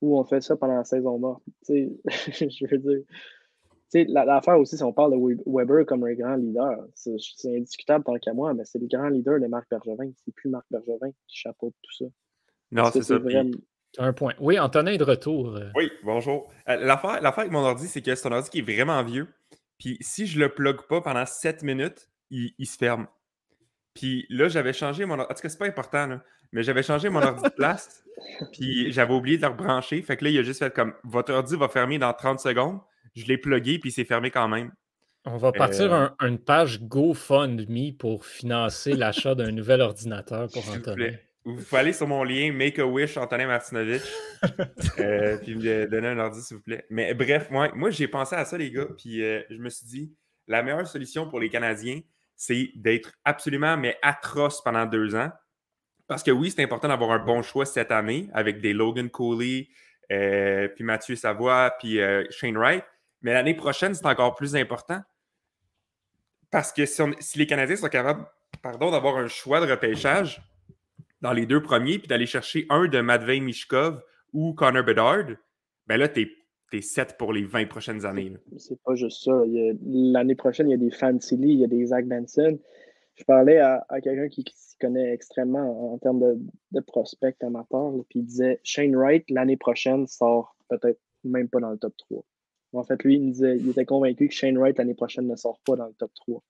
ou 0.00 0.16
on 0.18 0.24
fait 0.24 0.40
ça 0.40 0.56
pendant 0.56 0.76
la 0.76 0.84
saison 0.84 1.18
morte? 1.18 1.42
Tu 1.66 1.90
sais, 2.06 2.48
je 2.50 2.66
veux 2.70 2.78
dire. 2.78 3.02
tu 3.08 3.74
sais, 3.88 4.04
la- 4.08 4.24
L'affaire 4.24 4.58
aussi, 4.58 4.76
si 4.76 4.82
on 4.84 4.92
parle 4.92 5.12
de 5.12 5.16
We- 5.16 5.42
Weber 5.46 5.84
comme 5.84 6.04
un 6.04 6.14
grand 6.14 6.36
leader, 6.36 6.86
c'est 6.94 7.16
c'est 7.18 7.56
indiscutable 7.56 8.04
tant 8.04 8.14
qu'à 8.18 8.32
moi, 8.32 8.54
mais 8.54 8.64
c'est 8.64 8.78
le 8.78 8.86
grand 8.86 9.08
leader 9.08 9.40
de 9.40 9.46
Marc 9.46 9.68
Bergevin. 9.68 10.10
C'est 10.24 10.32
plus 10.34 10.48
Marc 10.48 10.64
Bergevin 10.70 11.10
qui 11.26 11.36
chapeaute 11.36 11.74
tout 11.82 12.04
ça. 12.04 12.04
Non, 12.70 12.84
c'est 12.92 13.02
ça. 13.02 13.18
vraiment- 13.18 13.50
un 13.98 14.12
point. 14.12 14.34
Oui, 14.38 14.58
Antonin 14.60 14.92
est 14.92 14.98
de 14.98 15.04
retour. 15.04 15.56
euh, 15.56 15.70
Oui, 15.74 15.90
bonjour. 16.04 16.48
Euh, 16.68 16.76
L'affaire 16.76 17.20
l'affaire 17.22 17.40
avec 17.40 17.52
mon 17.52 17.60
ordi, 17.64 17.86
c'est 17.88 18.02
que 18.02 18.14
c'est 18.14 18.28
un 18.28 18.32
ordi 18.32 18.48
qui 18.50 18.58
est 18.58 18.62
vraiment 18.62 19.02
vieux. 19.02 19.26
Puis 19.78 19.96
si 20.00 20.26
je 20.26 20.38
le 20.38 20.48
plug 20.48 20.82
pas 20.88 21.00
pendant 21.00 21.24
7 21.26 21.62
minutes, 21.62 22.08
il, 22.30 22.52
il 22.58 22.66
se 22.66 22.76
ferme. 22.76 23.06
Puis 23.94 24.26
là, 24.28 24.48
j'avais 24.48 24.72
changé 24.72 25.04
mon 25.04 25.18
ordi. 25.18 25.30
En 25.30 25.34
tout 25.34 25.42
cas, 25.42 25.48
c'est 25.48 25.58
pas 25.58 25.66
important, 25.66 26.06
là. 26.06 26.22
Mais 26.52 26.62
j'avais 26.62 26.82
changé 26.82 27.08
mon 27.10 27.20
ordi 27.22 27.42
de 27.42 27.48
place. 27.56 28.02
Puis 28.52 28.92
j'avais 28.92 29.12
oublié 29.14 29.36
de 29.36 29.42
le 29.42 29.48
rebrancher. 29.48 30.00
Fait 30.02 30.16
que 30.16 30.24
là, 30.24 30.30
il 30.30 30.38
a 30.38 30.42
juste 30.42 30.60
fait 30.60 30.72
comme 30.74 30.94
votre 31.04 31.32
ordi 31.32 31.56
va 31.56 31.68
fermer 31.68 31.98
dans 31.98 32.12
30 32.12 32.40
secondes. 32.40 32.80
Je 33.14 33.24
l'ai 33.26 33.38
plugué, 33.38 33.78
puis 33.78 33.90
il 33.90 33.92
s'est 33.92 34.04
fermé 34.04 34.30
quand 34.30 34.48
même. 34.48 34.72
On 35.24 35.36
va 35.36 35.52
partir 35.52 35.92
Euh, 35.92 36.08
un- 36.20 36.26
une 36.26 36.38
page 36.38 36.80
GoFundMe 36.82 37.92
pour 37.98 38.24
financer 38.24 38.94
l'achat 38.94 39.34
d'un 39.34 39.50
nouvel 39.50 39.80
ordinateur 39.80 40.48
pour 40.50 40.62
S'il 40.62 40.72
vous 41.56 41.62
pouvez 41.64 41.80
aller 41.80 41.92
sur 41.92 42.06
mon 42.06 42.22
lien 42.24 42.52
Make 42.52 42.78
a 42.78 42.86
Wish 42.86 43.16
Antonin 43.16 43.46
Martinovich. 43.46 44.02
euh, 44.98 45.36
puis 45.38 45.54
me 45.54 45.86
donner 45.86 46.08
un 46.08 46.18
ordi, 46.18 46.40
s'il 46.42 46.56
vous 46.56 46.62
plaît. 46.62 46.86
Mais 46.90 47.14
bref, 47.14 47.50
moi, 47.50 47.70
moi 47.74 47.90
j'ai 47.90 48.08
pensé 48.08 48.36
à 48.36 48.44
ça, 48.44 48.56
les 48.58 48.70
gars. 48.70 48.86
Puis 48.96 49.22
euh, 49.22 49.42
je 49.50 49.56
me 49.56 49.68
suis 49.70 49.86
dit, 49.86 50.12
la 50.46 50.62
meilleure 50.62 50.86
solution 50.86 51.28
pour 51.28 51.40
les 51.40 51.48
Canadiens, 51.50 52.00
c'est 52.36 52.70
d'être 52.76 53.12
absolument, 53.24 53.76
mais 53.76 53.98
atroce 54.02 54.62
pendant 54.62 54.86
deux 54.86 55.14
ans. 55.14 55.30
Parce 56.06 56.22
que 56.22 56.30
oui, 56.30 56.50
c'est 56.50 56.62
important 56.62 56.88
d'avoir 56.88 57.10
un 57.10 57.18
bon 57.18 57.42
choix 57.42 57.66
cette 57.66 57.90
année 57.90 58.30
avec 58.32 58.60
des 58.60 58.72
Logan 58.72 59.10
Cooley, 59.10 59.68
euh, 60.10 60.68
puis 60.68 60.84
Mathieu 60.84 61.16
Savoie, 61.16 61.74
puis 61.78 61.98
Shane 62.30 62.56
Wright. 62.56 62.84
Mais 63.22 63.32
l'année 63.34 63.54
prochaine, 63.54 63.94
c'est 63.94 64.06
encore 64.06 64.34
plus 64.34 64.54
important. 64.56 65.02
Parce 66.50 66.72
que 66.72 66.86
si, 66.86 67.02
on- 67.02 67.12
si 67.18 67.38
les 67.38 67.46
Canadiens 67.46 67.76
sont 67.76 67.88
capables 67.88 68.24
d'avoir 68.62 69.16
un 69.16 69.28
choix 69.28 69.60
de 69.64 69.70
repêchage 69.70 70.40
dans 71.20 71.32
les 71.32 71.46
deux 71.46 71.62
premiers, 71.62 71.98
puis 71.98 72.08
d'aller 72.08 72.26
chercher 72.26 72.66
un 72.70 72.86
de 72.88 73.00
Matvei 73.00 73.40
Mishkov 73.40 74.00
ou 74.32 74.52
Connor 74.54 74.84
Bedard, 74.84 75.24
ben 75.86 75.96
là, 75.96 76.08
t'es 76.08 76.28
es 76.72 76.82
set 76.82 77.16
pour 77.18 77.32
les 77.32 77.44
20 77.44 77.66
prochaines 77.66 78.04
années. 78.04 78.36
C'est 78.58 78.78
pas 78.82 78.94
juste 78.94 79.24
ça. 79.24 79.32
L'année 79.86 80.34
prochaine, 80.34 80.68
il 80.68 80.72
y 80.72 80.74
a 80.74 80.76
des 80.76 80.90
Fancy 80.90 81.36
Lee, 81.38 81.52
il 81.54 81.60
y 81.60 81.64
a 81.64 81.66
des 81.66 81.86
Zach 81.86 82.06
Benson. 82.06 82.58
Je 83.14 83.24
parlais 83.24 83.56
à, 83.58 83.86
à 83.88 84.00
quelqu'un 84.02 84.28
qui, 84.28 84.44
qui 84.44 84.54
s'y 84.54 84.76
connaît 84.76 85.12
extrêmement 85.14 85.60
en, 85.92 85.94
en 85.94 85.98
termes 85.98 86.20
de, 86.20 86.38
de 86.72 86.80
prospect 86.80 87.34
amateur, 87.40 87.90
là, 87.90 88.02
puis 88.10 88.20
il 88.20 88.24
disait 88.26 88.60
Shane 88.64 88.94
Wright, 88.94 89.24
l'année 89.30 89.56
prochaine, 89.56 90.06
sort 90.06 90.56
peut-être 90.68 91.00
même 91.24 91.48
pas 91.48 91.58
dans 91.58 91.70
le 91.70 91.78
top 91.78 91.94
3. 91.96 92.22
En 92.74 92.84
fait, 92.84 93.02
lui, 93.02 93.14
il, 93.14 93.22
me 93.22 93.32
disait, 93.32 93.56
il 93.56 93.70
était 93.70 93.86
convaincu 93.86 94.28
que 94.28 94.34
Shane 94.34 94.58
Wright, 94.58 94.76
l'année 94.76 94.94
prochaine, 94.94 95.26
ne 95.26 95.36
sort 95.36 95.58
pas 95.64 95.74
dans 95.74 95.86
le 95.86 95.94
top 95.94 96.12
3. 96.14 96.42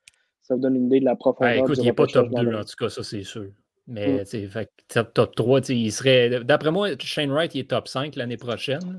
Ça 0.42 0.56
vous 0.56 0.60
donne 0.60 0.74
une 0.74 0.86
idée 0.86 0.98
de 1.00 1.04
la 1.04 1.14
profondeur. 1.14 1.54
Ben, 1.54 1.60
écoute, 1.62 1.76
du 1.76 1.82
il 1.82 1.84
n'est 1.84 1.92
pas 1.92 2.06
top 2.08 2.28
dans 2.30 2.42
2, 2.42 2.50
le- 2.50 2.56
en 2.58 2.64
tout 2.64 2.74
cas, 2.76 2.88
ça 2.88 3.04
c'est 3.04 3.22
sûr. 3.22 3.46
Mais 3.88 4.06
Mm. 4.08 4.18
tu 4.20 4.26
sais, 4.26 4.46
fait 4.48 4.70
top, 4.88 5.14
top 5.14 5.34
3, 5.34 5.60
tu 5.62 5.66
sais, 5.68 5.76
il 5.76 5.90
serait. 5.90 6.44
D'après 6.44 6.70
moi, 6.70 6.90
Shane 7.00 7.30
Wright, 7.32 7.54
il 7.54 7.60
est 7.60 7.70
top 7.70 7.88
5 7.88 8.14
l'année 8.16 8.36
prochaine. 8.36 8.84
Ouais. 8.84 8.94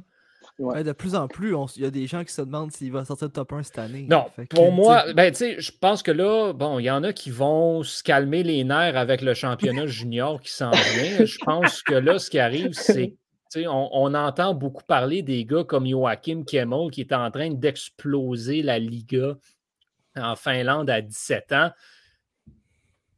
Ouais, 0.66 0.84
de 0.84 0.92
plus 0.92 1.16
en 1.16 1.30
plus, 1.30 1.56
il 1.78 1.84
y 1.84 1.86
a 1.86 1.90
des 1.90 2.06
gens 2.06 2.26
qui 2.26 2.34
se 2.34 2.42
demandent 2.42 2.74
s'il 2.74 2.92
va 2.92 3.06
sortir 3.06 3.30
de 3.30 3.34
top 3.34 3.54
1 3.54 3.64
cette 3.64 3.80
année. 3.80 4.06
Non, 4.10 4.26
que, 4.36 4.44
pour 4.54 4.74
moi, 4.74 5.06
ben, 5.14 5.32
tu 5.32 5.38
sais, 5.38 5.56
je 5.62 5.72
pense 5.72 6.04
que 6.04 6.12
là, 6.12 6.52
bon, 6.52 6.80
il 6.80 6.84
y 6.84 6.92
en 6.92 7.02
a 7.06 7.14
qui 7.14 7.32
vont 7.32 7.82
se 7.84 8.04
calmer 8.04 8.44
les 8.44 8.66
nerfs 8.66 8.98
avec 8.98 9.22
le 9.22 9.34
championnat 9.34 9.88
junior 9.88 10.42
qui 10.42 10.52
s'en 10.52 10.72
vient. 10.72 11.24
Je 11.26 11.38
pense 11.46 11.82
que 11.82 11.94
là, 11.94 12.20
ce 12.20 12.30
qui 12.30 12.40
arrive, 12.40 12.74
c'est 12.74 13.16
Tu 13.52 13.62
sais, 13.62 13.68
on, 13.68 13.90
on 13.96 14.14
entend 14.14 14.54
beaucoup 14.54 14.84
parler 14.84 15.22
des 15.22 15.46
gars 15.46 15.64
comme 15.64 15.88
Joachim 15.88 16.44
Kemmel 16.46 16.92
qui 16.92 17.02
est 17.02 17.14
en 17.14 17.32
train 17.32 17.52
d'exploser 17.52 18.62
la 18.62 18.80
Liga 18.80 19.38
en 20.18 20.36
Finlande 20.36 20.90
à 20.90 21.02
17 21.02 21.54
ans. 21.54 21.72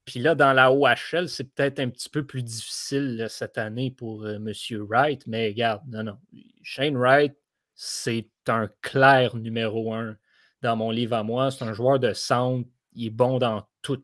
Puis 0.05 0.19
là, 0.19 0.35
dans 0.35 0.53
la 0.53 0.71
OHL, 0.71 1.29
c'est 1.29 1.53
peut-être 1.53 1.79
un 1.79 1.89
petit 1.89 2.09
peu 2.09 2.25
plus 2.25 2.43
difficile 2.43 3.17
là, 3.17 3.29
cette 3.29 3.57
année 3.57 3.91
pour 3.91 4.23
euh, 4.23 4.35
M. 4.35 4.51
Wright, 4.87 5.25
mais 5.27 5.47
regarde, 5.47 5.81
non, 5.87 6.03
non. 6.03 6.17
Shane 6.63 6.97
Wright, 6.97 7.35
c'est 7.75 8.27
un 8.47 8.69
clair 8.81 9.35
numéro 9.35 9.93
un 9.93 10.17
dans 10.61 10.75
mon 10.75 10.91
livre 10.91 11.15
à 11.15 11.23
moi. 11.23 11.51
C'est 11.51 11.63
un 11.63 11.73
joueur 11.73 11.99
de 11.99 12.13
centre. 12.13 12.67
Il 12.93 13.07
est 13.07 13.11
bon 13.11 13.37
dans 13.37 13.67
tout, 13.81 14.03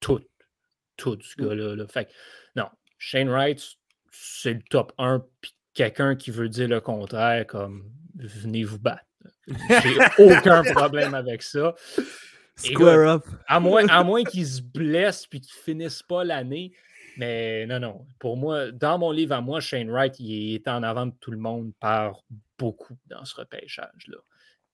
tout, 0.00 0.22
tout, 0.96 1.18
ce 1.20 1.42
gars-là. 1.42 1.76
là. 1.76 1.86
Fait 1.86 2.06
que, 2.06 2.10
non, 2.56 2.68
Shane 2.98 3.28
Wright, 3.28 3.62
c'est 4.10 4.54
le 4.54 4.62
top 4.70 4.92
1. 4.98 5.24
Puis 5.40 5.54
quelqu'un 5.74 6.16
qui 6.16 6.30
veut 6.30 6.48
dire 6.48 6.68
le 6.68 6.80
contraire, 6.80 7.46
comme 7.46 7.90
venez 8.16 8.64
vous 8.64 8.78
battre. 8.78 9.04
J'ai 9.58 9.98
aucun 10.18 10.62
problème 10.62 11.14
avec 11.14 11.42
ça. 11.42 11.74
Square 12.56 13.08
up. 13.08 13.26
À 13.46 13.60
moins, 13.60 13.86
à 13.88 14.02
moins 14.02 14.24
qu'ils 14.24 14.46
se 14.46 14.62
blessent 14.62 15.26
puis 15.26 15.40
qu'ils 15.40 15.54
finissent 15.54 16.02
pas 16.02 16.24
l'année. 16.24 16.72
Mais 17.16 17.66
non, 17.66 17.80
non. 17.80 18.06
Pour 18.18 18.36
moi, 18.36 18.70
dans 18.70 18.98
mon 18.98 19.10
livre 19.10 19.34
à 19.34 19.40
moi, 19.40 19.60
Shane 19.60 19.90
Wright, 19.90 20.18
il 20.20 20.54
est 20.54 20.68
en 20.68 20.82
avant 20.82 21.06
de 21.06 21.14
tout 21.20 21.30
le 21.30 21.38
monde 21.38 21.72
par 21.80 22.22
beaucoup 22.58 22.96
dans 23.06 23.24
ce 23.24 23.34
repêchage-là. 23.34 24.18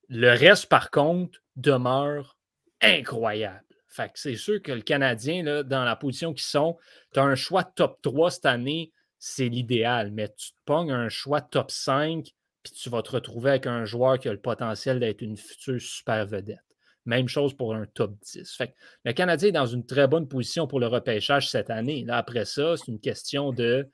Le 0.09 0.31
reste, 0.31 0.67
par 0.67 0.91
contre, 0.91 1.41
demeure 1.57 2.37
incroyable. 2.81 3.65
Fait 3.89 4.09
que 4.09 4.19
c'est 4.19 4.37
sûr 4.37 4.61
que 4.63 4.73
le 4.73 4.81
Canadien, 4.81 5.43
là, 5.43 5.63
dans 5.63 5.85
la 5.85 5.97
position 5.97 6.33
qu'ils 6.33 6.43
sont, 6.43 6.79
tu 7.13 7.21
as 7.21 7.25
un 7.25 7.35
choix 7.35 7.63
top 7.63 8.01
3 8.03 8.31
cette 8.31 8.47
année, 8.47 8.91
c'est 9.19 9.49
l'idéal. 9.49 10.11
Mais 10.11 10.29
tu 10.37 10.51
te 10.51 10.57
pognes 10.65 10.93
un 10.93 11.09
choix 11.09 11.41
top 11.41 11.71
5, 11.71 12.25
puis 12.63 12.73
tu 12.73 12.91
vas 12.91 13.03
te 13.03 13.11
retrouver 13.11 13.51
avec 13.51 13.67
un 13.67 13.85
joueur 13.85 14.19
qui 14.19 14.29
a 14.29 14.33
le 14.33 14.41
potentiel 14.41 14.99
d'être 14.99 15.21
une 15.21 15.37
future 15.37 15.81
super 15.81 16.27
vedette. 16.27 16.59
Même 17.05 17.29
chose 17.29 17.55
pour 17.55 17.75
un 17.75 17.87
top 17.87 18.15
10. 18.21 18.57
Fait 18.57 18.75
le 19.05 19.13
Canadien 19.13 19.49
est 19.49 19.53
dans 19.53 19.67
une 19.67 19.85
très 19.85 20.07
bonne 20.07 20.29
position 20.29 20.67
pour 20.67 20.79
le 20.79 20.87
repêchage 20.87 21.51
cette 21.51 21.71
année. 21.71 22.07
Après 22.09 22.45
ça, 22.45 22.77
c'est 22.77 22.89
une 22.89 23.01
question 23.01 23.53
de 23.53 23.89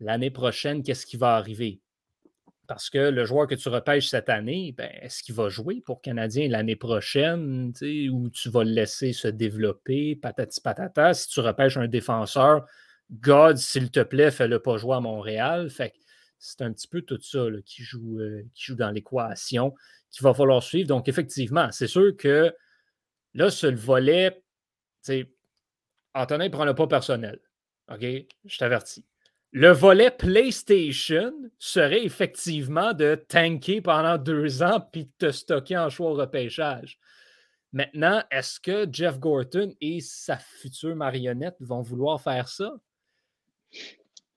l'année 0.00 0.30
prochaine, 0.30 0.82
qu'est-ce 0.82 1.06
qui 1.06 1.16
va 1.16 1.36
arriver? 1.36 1.80
Parce 2.66 2.90
que 2.90 2.98
le 2.98 3.24
joueur 3.24 3.46
que 3.46 3.54
tu 3.54 3.68
repêches 3.68 4.08
cette 4.08 4.28
année, 4.28 4.74
ben, 4.76 4.90
est-ce 5.00 5.22
qu'il 5.22 5.36
va 5.36 5.48
jouer 5.48 5.80
pour 5.80 6.02
Canadien 6.02 6.48
l'année 6.48 6.74
prochaine 6.74 7.72
ou 8.10 8.28
tu 8.30 8.50
vas 8.50 8.64
le 8.64 8.72
laisser 8.72 9.12
se 9.12 9.28
développer, 9.28 10.16
patati 10.16 10.60
patata? 10.60 11.14
Si 11.14 11.28
tu 11.28 11.38
repêches 11.38 11.76
un 11.76 11.86
défenseur, 11.86 12.66
God, 13.12 13.56
s'il 13.56 13.92
te 13.92 14.00
plaît, 14.00 14.32
fais-le 14.32 14.58
pas 14.58 14.78
jouer 14.78 14.96
à 14.96 15.00
Montréal. 15.00 15.70
Fait 15.70 15.92
c'est 16.38 16.62
un 16.62 16.72
petit 16.72 16.88
peu 16.88 17.02
tout 17.02 17.20
ça 17.20 17.48
là, 17.48 17.58
qui, 17.64 17.82
joue, 17.82 18.18
euh, 18.20 18.42
qui 18.54 18.64
joue 18.64 18.74
dans 18.74 18.90
l'équation 18.90 19.74
qu'il 20.16 20.24
va 20.24 20.34
falloir 20.34 20.62
suivre. 20.62 20.88
Donc, 20.88 21.08
effectivement, 21.08 21.70
c'est 21.72 21.86
sûr 21.86 22.16
que 22.16 22.54
là, 23.34 23.50
sur 23.50 23.70
le 23.70 23.76
volet, 23.76 24.42
Antonin, 26.14 26.48
prend 26.50 26.64
le 26.64 26.74
pas 26.74 26.86
personnel. 26.86 27.38
OK? 27.92 28.04
Je 28.44 28.58
t'avertis. 28.58 29.04
Le 29.52 29.70
volet 29.70 30.10
PlayStation 30.10 31.32
serait 31.58 32.04
effectivement 32.04 32.92
de 32.92 33.14
tanker 33.28 33.80
pendant 33.80 34.18
deux 34.18 34.62
ans 34.62 34.80
puis 34.92 35.04
de 35.04 35.10
te 35.18 35.30
stocker 35.30 35.78
en 35.78 35.88
choix 35.88 36.10
au 36.10 36.14
repêchage. 36.14 36.98
Maintenant, 37.72 38.22
est-ce 38.30 38.58
que 38.58 38.86
Jeff 38.90 39.18
Gorton 39.18 39.74
et 39.80 40.00
sa 40.00 40.38
future 40.38 40.96
marionnette 40.96 41.56
vont 41.60 41.82
vouloir 41.82 42.20
faire 42.20 42.48
ça? 42.48 42.72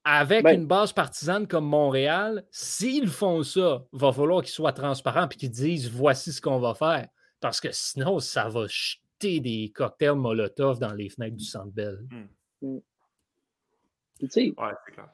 Avec 0.05 0.43
Ben- 0.43 0.61
une 0.61 0.65
base 0.65 0.93
partisane 0.93 1.45
comme 1.45 1.65
Montréal, 1.65 2.45
s'ils 2.51 3.07
font 3.09 3.43
ça, 3.43 3.85
il 3.93 3.99
va 3.99 4.11
falloir 4.13 4.41
qu'ils 4.41 4.51
soient 4.51 4.71
transparents 4.73 5.27
et 5.27 5.35
qu'ils 5.35 5.51
disent 5.51 5.89
voici 5.89 6.31
ce 6.31 6.41
qu'on 6.41 6.59
va 6.59 6.73
faire. 6.73 7.07
Parce 7.41 7.59
que 7.61 7.69
sinon, 7.71 8.19
ça 8.19 8.47
va 8.49 8.65
jeter 8.67 9.39
des 9.39 9.71
cocktails 9.75 10.15
Molotov 10.15 10.79
dans 10.79 10.93
les 10.93 11.09
fenêtres 11.09 11.35
du 11.35 11.43
Centre 11.45 11.71
Bell. 11.71 11.99
Puis, 12.59 12.81
tu 14.19 14.29
sais, 14.29 14.53
Ouais, 14.57 14.71
c'est 14.85 14.93
clair. 14.93 15.09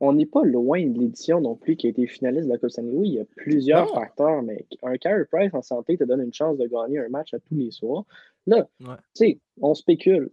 on 0.00 0.12
n'est 0.12 0.26
pas 0.26 0.44
loin 0.44 0.84
de 0.86 0.98
l'édition 0.98 1.40
non 1.40 1.54
plus 1.56 1.76
qui 1.76 1.86
a 1.86 1.90
été 1.90 2.06
finaliste 2.06 2.46
de 2.46 2.52
la 2.52 2.58
Coupe 2.58 2.70
Stanley. 2.70 2.92
Oui, 2.92 3.08
il 3.08 3.14
y 3.14 3.20
a 3.20 3.24
plusieurs 3.36 3.86
Non. 3.86 3.94
facteurs, 3.94 4.42
mais 4.42 4.66
un 4.82 4.96
Carey 4.98 5.24
Price 5.30 5.54
en 5.54 5.62
santé 5.62 5.96
te 5.96 6.04
donne 6.04 6.20
une 6.20 6.34
chance 6.34 6.58
de 6.58 6.66
gagner 6.66 6.98
un 6.98 7.08
match 7.08 7.32
à 7.34 7.38
tous 7.38 7.54
les 7.56 7.70
soirs. 7.70 8.04
Là, 8.46 8.68
Ouais. 8.80 8.96
tu 9.14 9.24
sais, 9.26 9.40
on 9.60 9.74
spécule. 9.74 10.30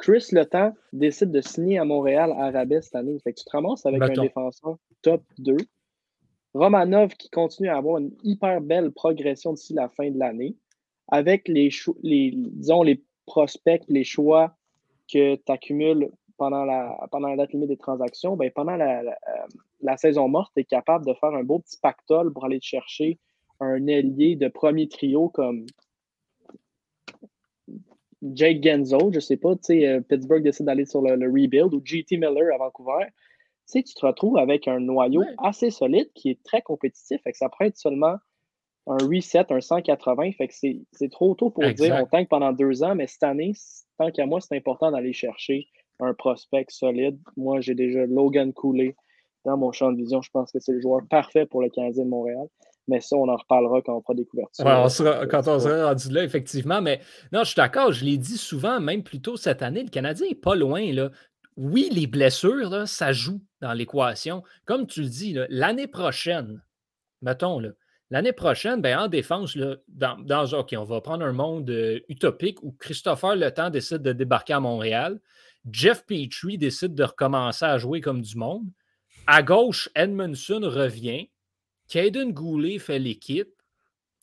Chris 0.00 0.28
Letang 0.32 0.72
décide 0.94 1.30
de 1.30 1.42
signer 1.42 1.78
à 1.78 1.84
Montréal 1.84 2.32
à 2.38 2.50
rabais 2.50 2.80
cette 2.80 2.96
année. 2.96 3.18
Fait 3.22 3.32
que 3.32 3.38
tu 3.38 3.44
te 3.44 3.50
ramasses 3.50 3.84
avec 3.84 4.00
Mettons. 4.00 4.22
un 4.22 4.24
défenseur 4.24 4.76
top 5.02 5.22
2. 5.38 5.56
Romanov 6.54 7.14
qui 7.14 7.28
continue 7.28 7.68
à 7.68 7.76
avoir 7.76 7.98
une 7.98 8.10
hyper 8.24 8.60
belle 8.62 8.92
progression 8.92 9.52
d'ici 9.52 9.74
la 9.74 9.88
fin 9.90 10.10
de 10.10 10.18
l'année. 10.18 10.56
Avec 11.08 11.46
les, 11.48 11.68
les, 12.02 12.32
disons, 12.34 12.82
les 12.82 13.02
prospects, 13.26 13.84
les 13.88 14.04
choix 14.04 14.56
que 15.12 15.36
tu 15.36 15.52
accumules 15.52 16.10
pendant 16.38 16.64
la, 16.64 16.96
pendant 17.10 17.28
la 17.28 17.36
date 17.36 17.52
limite 17.52 17.68
des 17.68 17.76
transactions, 17.76 18.36
ben 18.36 18.50
pendant 18.50 18.76
la, 18.76 19.02
la, 19.02 19.12
euh, 19.12 19.46
la 19.82 19.96
saison 19.98 20.28
morte, 20.28 20.52
tu 20.54 20.62
es 20.62 20.64
capable 20.64 21.04
de 21.04 21.12
faire 21.14 21.34
un 21.34 21.44
beau 21.44 21.58
petit 21.58 21.78
pactole 21.80 22.32
pour 22.32 22.46
aller 22.46 22.58
te 22.58 22.64
chercher 22.64 23.18
un 23.60 23.86
ailier 23.86 24.36
de 24.36 24.48
premier 24.48 24.88
trio 24.88 25.28
comme 25.28 25.66
Jake 28.22 28.62
Genzo, 28.62 29.10
je 29.12 29.20
sais 29.20 29.36
pas, 29.36 29.54
tu 29.56 29.60
sais, 29.62 29.86
euh, 29.86 30.00
Pittsburgh 30.00 30.42
décide 30.42 30.66
d'aller 30.66 30.84
sur 30.86 31.00
le, 31.02 31.16
le 31.16 31.26
rebuild 31.28 31.72
ou 31.72 31.80
GT 31.84 32.16
Miller 32.18 32.54
à 32.54 32.58
Vancouver. 32.58 33.06
Tu 33.66 33.78
sais, 33.78 33.82
tu 33.82 33.94
te 33.94 34.04
retrouves 34.04 34.36
avec 34.36 34.68
un 34.68 34.80
noyau 34.80 35.20
Ouais. 35.20 35.34
assez 35.38 35.70
solide 35.70 36.10
qui 36.14 36.30
est 36.30 36.42
très 36.42 36.60
compétitif. 36.60 37.20
Fait 37.22 37.32
que 37.32 37.38
ça 37.38 37.48
prend 37.48 37.64
être 37.66 37.76
seulement 37.78 38.16
un 38.86 38.96
reset, 39.06 39.50
un 39.52 39.60
180. 39.60 40.32
Fait 40.32 40.48
que 40.48 40.54
c'est 40.54 41.10
trop 41.10 41.34
tôt 41.34 41.50
pour 41.50 41.64
Exact. 41.64 41.84
dire 41.86 41.96
on 42.02 42.06
tank 42.06 42.28
pendant 42.28 42.52
deux 42.52 42.82
ans, 42.82 42.94
mais 42.94 43.06
cette 43.06 43.22
année, 43.22 43.52
tant 43.98 44.10
qu'à 44.10 44.26
moi, 44.26 44.40
c'est 44.40 44.56
important 44.56 44.90
d'aller 44.90 45.12
chercher 45.12 45.68
un 46.00 46.12
prospect 46.14 46.66
solide. 46.68 47.18
Moi, 47.36 47.60
j'ai 47.60 47.74
déjà 47.74 48.04
Logan 48.06 48.52
Cooley 48.52 48.96
dans 49.44 49.56
mon 49.56 49.70
champ 49.72 49.92
de 49.92 49.96
vision. 49.96 50.20
Je 50.20 50.30
pense 50.30 50.50
que 50.50 50.58
c'est 50.60 50.72
le 50.72 50.80
joueur 50.80 51.00
parfait 51.08 51.46
pour 51.46 51.62
le 51.62 51.68
Canadien 51.70 52.04
de 52.04 52.10
Montréal. 52.10 52.46
Mais 52.90 53.00
ça, 53.00 53.16
on 53.16 53.28
en 53.28 53.36
reparlera 53.36 53.80
quand 53.82 53.96
on 53.96 54.02
fera 54.02 54.14
des 54.14 54.26
couvertures. 54.26 54.64
Quand 55.30 55.46
on 55.48 55.58
sera 55.60 55.86
rendu 55.86 56.10
là, 56.10 56.24
effectivement. 56.24 56.82
Mais 56.82 57.00
non, 57.32 57.40
je 57.40 57.50
suis 57.50 57.56
d'accord, 57.56 57.92
je 57.92 58.04
l'ai 58.04 58.18
dit 58.18 58.36
souvent, 58.36 58.80
même 58.80 59.02
plus 59.04 59.20
tôt 59.22 59.36
cette 59.36 59.62
année, 59.62 59.82
le 59.84 59.88
Canadien 59.90 60.26
n'est 60.28 60.34
pas 60.34 60.56
loin. 60.56 60.92
Là. 60.92 61.10
Oui, 61.56 61.88
les 61.92 62.06
blessures, 62.06 62.68
là, 62.68 62.86
ça 62.86 63.12
joue 63.12 63.40
dans 63.60 63.72
l'équation. 63.72 64.42
Comme 64.64 64.86
tu 64.86 65.02
le 65.02 65.08
dis, 65.08 65.36
l'année 65.48 65.86
prochaine, 65.86 66.62
mettons, 67.22 67.62
l'année 68.10 68.32
prochaine, 68.32 68.80
ben, 68.80 68.98
en 68.98 69.08
défense, 69.08 69.56
dans, 69.88 70.18
dans- 70.18 70.58
OK, 70.58 70.74
on 70.76 70.84
va 70.84 71.00
prendre 71.00 71.24
un 71.24 71.32
monde 71.32 71.70
euh, 71.70 72.00
utopique 72.08 72.62
où 72.62 72.72
Christopher 72.72 73.36
Le 73.36 73.50
Temps 73.52 73.70
décide 73.70 74.02
de 74.02 74.12
débarquer 74.12 74.54
à 74.54 74.60
Montréal. 74.60 75.20
Jeff 75.70 76.04
Petrie 76.06 76.58
décide 76.58 76.94
de 76.94 77.04
recommencer 77.04 77.66
à 77.66 77.78
jouer 77.78 78.00
comme 78.00 78.22
du 78.22 78.36
monde. 78.36 78.64
À 79.26 79.42
gauche, 79.42 79.88
Edmondson 79.94 80.60
revient. 80.64 81.28
Caden 81.90 82.32
Goulet 82.32 82.78
fait 82.78 82.98
l'équipe. 82.98 83.52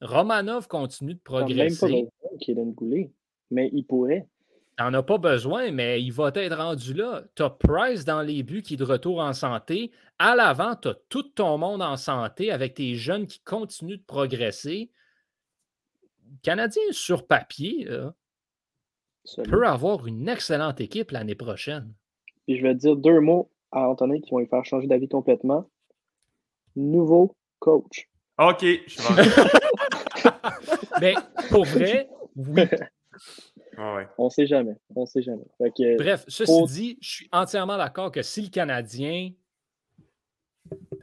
Romanov 0.01 0.67
continue 0.67 1.13
de 1.13 1.19
Même 1.19 1.23
pas 1.23 1.39
progresser. 1.41 1.86
besoin. 1.86 3.03
Mais 3.51 3.69
il 3.73 3.84
pourrait. 3.84 4.27
T'en 4.77 4.93
as 4.93 5.03
pas 5.03 5.17
besoin, 5.17 5.71
mais 5.71 6.01
il 6.03 6.12
va 6.12 6.32
être 6.36 6.56
rendu 6.56 6.93
là. 6.93 7.23
Tu 7.36 7.41
as 7.41 7.49
Price 7.49 8.06
dans 8.06 8.21
les 8.21 8.43
buts 8.43 8.62
qui 8.62 8.75
est 8.75 8.77
de 8.77 8.84
retour 8.84 9.19
en 9.19 9.34
santé. 9.34 9.91
À 10.19 10.36
l'avant, 10.36 10.75
tu 10.75 10.89
as 10.89 10.95
tout 11.10 11.23
ton 11.23 11.58
monde 11.58 11.82
en 11.82 11.97
santé 11.97 12.51
avec 12.51 12.75
tes 12.75 12.95
jeunes 12.95 13.25
qui 13.25 13.39
continuent 13.39 13.97
de 13.97 14.03
progresser. 14.06 14.91
Le 16.30 16.38
Canadien, 16.43 16.84
sur 16.91 17.25
papier, 17.25 17.86
là, 17.86 18.13
peut 19.46 19.65
avoir 19.65 20.06
une 20.06 20.29
excellente 20.29 20.79
équipe 20.79 21.12
l'année 21.12 21.35
prochaine. 21.35 21.92
Puis 22.46 22.58
je 22.58 22.62
vais 22.62 22.75
te 22.75 22.79
dire 22.79 22.96
deux 22.96 23.19
mots 23.19 23.50
à 23.71 23.89
Antonin 23.89 24.19
qui 24.21 24.29
vont 24.29 24.39
lui 24.39 24.48
faire 24.48 24.63
changer 24.63 24.87
d'avis 24.87 25.10
complètement. 25.10 25.69
Nouveau 26.75 27.35
coach. 27.60 28.10
Ok, 28.39 28.62
je 28.62 28.89
suis 28.89 29.01
vendu. 29.01 29.29
Mais 31.01 31.15
pour 31.49 31.65
vrai, 31.65 32.10
oui. 32.35 32.62
Ouais, 33.77 33.93
ouais. 33.95 34.08
On 34.17 34.29
sait 34.31 34.47
jamais. 34.47 34.75
On 34.95 35.05
sait 35.05 35.21
jamais. 35.21 35.45
Fait 35.60 35.69
que, 35.69 35.97
Bref, 35.97 36.25
ceci 36.27 36.51
Pour- 36.51 36.67
dit, 36.67 36.97
je 36.99 37.10
suis 37.10 37.29
entièrement 37.31 37.77
d'accord 37.77 38.12
que 38.12 38.23
si 38.23 38.41
le 38.41 38.49
Canadien, 38.49 39.31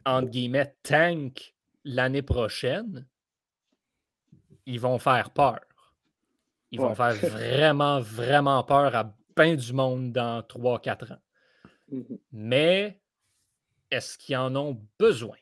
entre 0.05 0.29
guillemets, 0.29 0.75
tank 0.83 1.55
l'année 1.85 2.23
prochaine, 2.23 3.07
ils 4.67 4.81
vont 4.81 4.99
faire 4.99 5.31
peur. 5.31 5.61
Ils 6.73 6.81
vont 6.81 6.95
faire 6.97 7.15
vraiment, 7.31 8.01
vraiment 8.01 8.65
peur 8.65 8.93
à 8.97 9.15
bien 9.37 9.55
du 9.55 9.73
monde 9.73 10.13
dans 10.13 10.41
3-4 10.43 11.13
ans. 11.13 11.23
mhm. 11.93 12.19
Mais 12.33 13.01
est-ce 13.91 14.19
qu'ils 14.19 14.37
en 14.37 14.55
ont 14.57 14.81
besoin? 14.99 15.37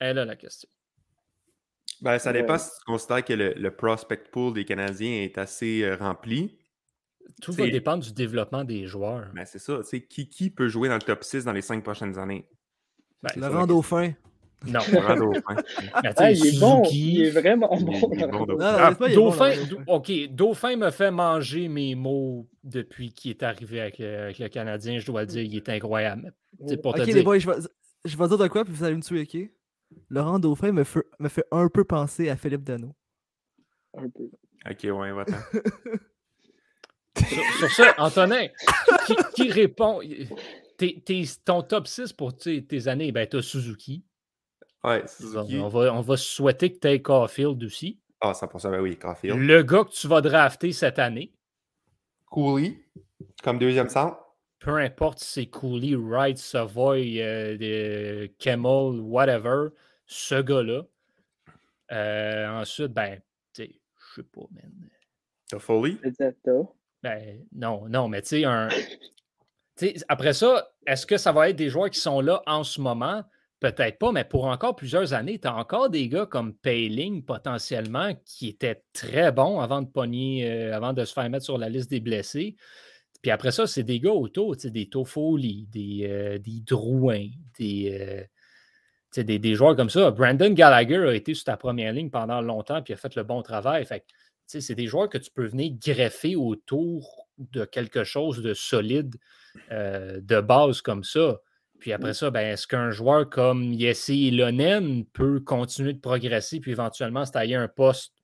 Elle 0.00 0.10
est 0.10 0.14
là 0.14 0.24
la 0.24 0.36
question. 0.36 0.68
Ben, 2.00 2.18
ça 2.18 2.32
dépend 2.32 2.52
Ouais. 2.54 2.58
si 2.60 2.70
tu 2.70 2.84
considères 2.86 3.24
que 3.24 3.32
le, 3.32 3.54
le 3.54 3.70
prospect 3.74 4.22
pool 4.30 4.54
des 4.54 4.64
Canadiens 4.64 5.22
est 5.22 5.36
assez 5.38 5.82
euh, 5.82 5.96
rempli. 5.96 6.56
Tout 7.42 7.52
va 7.52 7.64
C'est- 7.64 7.70
dépendre 7.70 8.04
du 8.04 8.12
développement 8.12 8.64
des 8.64 8.86
joueurs. 8.86 9.28
Ben, 9.34 9.44
c'est 9.44 9.58
ça. 9.58 9.80
Qui, 10.08 10.28
qui 10.28 10.50
peut 10.50 10.68
jouer 10.68 10.88
dans 10.88 10.94
le 10.94 11.02
top 11.02 11.24
6 11.24 11.44
dans 11.44 11.52
les 11.52 11.62
cinq 11.62 11.82
prochaines 11.82 12.16
années? 12.18 12.46
Ben, 13.22 13.30
Laurent 13.36 13.60
la 13.60 13.66
Dauphin. 13.66 14.12
non. 14.66 14.78
Laurent 14.92 15.16
Dauphin. 15.16 15.56
Ah, 15.92 16.30
il 16.30 16.46
est 16.46 16.60
bon. 16.60 16.82
Il 16.90 17.22
est 17.24 17.30
vraiment 17.30 17.68
bon. 17.76 18.10
il 18.12 18.22
est 18.22 18.26
bon, 18.28 18.44
Laurent. 18.44 18.46
Dauphin. 18.46 18.72
Non, 18.78 18.84
honnêtement, 18.86 19.06
il 19.06 19.12
est 19.12 19.16
bon, 19.16 19.24
Dauphin, 19.24 19.48
Laurent 19.48 19.66
Do- 19.66 19.76
Dauphin. 19.76 19.84
OK, 19.88 20.12
Dauphin 20.30 20.76
me 20.76 20.90
fait 20.92 21.10
manger 21.10 21.68
mes 21.68 21.94
mots 21.96 22.48
depuis 22.62 23.12
qu'il 23.12 23.32
est 23.32 23.42
arrivé 23.42 23.80
avec, 23.80 23.98
le- 23.98 24.18
avec 24.22 24.38
le 24.38 24.48
Canadien. 24.48 24.98
Je 25.00 25.06
dois 25.06 25.22
le 25.22 25.26
dire, 25.26 25.42
il 25.42 25.56
est 25.56 25.68
incroyable. 25.68 26.32
Te 26.66 26.74
Ok, 26.74 26.98
les 26.98 27.12
dire, 27.12 27.24
boys, 27.24 27.38
je 27.40 27.50
vais, 27.50 27.56
je 28.04 28.16
vais 28.16 28.28
dire 28.28 28.38
de 28.38 28.46
quoi, 28.48 28.64
puis 28.64 28.72
vous 28.72 28.84
allez 28.84 28.94
me 28.94 29.02
tuer, 29.02 29.22
ok? 29.22 29.50
Laurent 30.10 30.38
Dauphin 30.38 30.72
me 30.72 30.84
fait, 30.84 31.04
me 31.18 31.28
fait 31.28 31.44
un 31.50 31.68
peu 31.68 31.84
penser 31.84 32.28
à 32.28 32.36
Philippe 32.36 32.64
Dano. 32.64 32.94
Un 33.96 34.08
peu. 34.08 34.30
Ok, 34.70 34.84
ouais, 34.84 35.12
va-t'en. 35.12 35.38
sur, 37.18 37.42
sur 37.58 37.70
ça, 37.70 37.94
Antonin, 37.98 38.46
qui, 39.06 39.16
qui 39.34 39.50
répond? 39.50 40.00
Tes- 40.76 41.00
tes- 41.00 41.24
ton 41.44 41.62
top 41.62 41.86
6 41.88 42.12
pour 42.12 42.36
tes, 42.36 42.64
tes 42.64 42.86
années, 42.88 43.10
ben, 43.12 43.26
tu 43.28 43.36
as 43.38 43.42
Suzuki. 43.42 44.04
Ouais, 44.84 45.02
On, 45.02 45.06
Suzuki. 45.08 45.58
on 45.58 45.68
va, 45.68 45.92
on 45.92 46.00
va 46.00 46.16
souhaiter 46.16 46.72
que 46.72 46.78
tu 46.78 46.88
aies 46.88 47.02
Caulfield 47.02 47.62
aussi. 47.64 48.00
Ah, 48.20 48.32
100%, 48.32 48.70
ben 48.70 48.80
oui, 48.80 48.96
Caulfield. 48.96 49.38
Le 49.38 49.62
gars 49.62 49.84
que 49.84 49.90
tu 49.90 50.06
vas 50.06 50.20
drafter 50.20 50.72
cette 50.72 50.98
année, 50.98 51.32
Cooley, 52.26 52.78
comme 53.42 53.58
deuxième 53.58 53.88
centre. 53.88 54.18
Peu 54.58 54.76
importe 54.76 55.20
si 55.20 55.32
c'est 55.32 55.46
Cooley, 55.46 55.94
Wright, 55.94 56.38
Savoy, 56.38 57.20
euh, 57.20 58.28
whatever, 59.00 59.68
ce 60.06 60.40
gars-là. 60.40 60.82
Euh, 61.92 62.48
ensuite, 62.48 62.92
ben, 62.92 63.20
tu 63.54 63.64
sais, 63.64 63.80
je 63.96 64.14
sais 64.16 64.28
pas, 64.28 64.46
man. 64.50 64.72
T'as 65.48 65.58
Foley? 65.58 65.96
Ben, 67.02 67.44
non, 67.52 67.88
non, 67.88 68.08
mais 68.08 68.22
tu 68.22 68.28
sais, 68.28 68.44
un. 68.44 68.68
tu 68.68 68.78
sais, 69.76 69.94
après 70.08 70.34
ça, 70.34 70.70
est-ce 70.86 71.06
que 71.06 71.16
ça 71.16 71.32
va 71.32 71.48
être 71.48 71.56
des 71.56 71.70
joueurs 71.70 71.90
qui 71.90 72.00
sont 72.00 72.20
là 72.20 72.42
en 72.46 72.64
ce 72.64 72.80
moment? 72.80 73.22
Peut-être 73.60 73.98
pas, 73.98 74.12
mais 74.12 74.24
pour 74.24 74.44
encore 74.44 74.76
plusieurs 74.76 75.14
années, 75.14 75.40
tu 75.40 75.48
as 75.48 75.54
encore 75.54 75.90
des 75.90 76.08
gars 76.08 76.26
comme 76.26 76.54
Payling 76.54 77.24
potentiellement 77.24 78.14
qui 78.24 78.48
étaient 78.48 78.84
très 78.92 79.32
bons 79.32 79.58
avant 79.58 79.82
de 79.82 79.88
pogner, 79.88 80.48
euh, 80.48 80.76
avant 80.76 80.92
de 80.92 81.04
se 81.04 81.12
faire 81.12 81.28
mettre 81.28 81.44
sur 81.44 81.58
la 81.58 81.68
liste 81.68 81.90
des 81.90 81.98
blessés. 81.98 82.56
Puis 83.22 83.30
après 83.30 83.50
ça, 83.50 83.66
c'est 83.66 83.82
des 83.82 84.00
gars 84.00 84.12
autour, 84.12 84.56
des 84.56 84.88
Toffoli, 84.88 85.66
des, 85.70 86.06
euh, 86.08 86.38
des 86.38 86.60
Drouin, 86.60 87.26
des, 87.58 88.28
euh, 89.16 89.22
des, 89.22 89.54
joueurs 89.54 89.74
comme 89.74 89.90
ça. 89.90 90.10
Brandon 90.10 90.50
Gallagher 90.50 91.08
a 91.08 91.14
été 91.14 91.34
sur 91.34 91.44
ta 91.44 91.56
première 91.56 91.92
ligne 91.92 92.10
pendant 92.10 92.40
longtemps 92.40 92.82
puis 92.82 92.94
a 92.94 92.96
fait 92.96 93.14
le 93.16 93.24
bon 93.24 93.42
travail. 93.42 93.84
Fait 93.84 94.04
c'est 94.46 94.74
des 94.74 94.86
joueurs 94.86 95.10
que 95.10 95.18
tu 95.18 95.30
peux 95.30 95.46
venir 95.46 95.74
greffer 95.78 96.34
autour 96.36 97.28
de 97.38 97.64
quelque 97.64 98.02
chose 98.02 98.40
de 98.40 98.54
solide, 98.54 99.16
euh, 99.70 100.20
de 100.22 100.40
base 100.40 100.80
comme 100.80 101.04
ça. 101.04 101.40
Puis 101.78 101.92
après 101.92 102.14
ça, 102.14 102.30
ben, 102.30 102.52
est-ce 102.52 102.66
qu'un 102.66 102.90
joueur 102.90 103.28
comme 103.28 103.72
Yessi 103.74 104.28
Ilonen 104.28 105.04
peut 105.06 105.40
continuer 105.40 105.92
de 105.92 106.00
progresser 106.00 106.60
puis 106.60 106.72
éventuellement 106.72 107.24
se 107.26 107.32
tailler 107.32 107.56
un 107.56 107.68
poste 107.68 108.14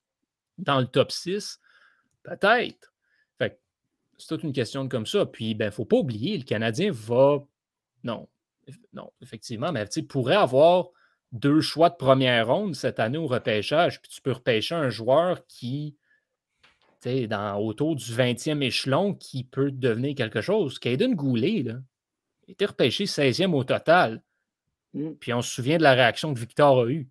dans 0.56 0.80
le 0.80 0.86
top 0.86 1.12
6? 1.12 1.60
Peut-être. 2.22 2.93
C'est 4.18 4.28
toute 4.28 4.42
une 4.42 4.52
question 4.52 4.88
comme 4.88 5.06
ça. 5.06 5.26
Puis, 5.26 5.54
ben, 5.54 5.66
il 5.66 5.68
ne 5.68 5.72
faut 5.72 5.84
pas 5.84 5.96
oublier, 5.96 6.36
le 6.36 6.44
Canadien 6.44 6.90
va. 6.92 7.44
Non, 8.04 8.28
non, 8.92 9.10
effectivement, 9.20 9.72
mais 9.72 9.86
tu 9.88 10.02
pourrait 10.02 10.36
avoir 10.36 10.88
deux 11.32 11.60
choix 11.60 11.90
de 11.90 11.96
première 11.96 12.46
ronde 12.46 12.74
cette 12.74 13.00
année 13.00 13.18
au 13.18 13.26
repêchage, 13.26 14.00
puis 14.00 14.10
tu 14.10 14.20
peux 14.22 14.32
repêcher 14.32 14.74
un 14.74 14.88
joueur 14.88 15.46
qui, 15.46 15.96
tu 17.00 17.10
sais, 17.10 17.26
dans, 17.26 17.58
autour 17.58 17.96
du 17.96 18.04
20e 18.04 18.62
échelon, 18.62 19.14
qui 19.14 19.44
peut 19.44 19.70
devenir 19.70 20.14
quelque 20.14 20.40
chose. 20.40 20.78
Caden 20.78 21.14
Goulet, 21.14 21.62
là, 21.62 21.74
a 22.48 22.52
été 22.52 22.66
repêché 22.66 23.04
16e 23.04 23.52
au 23.52 23.64
total. 23.64 24.22
Mm. 24.94 25.12
Puis 25.14 25.32
on 25.32 25.42
se 25.42 25.50
souvient 25.50 25.78
de 25.78 25.82
la 25.82 25.94
réaction 25.94 26.32
que 26.32 26.38
Victor 26.38 26.84
a 26.84 26.86
eue. 26.86 27.08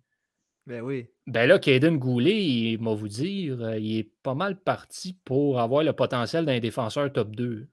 Ben 0.66 0.80
oui. 0.80 1.06
Ben 1.26 1.46
là, 1.46 1.58
Caden 1.58 1.98
Goulet, 1.98 2.42
il 2.42 2.78
m'a 2.80 2.94
vous 2.94 3.08
dire, 3.08 3.60
euh, 3.60 3.78
il 3.78 3.98
est 3.98 4.10
pas 4.22 4.34
mal 4.34 4.58
parti 4.58 5.18
pour 5.24 5.60
avoir 5.60 5.82
le 5.82 5.92
potentiel 5.92 6.46
d'un 6.46 6.58
défenseur 6.58 7.12
top 7.12 7.36
2. 7.36 7.66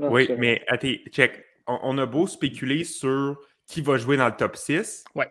Non, 0.00 0.10
Oui, 0.12 0.28
mais 0.36 0.62
attends, 0.68 0.92
check. 1.10 1.44
On, 1.66 1.78
on 1.82 1.98
a 1.98 2.06
beau 2.06 2.26
spéculer 2.26 2.84
sur 2.84 3.38
qui 3.66 3.80
va 3.80 3.96
jouer 3.96 4.16
dans 4.16 4.26
le 4.26 4.36
top 4.36 4.56
6. 4.56 5.04
Ouais. 5.14 5.30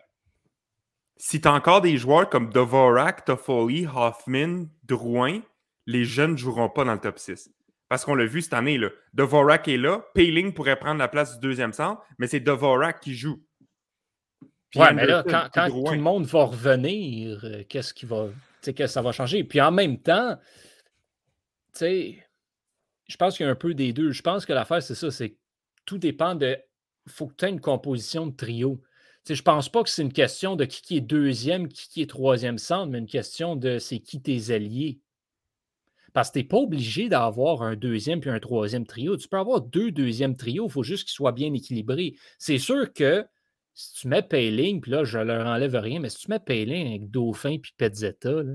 Si 1.16 1.40
tu 1.40 1.48
as 1.48 1.52
encore 1.54 1.80
des 1.80 1.96
joueurs 1.96 2.28
comme 2.28 2.50
Dvorak, 2.50 3.24
Toffoli, 3.24 3.86
Hoffman, 3.86 4.66
Drouin, 4.84 5.40
les 5.86 6.04
jeunes 6.04 6.32
ne 6.32 6.36
joueront 6.36 6.68
pas 6.68 6.84
dans 6.84 6.92
le 6.92 7.00
top 7.00 7.18
6. 7.18 7.50
Parce 7.88 8.04
qu'on 8.04 8.16
l'a 8.16 8.26
vu 8.26 8.42
cette 8.42 8.52
année, 8.52 8.78
là. 8.78 8.90
Dvorak 9.14 9.68
est 9.68 9.76
là. 9.76 10.04
Payling 10.14 10.52
pourrait 10.52 10.76
prendre 10.76 10.98
la 10.98 11.08
place 11.08 11.34
du 11.34 11.40
deuxième 11.40 11.72
centre, 11.72 12.02
mais 12.18 12.26
c'est 12.26 12.40
Dvorak 12.40 13.00
qui 13.00 13.14
joue. 13.14 13.40
Puis 14.70 14.80
Ouais, 14.80 14.92
mais 14.92 15.06
là, 15.06 15.22
quand, 15.26 15.48
quand 15.52 15.68
tout 15.68 15.92
le 15.92 16.00
monde 16.00 16.24
va 16.26 16.44
revenir, 16.44 17.44
euh, 17.44 17.62
qu'est-ce 17.68 17.94
qui 17.94 18.06
va. 18.06 18.28
Tu 18.62 18.74
que 18.74 18.86
ça 18.86 19.00
va 19.02 19.12
changer? 19.12 19.44
Puis 19.44 19.60
en 19.60 19.70
même 19.70 19.98
temps, 19.98 20.36
tu 21.72 21.78
sais, 21.78 22.26
je 23.06 23.16
pense 23.16 23.36
qu'il 23.36 23.46
y 23.46 23.48
a 23.48 23.52
un 23.52 23.56
peu 23.56 23.74
des 23.74 23.92
deux. 23.92 24.12
Je 24.12 24.22
pense 24.22 24.44
que 24.44 24.52
l'affaire, 24.52 24.82
c'est 24.82 24.94
ça, 24.94 25.10
c'est 25.10 25.30
que 25.30 25.38
tout 25.84 25.98
dépend 25.98 26.34
de. 26.34 26.58
Il 27.06 27.12
faut 27.12 27.28
que 27.28 27.34
tu 27.36 27.44
aies 27.44 27.50
une 27.50 27.60
composition 27.60 28.26
de 28.26 28.34
trio. 28.34 28.80
Sais, 29.24 29.34
je 29.34 29.42
pense 29.42 29.68
pas 29.68 29.82
que 29.82 29.90
c'est 29.90 30.02
une 30.02 30.12
question 30.12 30.56
de 30.56 30.64
qui, 30.64 30.82
qui 30.82 30.96
est 30.96 31.00
deuxième, 31.00 31.68
qui, 31.68 31.88
qui 31.88 32.02
est 32.02 32.10
troisième 32.10 32.58
centre, 32.58 32.90
mais 32.90 32.98
une 32.98 33.06
question 33.06 33.56
de 33.56 33.78
c'est 33.78 33.98
qui 33.98 34.20
tes 34.20 34.52
alliés. 34.52 35.00
Parce 36.12 36.30
que 36.30 36.34
tu 36.34 36.38
n'es 36.38 36.44
pas 36.44 36.58
obligé 36.58 37.08
d'avoir 37.08 37.62
un 37.62 37.76
deuxième 37.76 38.20
puis 38.20 38.30
un 38.30 38.40
troisième 38.40 38.86
trio. 38.86 39.16
Tu 39.16 39.28
peux 39.28 39.36
avoir 39.36 39.60
deux 39.60 39.90
deuxièmes 39.90 40.36
trios, 40.36 40.66
il 40.66 40.72
faut 40.72 40.82
juste 40.82 41.04
qu'ils 41.04 41.14
soient 41.14 41.32
bien 41.32 41.52
équilibrés. 41.52 42.14
C'est 42.38 42.58
sûr 42.58 42.92
que 42.92 43.26
si 43.76 43.92
tu 43.92 44.08
mets 44.08 44.22
Payling, 44.22 44.80
puis 44.80 44.90
là, 44.90 45.04
je 45.04 45.18
leur 45.18 45.46
enlève 45.46 45.76
rien, 45.76 46.00
mais 46.00 46.08
si 46.08 46.16
tu 46.16 46.30
mets 46.30 46.40
Payling 46.40 46.88
avec 46.88 47.10
Dauphin 47.10 47.58
puis 47.58 47.74
Petzetta, 47.76 48.42
là, 48.42 48.54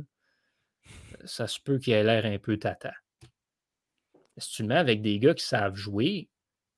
ça 1.26 1.46
se 1.46 1.60
peut 1.60 1.78
qu'il 1.78 1.94
ait 1.94 2.04
l'air 2.04 2.26
un 2.26 2.40
peu 2.40 2.58
tata. 2.58 2.92
Si 4.38 4.52
tu 4.52 4.62
le 4.64 4.70
mets 4.70 4.78
avec 4.78 5.04
des 5.04 5.20
gars 5.20 5.36
qui 5.36 5.46
savent 5.46 5.76
jouer, 5.76 6.28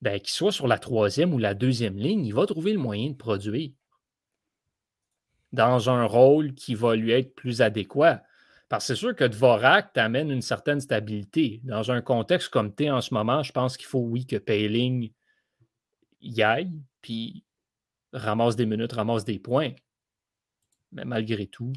ben, 0.01 0.19
qu'ils 0.19 0.33
soient 0.33 0.51
sur 0.51 0.67
la 0.67 0.77
troisième 0.77 1.33
ou 1.33 1.37
la 1.37 1.53
deuxième 1.53 1.97
ligne, 1.97 2.25
il 2.25 2.33
va 2.33 2.45
trouver 2.45 2.73
le 2.73 2.79
moyen 2.79 3.11
de 3.11 3.15
produire 3.15 3.71
dans 5.53 5.89
un 5.89 6.03
rôle 6.03 6.53
qui 6.53 6.75
va 6.75 6.97
lui 6.97 7.11
être 7.11 7.33
plus 7.35 7.61
adéquat. 7.61 8.23
Parce 8.67 8.85
que 8.85 8.93
c'est 8.93 8.99
sûr 8.99 9.15
que 9.15 9.23
Dvorak 9.23 9.93
t'amène 9.93 10.31
une 10.31 10.41
certaine 10.41 10.81
stabilité. 10.81 11.61
Dans 11.63 11.91
un 11.91 12.01
contexte 12.01 12.49
comme 12.49 12.75
tu 12.75 12.85
es 12.85 12.89
en 12.89 12.99
ce 12.99 13.13
moment, 13.13 13.41
je 13.41 13.53
pense 13.53 13.77
qu'il 13.77 13.85
faut, 13.85 13.99
oui, 13.99 14.25
que 14.25 14.35
Payling 14.35 15.13
y 16.19 16.41
aille, 16.41 16.73
puis 17.01 17.45
ramasse 18.13 18.55
des 18.55 18.65
minutes, 18.65 18.93
ramasse 18.93 19.25
des 19.25 19.39
points. 19.39 19.71
Mais 20.91 21.05
malgré 21.05 21.47
tout, 21.47 21.73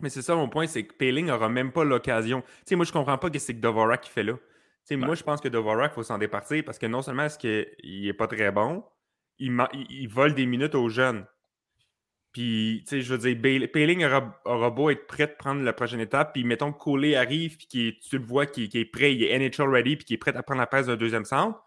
Mais 0.00 0.08
c'est 0.10 0.22
ça 0.22 0.34
mon 0.34 0.48
point, 0.48 0.66
c'est 0.66 0.86
que 0.86 0.94
Payling 0.94 1.26
n'aura 1.26 1.48
même 1.48 1.72
pas 1.72 1.84
l'occasion. 1.84 2.40
Tu 2.42 2.48
sais, 2.66 2.76
moi, 2.76 2.84
je 2.86 2.92
comprends 2.92 3.18
pas 3.18 3.28
ce 3.28 3.32
que 3.32 3.38
c'est 3.38 3.54
que 3.54 3.60
Dvorak 3.60 4.00
qui 4.02 4.10
fait 4.10 4.22
là. 4.22 4.34
Tu 4.34 4.40
sais, 4.84 4.96
Moi, 4.96 5.14
je 5.14 5.22
pense 5.22 5.40
que 5.40 5.48
Dvorak, 5.48 5.92
il 5.92 5.94
faut 5.96 6.02
s'en 6.02 6.18
départir 6.18 6.64
parce 6.64 6.78
que 6.78 6.86
non 6.86 7.02
seulement 7.02 7.24
est-ce 7.24 7.38
qu'il 7.38 8.02
n'est 8.06 8.12
pas 8.14 8.26
très 8.26 8.50
bon, 8.50 8.84
il, 9.38 9.52
il- 9.90 10.08
vole 10.08 10.34
des 10.34 10.46
minutes 10.46 10.74
aux 10.74 10.88
jeunes. 10.88 11.26
Puis, 12.32 12.82
tu 12.84 12.90
sais, 12.96 13.02
je 13.02 13.14
veux 13.14 13.18
dire, 13.34 13.70
Payling 13.70 14.04
aura, 14.04 14.40
aura 14.46 14.70
beau 14.70 14.88
être 14.88 15.06
prêt 15.06 15.26
de 15.26 15.34
prendre 15.38 15.60
la 15.62 15.74
prochaine 15.74 16.00
étape, 16.00 16.32
puis 16.32 16.44
mettons 16.44 16.72
que 16.72 16.78
Coley 16.78 17.14
arrive, 17.14 17.58
puis 17.58 17.66
tu 18.00 18.18
le 18.18 18.24
vois, 18.24 18.46
qu'il 18.46 18.70
qu'il 18.70 18.80
est 18.80 18.84
prêt, 18.86 19.14
il 19.14 19.22
est 19.22 19.38
NHL 19.38 19.68
ready, 19.68 19.96
puis 19.96 20.06
qu'il 20.06 20.14
est 20.14 20.18
prêt 20.18 20.34
à 20.34 20.42
prendre 20.42 20.60
la 20.60 20.66
place 20.66 20.86
d'un 20.86 20.96
deuxième 20.96 21.26
centre. 21.26 21.62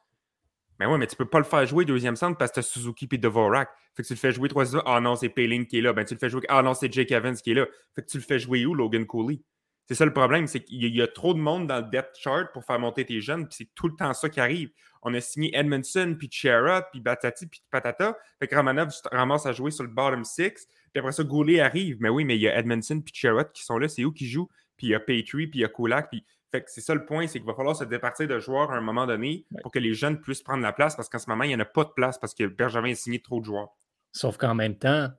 Mais 0.79 0.85
ouais, 0.85 0.97
mais 0.97 1.07
tu 1.07 1.15
peux 1.15 1.25
pas 1.25 1.39
le 1.39 1.45
faire 1.45 1.65
jouer 1.65 1.85
deuxième 1.85 2.15
centre 2.15 2.37
parce 2.37 2.51
que 2.51 2.55
tu 2.55 2.59
as 2.59 2.63
Suzuki 2.63 3.07
puis 3.07 3.17
Dvorak. 3.17 3.69
Fait 3.95 4.03
que 4.03 4.07
tu 4.07 4.13
le 4.13 4.19
fais 4.19 4.31
jouer 4.31 4.49
troisième. 4.49 4.81
Ah 4.85 4.99
non, 4.99 5.15
c'est 5.15 5.29
Payling 5.29 5.65
qui 5.65 5.77
est 5.77 5.81
là. 5.81 5.93
Ben 5.93 6.03
tu 6.03 6.13
le 6.13 6.19
fais 6.19 6.29
jouer. 6.29 6.41
Ah 6.49 6.61
non, 6.61 6.73
c'est 6.73 6.91
Jake 6.91 7.11
Evans 7.11 7.35
qui 7.35 7.51
est 7.51 7.53
là. 7.53 7.65
Fait 7.95 8.01
que 8.01 8.07
tu 8.07 8.17
le 8.17 8.23
fais 8.23 8.39
jouer 8.39 8.65
où, 8.65 8.73
Logan 8.73 9.05
Cooley? 9.05 9.41
C'est 9.87 9.93
ça 9.95 10.03
le 10.03 10.13
problème, 10.13 10.47
c'est 10.47 10.61
qu'il 10.63 10.83
y 10.95 11.01
a- 11.01 11.07
trop 11.07 11.35
de 11.35 11.39
monde 11.39 11.67
dans 11.67 11.77
le 11.77 11.83
depth 11.83 12.15
chart 12.19 12.51
pour 12.51 12.65
faire 12.65 12.79
monter 12.79 13.05
tes 13.05 13.21
jeunes, 13.21 13.47
puis 13.47 13.55
c'est 13.59 13.69
tout 13.75 13.87
le 13.87 13.95
temps 13.95 14.11
ça 14.15 14.29
qui 14.29 14.39
arrive. 14.39 14.71
On 15.03 15.13
a 15.13 15.21
signé 15.21 15.55
Edmondson, 15.55 16.15
puis 16.17 16.27
Chera, 16.31 16.81
puis 16.91 16.99
Batati, 17.01 17.45
puis 17.45 17.61
Patata. 17.69 18.17
Fait 18.39 18.47
que 18.47 18.55
Ramanov 18.55 18.89
se 18.89 19.03
ramasse 19.11 19.45
à 19.45 19.51
jouer 19.53 19.69
sur 19.69 19.83
le 19.83 19.91
bottom 19.91 20.23
six. 20.23 20.67
Puis 20.91 20.99
après 20.99 21.11
ça, 21.11 21.23
Goulet 21.23 21.59
arrive. 21.59 21.97
Mais 21.99 22.09
oui, 22.09 22.25
mais 22.25 22.35
il 22.35 22.41
y 22.41 22.47
a 22.47 22.57
Edmondson, 22.57 22.99
puis 22.99 23.13
Chera 23.13 23.43
qui 23.43 23.63
sont 23.63 23.77
là. 23.77 23.87
C'est 23.87 24.03
où 24.03 24.11
qui 24.11 24.27
jouent? 24.27 24.49
Puis 24.75 24.87
il 24.87 24.89
y 24.89 24.95
a 24.95 24.99
Petrie, 24.99 25.45
puis 25.47 25.59
il 25.59 25.61
y 25.61 25.65
a 25.65 25.69
Kulak. 25.69 26.09
Puis 26.09 26.25
fait 26.57 26.63
que 26.63 26.71
c'est 26.71 26.81
ça 26.81 26.93
le 26.93 27.05
point, 27.05 27.27
c'est 27.27 27.39
qu'il 27.39 27.47
va 27.47 27.53
falloir 27.53 27.75
se 27.75 27.83
départir 27.83 28.27
de 28.27 28.39
joueurs 28.39 28.71
à 28.71 28.75
un 28.77 28.81
moment 28.81 29.05
donné 29.05 29.45
Ouais. 29.51 29.61
pour 29.61 29.71
que 29.71 29.79
les 29.79 29.93
jeunes 29.93 30.19
puissent 30.21 30.43
prendre 30.43 30.63
la 30.63 30.73
place 30.73 30.95
parce 30.95 31.09
qu'en 31.09 31.19
ce 31.19 31.29
moment, 31.29 31.43
il 31.43 31.49
n'y 31.49 31.55
en 31.55 31.59
a 31.59 31.65
pas 31.65 31.83
de 31.83 31.89
place 31.95 32.17
parce 32.17 32.33
que 32.33 32.45
Bergevin 32.45 32.91
a 32.91 32.95
signé 32.95 33.21
trop 33.21 33.39
de 33.39 33.45
joueurs. 33.45 33.69
Sauf 34.11 34.37
qu'en 34.37 34.55
même 34.55 34.75
temps, 34.77 35.09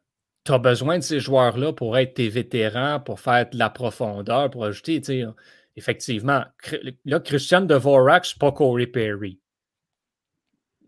tu 0.44 0.52
as 0.52 0.58
besoin 0.58 0.98
de 0.98 1.02
ces 1.02 1.20
joueurs-là 1.20 1.72
pour 1.72 1.98
être 1.98 2.14
tes 2.14 2.28
vétérans, 2.28 3.00
pour 3.00 3.20
faire 3.20 3.50
de 3.50 3.58
la 3.58 3.68
profondeur, 3.70 4.50
pour 4.50 4.64
ajouter, 4.64 5.00
tu 5.00 5.06
sais, 5.06 5.24
effectivement. 5.76 6.44
Là, 7.04 7.20
Christian 7.20 7.62
Dvorak, 7.62 8.24
c'est 8.24 8.38
pas 8.38 8.52
Corey 8.52 8.86
Perry. 8.86 9.40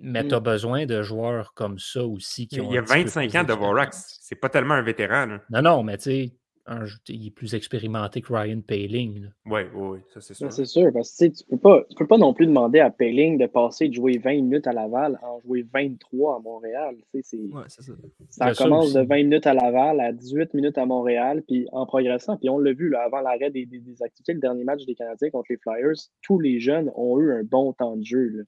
Mais 0.00 0.22
Mm. 0.22 0.28
tu 0.28 0.34
as 0.36 0.40
besoin 0.40 0.86
de 0.86 1.02
joueurs 1.02 1.54
comme 1.54 1.78
ça 1.80 2.04
aussi 2.06 2.46
qui 2.46 2.60
ont 2.60 2.70
Il 2.70 2.74
y 2.74 2.78
a 2.78 2.80
un 2.82 2.84
petit 2.84 2.92
peu 2.94 2.98
25 3.00 3.30
plus 3.30 3.38
ans 3.40 3.42
de 3.44 3.52
Vorax. 3.52 3.96
d'expérience. 3.96 4.18
C'est 4.22 4.36
pas 4.36 4.48
tellement 4.48 4.74
un 4.74 4.82
vétéran. 4.82 5.26
là. 5.26 5.40
Non, 5.50 5.62
non, 5.62 5.82
mais 5.82 5.96
tu 5.98 6.04
sais, 6.04 6.36
un, 6.68 6.84
il 7.08 7.26
est 7.26 7.30
plus 7.30 7.54
expérimenté 7.54 8.20
que 8.20 8.32
Ryan 8.32 8.60
Paling. 8.60 9.28
Oui, 9.46 9.60
oui, 9.74 9.88
oui, 9.88 9.98
ça 10.12 10.20
c'est 10.20 10.34
Ben, 10.40 10.50
sûr. 10.50 10.52
c'est 10.52 10.64
sûr, 10.66 10.92
parce 10.92 11.16
que 11.16 11.24
tu 11.26 11.44
peux 11.48 11.56
pas, 11.58 11.84
tu 11.88 11.94
peux 11.96 12.06
pas 12.06 12.18
non 12.18 12.34
plus 12.34 12.46
demander 12.46 12.80
à 12.80 12.90
Pelling 12.90 13.38
de 13.38 13.46
passer 13.46 13.88
de 13.88 13.94
jouer 13.94 14.18
20 14.18 14.34
minutes 14.42 14.66
à 14.66 14.72
Laval 14.72 15.18
à 15.22 15.30
en 15.32 15.40
jouer 15.40 15.66
23 15.72 16.36
à 16.36 16.38
Montréal. 16.40 16.96
Ouais, 17.14 17.22
ça. 17.68 17.82
ça 17.82 18.54
ça 18.54 18.64
commence 18.64 18.92
de 18.92 19.00
aussi. 19.00 19.08
20 19.08 19.16
minutes 19.16 19.46
à 19.46 19.54
Laval 19.54 20.00
à 20.00 20.12
18 20.12 20.54
minutes 20.54 20.78
à 20.78 20.86
Montréal, 20.86 21.42
puis 21.48 21.66
en 21.72 21.86
progressant. 21.86 22.36
Puis 22.36 22.48
on 22.50 22.58
l'a 22.58 22.72
vu 22.72 22.90
là, 22.90 23.02
avant 23.04 23.20
l'arrêt 23.20 23.50
des, 23.50 23.66
des- 23.66 23.80
des 23.80 24.02
activités, 24.02 24.34
le 24.34 24.40
dernier 24.40 24.64
match 24.64 24.84
des 24.84 24.94
Canadiens 24.94 25.30
contre 25.30 25.46
les 25.50 25.56
Flyers, 25.58 25.94
tous 26.22 26.38
les 26.38 26.60
jeunes 26.60 26.90
ont 26.94 27.18
eu 27.18 27.32
un 27.32 27.42
bon 27.44 27.72
temps 27.72 27.96
de 27.96 28.04
jeu. 28.04 28.28
Là. 28.28 28.42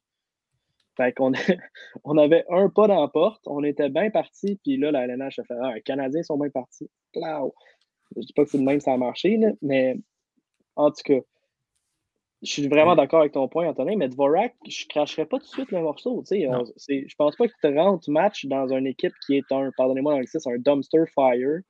Fait 0.97 1.13
qu'on 1.13 1.33
on 2.05 2.19
avait 2.19 2.45
un 2.51 2.69
pas 2.69 2.87
dans 2.89 3.01
la 3.01 3.09
porte, 3.09 3.43
on 3.47 3.63
était 3.65 3.89
bien 3.89 4.11
parti, 4.11 4.59
puis 4.63 4.77
là, 4.77 4.91
la 4.91 5.05
LNH 5.07 5.39
a 5.39 5.45
fait 5.45 5.55
Ah, 5.63 5.73
les 5.75 5.83
Canadiens 5.83 6.23
sont 6.23 6.37
bien 6.37 6.51
partis. 6.51 6.91
Clau. 7.13 7.55
Je 8.17 8.23
dis 8.23 8.33
pas 8.33 8.45
que 8.45 8.51
c'est 8.51 8.59
de 8.59 8.63
même 8.65 8.81
ça 8.81 8.93
a 8.93 8.97
marché, 8.97 9.37
là, 9.37 9.51
mais 9.63 9.97
en 10.77 10.91
tout 10.91 11.03
cas, 11.05 11.21
je 12.43 12.51
suis 12.51 12.69
vraiment 12.69 12.97
d'accord 12.97 13.21
avec 13.21 13.33
ton 13.33 13.49
point, 13.49 13.69
Antonin, 13.69 13.97
mais 13.97 14.09
Dvorak, 14.09 14.55
je 14.67 14.87
cracherais 14.89 15.27
pas 15.27 15.39
tout 15.39 15.45
de 15.45 15.51
suite 15.51 15.71
le 15.73 15.81
morceau. 15.81 16.23
tu 16.27 16.47
on- 16.49 16.65
Je 16.89 17.15
pense 17.17 17.37
pas 17.37 17.47
qu'il 17.47 17.57
te 17.63 17.67
rentre 17.77 18.11
match 18.11 18.47
dans 18.47 18.67
une 18.73 18.87
équipe 18.87 19.13
qui 19.27 19.37
est 19.37 19.53
un, 19.53 19.71
pardonnez-moi 19.77 20.13
l'anglicisme, 20.15 20.51
un 20.51 20.59
dumpster 20.59 21.05
fire. 21.15 21.61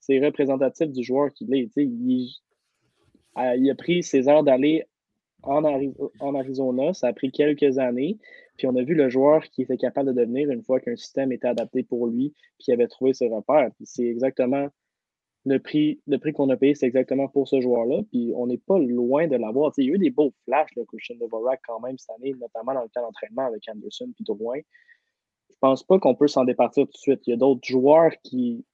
C'est 0.00 0.18
représentatif 0.24 0.88
du 0.90 1.04
joueur 1.04 1.32
qu'il 1.32 1.54
est. 1.54 1.68
tu 1.72 1.82
Il, 1.84 2.28
a- 3.36 3.56
il 3.56 3.70
a 3.70 3.74
pris 3.76 4.02
ses 4.02 4.28
heures 4.28 4.42
d'aller 4.42 4.84
en, 5.42 5.62
Ari- 5.64 5.94
en 6.18 6.34
Arizona, 6.34 6.92
ça 6.92 7.08
a 7.08 7.12
pris 7.12 7.30
quelques 7.30 7.78
années. 7.78 8.18
Puis 8.56 8.66
on 8.66 8.74
a 8.74 8.82
vu 8.82 8.94
le 8.94 9.08
joueur 9.08 9.44
qui 9.44 9.62
était 9.62 9.76
capable 9.76 10.12
de 10.12 10.20
devenir 10.20 10.50
une 10.50 10.62
fois 10.62 10.80
qu'un 10.80 10.96
système 10.96 11.30
était 11.30 11.46
adapté 11.48 11.82
pour 11.84 12.06
lui, 12.08 12.34
puis 12.58 12.66
il 12.68 12.72
avait 12.72 12.88
trouvé 12.88 13.12
ses 13.14 13.28
repères. 13.28 13.70
Puis 13.76 13.86
c'est 13.86 14.06
exactement 14.06 14.68
le 15.46 15.60
prix, 15.60 16.00
le 16.08 16.18
prix 16.18 16.32
qu'on 16.32 16.50
a 16.50 16.56
payé, 16.56 16.74
c'est 16.74 16.86
exactement 16.86 17.28
pour 17.28 17.46
ce 17.46 17.60
joueur-là. 17.60 18.02
Puis 18.10 18.32
on 18.34 18.48
n'est 18.48 18.58
pas 18.58 18.78
loin 18.80 19.28
de 19.28 19.36
l'avoir. 19.36 19.72
Il 19.78 19.86
y 19.86 19.90
a 19.90 19.94
eu 19.94 19.98
des 19.98 20.10
beaux 20.10 20.32
flashs, 20.44 20.70
le 20.76 20.84
Christian 20.84 21.14
Dvorak, 21.20 21.60
quand 21.66 21.78
même, 21.80 21.96
cette 21.96 22.10
année, 22.16 22.34
notamment 22.38 22.74
dans 22.74 22.82
le 22.82 22.88
cas 22.88 23.00
d'entraînement 23.00 23.46
avec 23.46 23.62
Anderson 23.68 24.10
puis 24.14 24.24
Drouin. 24.24 24.58
Je 25.50 25.54
pense 25.60 25.84
pas 25.84 25.98
qu'on 26.00 26.16
peut 26.16 26.26
s'en 26.26 26.44
départir 26.44 26.84
tout 26.86 26.92
de 26.92 26.96
suite. 26.98 27.20
Il 27.26 27.30
y 27.30 27.32
a 27.32 27.36
d'autres 27.36 27.66
joueurs 27.66 28.10
qui 28.24 28.64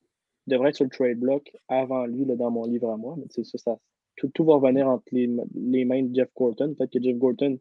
devraient 0.46 0.70
être 0.70 0.76
sur 0.76 0.84
le 0.86 0.90
trade 0.90 1.18
block 1.20 1.52
avant 1.68 2.06
lui, 2.06 2.24
là, 2.24 2.36
dans 2.36 2.50
mon 2.50 2.64
livre 2.64 2.90
à 2.90 2.96
moi. 2.96 3.16
Mais 3.18 3.26
ça, 3.28 3.58
ça- 3.58 3.78
tout, 4.16 4.28
tout 4.28 4.44
va 4.44 4.54
revenir 4.54 4.88
entre 4.88 5.04
les, 5.12 5.30
les 5.54 5.84
mains 5.84 6.02
de 6.02 6.14
Jeff 6.14 6.28
Gorton. 6.34 6.74
Peut-être 6.74 6.90
que 6.92 7.02
Jeff 7.02 7.16
Gorton 7.18 7.58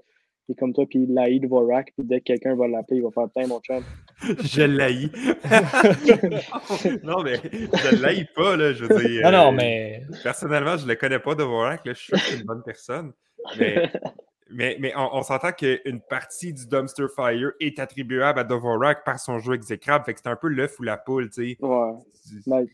est 0.50 0.56
comme 0.56 0.74
toi, 0.74 0.86
puis 0.89 1.06
il 1.08 1.18
haït 1.18 1.39
Dvorak, 1.39 1.94
puis 1.98 2.06
dès 2.06 2.20
que 2.20 2.26
quelqu'un 2.26 2.56
va 2.56 2.68
l'appeler, 2.68 2.98
il 2.98 3.04
va 3.04 3.12
faire 3.12 3.28
Putain, 3.28 3.48
mon 3.48 3.60
chum. 3.60 3.84
Je 4.44 4.62
l'haïs. 4.64 5.10
non, 7.04 7.24
mais 7.24 7.36
je 7.44 8.02
l'haïs 8.02 8.28
pas, 8.36 8.56
là. 8.56 8.74
Je 8.74 8.86
veux 8.86 9.04
dire. 9.04 9.24
Non, 9.24 9.32
non, 9.32 9.48
euh, 9.48 9.56
mais 9.56 10.04
Personnellement, 10.24 10.78
je 10.78 10.88
le 10.88 10.96
connais 10.96 11.20
pas 11.20 11.36
de 11.36 11.44
Vorak, 11.44 11.86
là. 11.86 11.94
Je 11.94 12.00
suis 12.00 12.08
sûr 12.08 12.18
que 12.18 12.24
c'est 12.24 12.39
une 12.39 12.46
bonne 12.46 12.64
personne. 12.64 13.14
Mais, 13.58 13.92
mais, 14.52 14.78
mais 14.80 14.94
on, 14.96 15.16
on 15.16 15.24
s'entend 15.24 15.52
qu'une 15.52 16.02
partie 16.10 16.54
du 16.54 16.68
dumpster 16.68 17.08
fire 17.16 17.52
est 17.60 17.80
attribuable 17.80 18.39
à 18.39 18.44
Dvorak 18.44 19.04
par 19.04 19.20
son 19.20 19.39
jeu 19.39 19.54
exécrable. 19.56 20.06
Fait 20.06 20.14
que 20.14 20.20
c'est 20.24 20.30
un 20.30 20.36
peu 20.36 20.50
l'œuf 20.50 20.80
ou 20.80 20.84
la 20.84 20.98
poule, 20.98 21.30
tu 21.30 21.56
sais. 21.56 21.66
Ouais. 21.66 21.92
Mais 22.46 22.66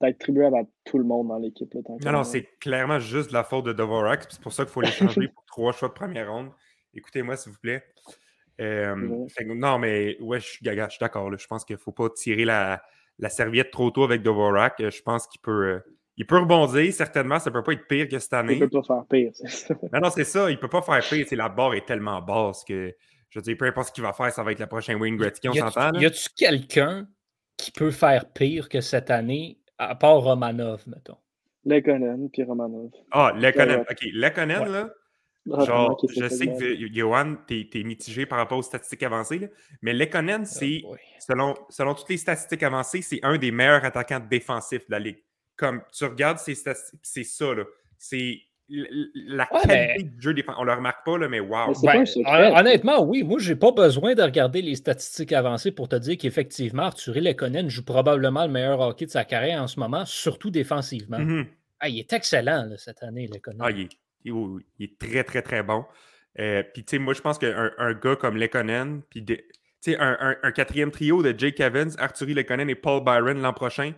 t'as 0.00 0.08
attribuable 0.08 0.56
à 0.56 0.62
tout 0.84 0.98
le 0.98 1.04
monde 1.04 1.28
dans 1.28 1.38
l'équipe. 1.38 1.72
là, 1.72 1.80
Non, 2.04 2.12
non, 2.12 2.24
c'est 2.24 2.46
clairement 2.58 2.98
juste 2.98 3.28
de 3.28 3.34
la 3.34 3.44
faute 3.44 3.66
de 3.66 3.72
Dvorak. 3.72 4.26
puis 4.26 4.28
C'est 4.32 4.42
pour 4.42 4.52
ça 4.52 4.64
qu'il 4.64 4.72
faut 4.72 4.80
l'échanger 4.80 5.28
pour 5.28 5.44
trois 5.46 5.72
choix 5.72 5.88
de 5.88 5.94
première 5.94 6.30
ronde. 6.30 6.50
Écoutez-moi, 6.94 7.36
s'il 7.36 7.52
vous 7.52 7.58
plaît. 7.58 7.84
Euh, 8.60 9.26
fait 9.34 9.44
non, 9.44 9.78
mais 9.78 10.16
ouais, 10.20 10.38
je 10.40 10.46
suis 10.46 10.64
gaga, 10.64 10.86
je 10.88 10.92
suis 10.96 11.00
d'accord. 11.00 11.30
Je 11.36 11.46
pense 11.46 11.64
qu'il 11.64 11.76
ne 11.76 11.80
faut 11.80 11.92
pas 11.92 12.10
tirer 12.10 12.44
la, 12.44 12.82
la 13.18 13.28
serviette 13.30 13.70
trop 13.70 13.90
tôt 13.90 14.04
avec 14.04 14.22
Dvorak. 14.22 14.80
Euh, 14.80 14.90
Je 14.90 15.02
pense 15.02 15.26
qu'il 15.26 15.40
peut, 15.40 15.66
euh, 15.66 15.80
il 16.16 16.26
peut 16.26 16.38
rebondir, 16.38 16.92
certainement. 16.92 17.38
Ça 17.38 17.48
ne 17.50 17.54
peut 17.54 17.62
pas 17.62 17.72
être 17.72 17.86
pire 17.86 18.06
que 18.08 18.18
cette 18.18 18.32
Il 18.32 18.36
année. 18.36 18.58
peut 18.58 18.68
pas 18.68 18.82
faire 18.82 19.04
pire, 19.08 19.30
ça. 19.34 19.74
Non, 19.92 20.00
non, 20.02 20.10
c'est 20.10 20.24
ça. 20.24 20.50
Il 20.50 20.56
ne 20.56 20.60
peut 20.60 20.68
pas 20.68 20.82
faire 20.82 21.00
pire. 21.08 21.26
La 21.32 21.48
barre 21.48 21.74
est 21.74 21.86
tellement 21.86 22.20
basse 22.20 22.62
que, 22.64 22.94
je 23.30 23.38
veux 23.38 23.42
dire, 23.42 23.56
peu 23.56 23.64
importe 23.64 23.88
ce 23.88 23.92
qu'il 23.92 24.02
va 24.04 24.12
faire, 24.12 24.30
ça 24.30 24.42
va 24.42 24.52
être 24.52 24.58
la 24.58 24.66
prochaine 24.66 25.00
Wayne 25.00 25.16
Gretzky, 25.16 25.48
on 25.48 25.52
y 25.52 25.60
a-tu- 25.60 25.72
s'entend. 25.72 25.98
y 25.98 26.04
a-tu 26.04 26.28
quelqu'un 26.36 27.08
qui 27.56 27.70
peut 27.72 27.90
faire 27.90 28.30
pire 28.32 28.68
que 28.68 28.80
cette 28.82 29.10
année, 29.10 29.58
à 29.78 29.94
part 29.94 30.16
Romanov, 30.20 30.82
mettons? 30.86 31.16
Lekonen 31.64 32.28
puis 32.30 32.42
Romanov. 32.42 32.90
Ah, 33.10 33.32
Lekonen. 33.36 33.80
OK, 33.90 33.98
Lekonen, 34.12 34.62
Ouais. 34.62 34.68
là, 34.68 34.90
Genre, 35.46 35.96
qui 35.96 36.06
était 36.06 36.20
je 36.20 36.28
sais 36.28 36.46
que 36.46 36.94
Johan, 36.94 37.36
t'es 37.46 37.68
es 37.74 37.82
mitigé 37.82 38.26
par 38.26 38.38
rapport 38.38 38.58
aux 38.58 38.62
statistiques 38.62 39.02
avancées, 39.02 39.38
là, 39.38 39.46
mais 39.80 39.94
Lekonen, 39.94 40.44
c'est, 40.44 40.82
oui. 40.84 40.98
selon, 41.18 41.54
selon 41.70 41.94
toutes 41.94 42.10
les 42.10 42.18
statistiques 42.18 42.62
avancées, 42.62 43.00
c'est 43.02 43.20
un 43.22 43.38
des 43.38 43.50
meilleurs 43.50 43.84
attaquants 43.84 44.20
défensifs 44.20 44.86
de 44.86 44.92
la 44.92 44.98
Ligue. 44.98 45.22
Comme 45.56 45.82
tu 45.92 46.04
regardes 46.04 46.38
ces 46.38 46.54
statistiques, 46.54 47.00
c'est 47.02 47.24
ça, 47.24 47.54
là. 47.54 47.64
C'est 47.98 48.40
la 48.68 49.48
Ouais, 49.52 49.60
qualité 49.66 50.02
du 50.04 50.20
jeu 50.22 50.34
défensif. 50.34 50.60
On 50.60 50.64
le 50.64 50.72
remarque 50.72 51.04
pas, 51.04 51.18
là, 51.18 51.28
mais 51.28 51.40
wow. 51.40 51.68
Mais 51.82 52.06
c'est 52.06 52.22
Ben, 52.22 52.54
honnêtement, 52.56 53.02
oui. 53.02 53.22
Moi, 53.24 53.38
j'ai 53.40 53.56
pas 53.56 53.72
besoin 53.72 54.14
de 54.14 54.22
regarder 54.22 54.62
les 54.62 54.76
statistiques 54.76 55.32
avancées 55.32 55.72
pour 55.72 55.88
te 55.88 55.96
dire 55.96 56.16
qu'effectivement, 56.18 56.84
Arthur 56.84 57.14
Lekonen 57.14 57.68
joue 57.68 57.84
probablement 57.84 58.44
le 58.46 58.52
meilleur 58.52 58.78
hockey 58.80 59.06
de 59.06 59.10
sa 59.10 59.24
carrière 59.24 59.62
en 59.62 59.66
ce 59.66 59.80
moment, 59.80 60.04
surtout 60.04 60.50
défensivement. 60.50 61.18
Mhm. 61.18 61.46
Ah, 61.80 61.88
il 61.88 61.98
est 61.98 62.12
excellent 62.12 62.66
là, 62.66 62.76
cette 62.76 63.02
année, 63.02 63.26
Lekonen. 63.26 63.60
Ah, 63.60 63.70
il 63.70 63.80
est, 63.80 63.88
il- 64.24 64.60
est 64.80 64.98
très, 64.98 65.24
très, 65.24 65.42
très 65.42 65.62
bon. 65.62 65.84
Euh, 66.38 66.62
puis, 66.72 66.84
tu 66.84 66.92
sais, 66.96 66.98
moi, 66.98 67.12
je 67.14 67.20
pense 67.20 67.38
qu'un 67.38 67.72
un 67.76 67.92
gars 67.94 68.16
comme 68.16 68.36
Lekonen, 68.36 69.02
puis 69.10 69.22
de- 69.22 69.34
tu 69.34 69.42
sais, 69.80 69.98
un, 69.98 70.16
un- 70.20 70.36
un 70.42 70.52
quatrième 70.52 70.90
trio 70.90 71.22
de 71.22 71.36
Jake 71.38 71.58
Evans, 71.60 71.90
Arthur 71.98 72.28
Lekonen 72.28 72.68
et 72.70 72.74
Paul 72.74 73.02
Byron 73.04 73.40
l'an 73.40 73.52
prochain, 73.52 73.92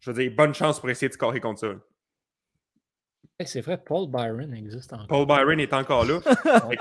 je 0.00 0.10
veux 0.10 0.22
dire, 0.22 0.32
bonne 0.36 0.54
chance 0.54 0.78
pour 0.80 0.90
essayer 0.90 1.08
de 1.08 1.14
scorer 1.14 1.40
contre 1.40 1.60
ça. 1.60 1.74
Hey, 3.38 3.46
C'est 3.46 3.60
vrai, 3.60 3.78
Paul 3.82 4.10
Byron 4.10 4.52
existe 4.52 4.92
encore. 4.92 5.06
Paul 5.06 5.26
Byron 5.26 5.60
est 5.60 5.72
encore 5.72 6.04
là. 6.04 6.20
Ouais. 6.68 6.76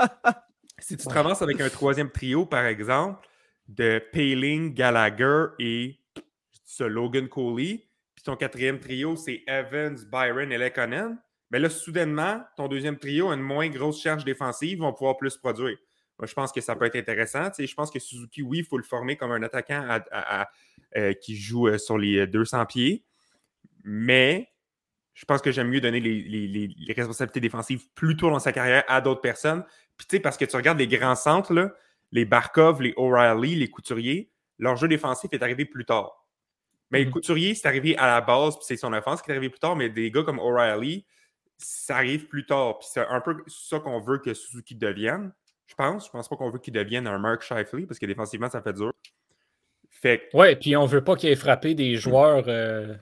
Si 0.80 0.96
tu 0.98 1.08
te 1.08 1.14
ramasses 1.14 1.42
avec 1.42 1.60
un 1.60 1.70
troisième 1.70 2.12
trio, 2.12 2.46
par 2.46 2.66
exemple, 2.66 3.28
de 3.68 4.00
Paling, 4.14 4.74
Gallagher 4.76 5.46
et 5.60 6.00
je 6.16 6.22
dis 6.22 6.62
ça, 6.66 6.88
Logan 6.88 7.28
Coley, 7.28 7.88
puis 8.16 8.24
ton 8.24 8.36
quatrième 8.36 8.80
trio, 8.80 9.16
c'est 9.16 9.44
Evans, 9.48 9.98
Byron 10.12 10.52
et 10.52 10.58
Lekonen, 10.58 11.18
mais 11.52 11.60
là, 11.60 11.70
soudainement, 11.70 12.42
ton 12.56 12.68
deuxième 12.68 12.98
trio 12.98 13.30
a 13.30 13.34
une 13.36 13.42
moins 13.42 13.70
grosse 13.70 14.02
charge 14.02 14.26
défensive, 14.26 14.80
vont 14.80 14.94
pouvoir 14.94 15.18
plus 15.18 15.38
produire. 15.38 15.78
Moi, 16.20 16.26
je 16.28 16.34
pense 16.34 16.52
que 16.52 16.62
ça 16.62 16.76
peut 16.76 16.86
être 16.86 16.96
intéressant. 16.96 17.50
Tu 17.52 17.56
sais, 17.58 17.68
je 17.68 17.76
pense 17.76 17.92
que 17.92 18.00
Suzuki, 18.00 18.42
oui, 18.42 18.60
il 18.60 18.66
faut 18.66 18.78
le 18.78 18.84
former 18.84 19.16
comme 19.18 19.32
un 19.32 19.44
attaquant 19.44 19.86
à- 19.88 20.04
à- 20.12 20.42
à- 20.42 20.50
euh, 20.98 21.14
qui 21.14 21.36
joue 21.36 21.68
euh, 21.68 21.78
sur 21.78 21.98
les 21.98 22.26
200 22.28 22.66
pieds, 22.66 23.04
mais 23.84 24.50
je 25.14 25.26
pense 25.26 25.42
que 25.42 25.52
j'aime 25.52 25.70
mieux 25.70 25.82
donner 25.82 26.00
les, 26.00 26.22
les- 26.22 26.48
les- 26.48 26.68
les 26.78 26.94
responsabilités 26.94 27.40
défensives 27.40 27.88
plus 27.96 28.16
tôt 28.16 28.30
dans 28.30 28.40
sa 28.40 28.52
carrière 28.52 28.84
à 28.88 29.02
d'autres 29.02 29.22
personnes. 29.22 29.64
Puis, 29.98 30.08
tu 30.08 30.16
sais, 30.18 30.20
parce 30.20 30.38
que 30.38 30.46
tu 30.46 30.56
regardes 30.56 30.78
les 30.80 30.88
grands 30.88 31.16
centres, 31.16 31.54
là, 31.54 31.74
les 32.12 32.26
Barkov, 32.26 32.82
les 32.82 32.94
O'Reilly, 32.98 33.56
les 33.56 33.68
Couturiers, 33.70 34.32
leur 34.60 34.76
jeu 34.76 34.88
défensif 34.88 35.30
est 35.34 35.42
arrivé 35.44 35.66
plus 35.66 35.86
tard. 35.86 36.26
Mais 36.92 37.04
Mhm. 37.06 37.12
Couturier, 37.12 37.54
c'est 37.56 37.68
arrivé 37.68 37.98
à 37.98 38.08
la 38.08 38.22
base, 38.22 38.56
puis 38.56 38.66
c'est 38.66 38.78
son 38.78 38.94
offense 38.94 39.22
qui 39.22 39.30
est 39.30 39.34
arrivé 39.34 39.50
plus 39.50 39.60
tard, 39.60 39.76
mais 39.76 39.90
des 39.90 40.10
gars 40.12 40.24
comme 40.24 40.40
O'Reilly, 40.40 41.06
ça 41.58 41.98
arrive 41.98 42.28
plus 42.28 42.46
tard. 42.46 42.80
Puis 42.80 42.88
c'est 42.92 43.06
un 43.08 43.22
peu 43.22 43.36
ça 43.48 43.80
qu'on 43.80 44.00
veut 44.00 44.18
que 44.20 44.34
Suzuki 44.34 44.76
devienne, 44.76 45.32
je 45.68 45.76
pense. 45.76 46.06
Je 46.08 46.12
pense 46.12 46.28
pas 46.30 46.36
qu'on 46.36 46.50
veut 46.50 46.60
qu'il 46.60 46.74
devienne 46.74 47.08
un 47.08 47.18
Mark 47.20 47.42
Shifley, 47.42 47.86
parce 47.86 48.00
que 48.00 48.06
défensivement, 48.06 48.50
ça 48.50 48.62
fait 48.62 48.74
dur. 48.74 48.94
Fait 49.90 50.20
que 50.32 50.38
Ouais, 50.38 50.56
puis 50.56 50.76
on 50.76 50.86
veut 50.86 51.04
pas 51.04 51.16
qu'il 51.16 51.30
ait 51.30 51.36
frappé 51.36 51.74
des 51.74 51.96
joueurs 51.96 52.46
euh, 52.48 52.94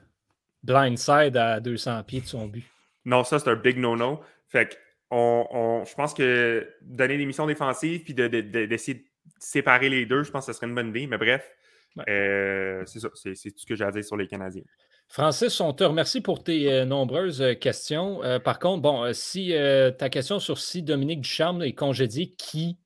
blindside 0.62 1.36
à 1.36 1.60
200 1.60 2.02
pieds 2.04 2.20
de 2.20 2.26
son 2.26 2.46
but. 2.46 2.64
Non, 3.04 3.22
ça, 3.24 3.38
c'est 3.38 3.50
un 3.50 3.56
big 3.56 3.78
no-no. 3.78 4.20
Fait 4.48 4.70
que 4.70 4.74
on, 5.10 5.46
on- 5.50 5.84
je 5.84 5.94
pense 5.94 6.14
que 6.14 6.68
donner 6.82 7.16
des 7.18 7.26
missions 7.26 7.46
défensives 7.46 8.02
puis 8.02 8.14
de- 8.14 8.26
de- 8.28 8.40
de- 8.40 8.66
d'essayer 8.66 8.98
de, 8.98 9.04
séparer 9.38 9.88
les 9.88 10.06
deux, 10.06 10.22
je 10.24 10.30
pense 10.30 10.46
que 10.46 10.52
ce 10.52 10.56
serait 10.56 10.66
une 10.68 10.74
bonne 10.74 10.88
idée. 10.88 11.06
Mais 11.06 11.18
bref, 11.18 11.48
Ouais. 11.96 12.04
euh, 12.08 12.82
c'est 12.86 13.00
ça. 13.00 13.08
C'est 13.14 13.50
tout 13.52 13.58
ce 13.58 13.66
que 13.66 13.74
j'ai 13.74 13.84
à 13.84 13.90
dire 13.90 14.04
sur 14.04 14.16
les 14.16 14.26
Canadiens. 14.26 14.62
Francis, 15.08 15.60
on 15.60 15.72
te 15.72 15.84
remercie 15.84 16.20
pour 16.20 16.42
tes 16.42 16.70
euh, 16.70 16.84
nombreuses 16.84 17.40
euh, 17.40 17.54
questions. 17.54 18.22
Euh, 18.24 18.38
par 18.38 18.58
contre, 18.58 18.82
bon, 18.82 19.12
si 19.12 19.54
ta 19.98 20.08
question 20.08 20.38
sur 20.40 20.58
si 20.58 20.82
Dominique 20.82 21.22
Ducharme 21.22 21.62
est 21.62 21.74
congédié, 21.74 22.34
qui 22.36 22.78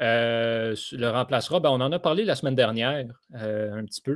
le 0.00 1.08
remplacera, 1.08 1.60
ben, 1.60 1.70
on 1.70 1.80
en 1.80 1.90
a 1.92 1.98
parlé 1.98 2.24
la 2.24 2.36
semaine 2.36 2.54
dernière 2.54 3.06
un 3.32 3.84
petit 3.84 4.00
peu. 4.00 4.12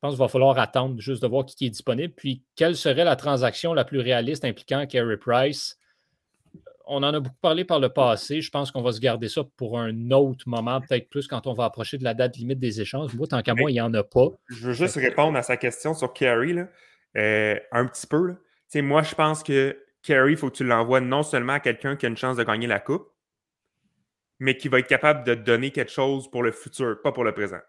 Je 0.00 0.06
pense 0.06 0.14
qu'il 0.14 0.20
va 0.20 0.28
falloir 0.28 0.58
attendre 0.58 0.98
juste 0.98 1.22
de 1.22 1.28
voir 1.28 1.44
qui 1.44 1.66
est 1.66 1.70
disponible. 1.70 2.14
Puis, 2.16 2.42
quelle 2.56 2.74
serait 2.74 3.04
la 3.04 3.16
transaction 3.16 3.74
la 3.74 3.84
plus 3.84 4.00
réaliste 4.00 4.46
impliquant 4.46 4.86
Carey 4.86 5.18
Price? 5.18 5.78
On 6.86 7.02
en 7.02 7.12
a 7.12 7.20
beaucoup 7.20 7.36
parlé 7.42 7.64
par 7.64 7.80
le 7.80 7.90
passé. 7.90 8.40
Je 8.40 8.50
pense 8.50 8.70
qu'on 8.70 8.80
va 8.80 8.92
se 8.92 9.00
garder 9.00 9.28
ça 9.28 9.42
pour 9.58 9.78
un 9.78 10.10
autre 10.10 10.48
moment, 10.48 10.80
peut-être 10.80 11.10
plus 11.10 11.28
quand 11.28 11.46
on 11.46 11.52
va 11.52 11.66
approcher 11.66 11.98
de 11.98 12.04
la 12.04 12.14
date 12.14 12.38
limite 12.38 12.58
des 12.58 12.80
échanges. 12.80 13.14
Moi, 13.14 13.26
tant 13.26 13.42
qu'à 13.42 13.54
moi, 13.54 13.70
il 13.70 13.74
n'y 13.74 13.80
en 13.82 13.92
a 13.92 14.02
pas. 14.02 14.28
Je 14.48 14.68
veux 14.68 14.72
juste 14.72 14.96
répondre 14.96 15.36
à 15.36 15.42
sa 15.42 15.58
question 15.58 15.92
sur 15.92 16.14
Carey, 16.14 16.54
là, 16.54 16.68
euh, 17.16 17.58
un 17.72 17.86
petit 17.86 18.06
peu. 18.06 18.28
là. 18.28 18.82
Moi, 18.82 19.02
je 19.02 19.14
pense 19.14 19.42
que 19.42 19.76
Carey, 20.02 20.32
il 20.32 20.36
faut 20.36 20.48
que 20.50 20.56
tu 20.56 20.64
l'envoies 20.64 21.00
non 21.00 21.22
seulement 21.22 21.54
à 21.54 21.60
quelqu'un 21.60 21.96
qui 21.96 22.06
a 22.06 22.08
une 22.08 22.16
chance 22.16 22.36
de 22.36 22.44
gagner 22.44 22.66
la 22.66 22.80
Coupe, 22.80 23.08
mais 24.38 24.56
qui 24.56 24.68
va 24.68 24.78
être 24.78 24.86
capable 24.86 25.24
de 25.24 25.34
donner 25.34 25.70
quelque 25.70 25.90
chose 25.92 26.30
pour 26.30 26.42
le 26.42 26.52
futur, 26.52 27.00
pas 27.02 27.12
pour 27.12 27.24
le 27.24 27.32
présent. 27.32 27.60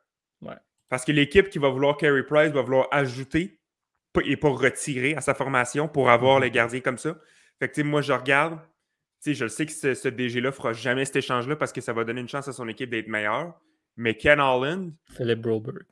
Ouais. 0.42 0.56
Parce 0.89 1.04
que 1.06 1.12
l'équipe 1.12 1.50
qui 1.50 1.60
va 1.60 1.70
vouloir 1.70 1.98
Carey 1.98 2.24
Price 2.24 2.52
va 2.52 2.62
vouloir 2.62 2.88
ajouter 2.92 3.60
n'est 4.16 4.38
pas 4.38 4.50
retiré 4.50 5.16
à 5.16 5.22
sa 5.22 5.34
formation 5.34 5.88
pour 5.88 6.10
avoir 6.10 6.38
Mhm. 6.38 6.44
les 6.44 6.52
gardiens 6.52 6.80
comme 6.82 6.98
ça. 6.98 7.18
Fait 7.60 7.70
que, 7.70 7.82
moi, 7.82 8.02
je 8.02 8.12
regarde, 8.14 8.60
je 9.26 9.48
sais 9.48 9.66
que 9.66 9.72
ce, 9.72 9.94
ce 9.94 10.08
DG-là 10.08 10.50
ne 10.50 10.52
fera 10.54 10.74
jamais 10.74 11.06
cet 11.06 11.18
échange-là 11.18 11.56
parce 11.56 11.72
que 11.72 11.80
ça 11.82 11.94
va 11.94 12.04
donner 12.04 12.22
une 12.22 12.28
chance 12.30 12.48
à 12.48 12.54
son 12.54 12.68
équipe 12.68 12.89
d'être 12.89 13.08
meilleure. 13.08 13.60
Mais 13.98 14.16
Ken 14.16 14.39
Holland, 14.39 14.94
Philip 15.16 15.39
Broberg. 15.39 15.84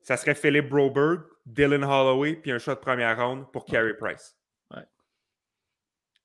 ça 0.00 0.16
serait 0.16 0.34
Philip 0.34 0.68
Broberg, 0.68 1.22
Dylan 1.46 1.84
Holloway, 1.84 2.34
puis 2.34 2.50
un 2.50 2.58
shot 2.58 2.74
de 2.74 2.80
première 2.80 3.16
ronde 3.16 3.50
pour 3.52 3.64
Carey 3.64 3.94
Price. 3.94 4.36
Ouais. 4.74 4.82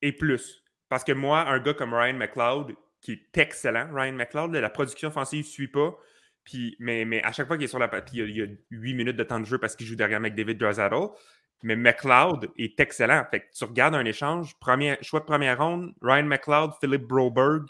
Et 0.01 0.11
plus. 0.11 0.63
Parce 0.89 1.03
que 1.03 1.11
moi, 1.11 1.47
un 1.47 1.59
gars 1.59 1.75
comme 1.75 1.93
Ryan 1.93 2.15
McLeod, 2.15 2.75
qui 2.99 3.13
est 3.13 3.37
excellent, 3.37 3.87
Ryan 3.93 4.13
McLeod, 4.13 4.53
la 4.53 4.69
production 4.69 5.09
offensive 5.09 5.45
ne 5.45 5.49
suit 5.49 5.67
pas. 5.67 5.95
Puis, 6.43 6.75
mais, 6.79 7.05
mais 7.05 7.23
à 7.23 7.31
chaque 7.31 7.47
fois 7.47 7.55
qu'il 7.55 7.65
est 7.65 7.69
sur 7.69 7.79
la 7.79 7.87
partie, 7.87 8.17
il 8.17 8.35
y 8.35 8.41
a 8.41 8.47
8 8.71 8.93
minutes 8.95 9.15
de 9.15 9.23
temps 9.23 9.39
de 9.39 9.45
jeu 9.45 9.59
parce 9.59 9.75
qu'il 9.75 9.85
joue 9.85 9.95
derrière 9.95 10.19
McDavid 10.19 10.55
Drozado. 10.55 11.15
Mais 11.63 11.75
McLeod 11.75 12.49
est 12.57 12.79
excellent. 12.79 13.23
Fait 13.29 13.41
que 13.41 13.45
tu 13.55 13.63
regardes 13.63 13.93
un 13.93 14.05
échange, 14.05 14.57
premier, 14.59 14.97
choix 15.01 15.19
de 15.19 15.25
première 15.25 15.59
ronde, 15.59 15.93
Ryan 16.01 16.23
McLeod, 16.23 16.71
Philip 16.79 17.03
Broberg, 17.03 17.67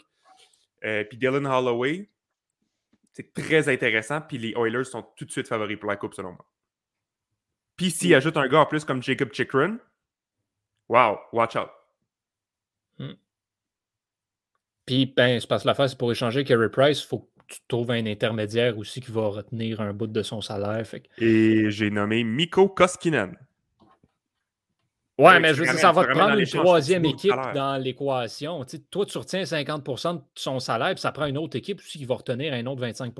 euh, 0.84 1.04
puis 1.04 1.18
Dylan 1.18 1.46
Holloway. 1.46 2.08
C'est 3.12 3.34
très 3.34 3.68
intéressant. 3.68 4.22
Puis 4.22 4.38
les 4.38 4.54
Oilers 4.56 4.84
sont 4.84 5.02
tout 5.16 5.26
de 5.26 5.30
suite 5.30 5.46
favoris 5.46 5.78
pour 5.78 5.90
la 5.90 5.96
Coupe, 5.96 6.14
selon 6.14 6.32
moi. 6.32 6.46
Puis 7.82 7.90
s'ils 7.90 8.14
ajoutent 8.14 8.36
un 8.36 8.46
gars 8.46 8.60
en 8.60 8.66
plus 8.66 8.84
comme 8.84 9.02
Jacob 9.02 9.32
Chikrin, 9.32 9.76
wow, 10.88 11.18
watch 11.32 11.56
out. 11.56 11.68
Puis, 14.86 15.06
ben, 15.16 15.40
c'est 15.40 15.48
parce 15.48 15.62
que 15.62 15.68
l'affaire, 15.68 15.88
c'est 15.88 15.98
pour 15.98 16.12
échanger 16.12 16.44
Carey 16.44 16.68
Price, 16.68 17.02
il 17.02 17.06
faut 17.08 17.18
que 17.20 17.54
tu 17.54 17.58
trouves 17.66 17.90
un 17.90 18.06
intermédiaire 18.06 18.78
aussi 18.78 19.00
qui 19.00 19.10
va 19.10 19.22
retenir 19.28 19.80
un 19.80 19.92
bout 19.92 20.06
de 20.06 20.22
son 20.22 20.40
salaire. 20.40 20.84
Fait 20.86 21.00
que- 21.00 21.08
Et 21.24 21.70
j'ai 21.72 21.90
nommé 21.90 22.22
Mikko 22.22 22.68
Koskinen. 22.68 23.36
Ouais, 25.18 25.38
mais 25.40 25.54
je 25.54 25.60
veux 25.60 25.66
dire, 25.72 25.72
ça 25.80 25.92
va 25.92 26.02
te 26.02 26.06
prendre 26.18 26.38
une 26.38 26.46
troisième 26.64 27.02
équipe 27.10 27.32
dans 27.54 27.76
l'équation. 27.82 28.64
Tu 28.64 28.76
sais, 28.76 28.82
toi, 28.90 29.06
tu 29.06 29.18
retiens 29.18 29.44
50% 29.44 30.14
de 30.14 30.20
son 30.36 30.58
salaire, 30.60 30.90
puis 30.94 31.00
ça 31.00 31.10
prend 31.12 31.26
une 31.26 31.38
autre 31.38 31.56
équipe 31.56 31.78
aussi 31.80 31.98
qui 31.98 32.04
va 32.04 32.14
retenir 32.14 32.52
un 32.54 32.64
autre 32.66 32.80
25 32.80 33.12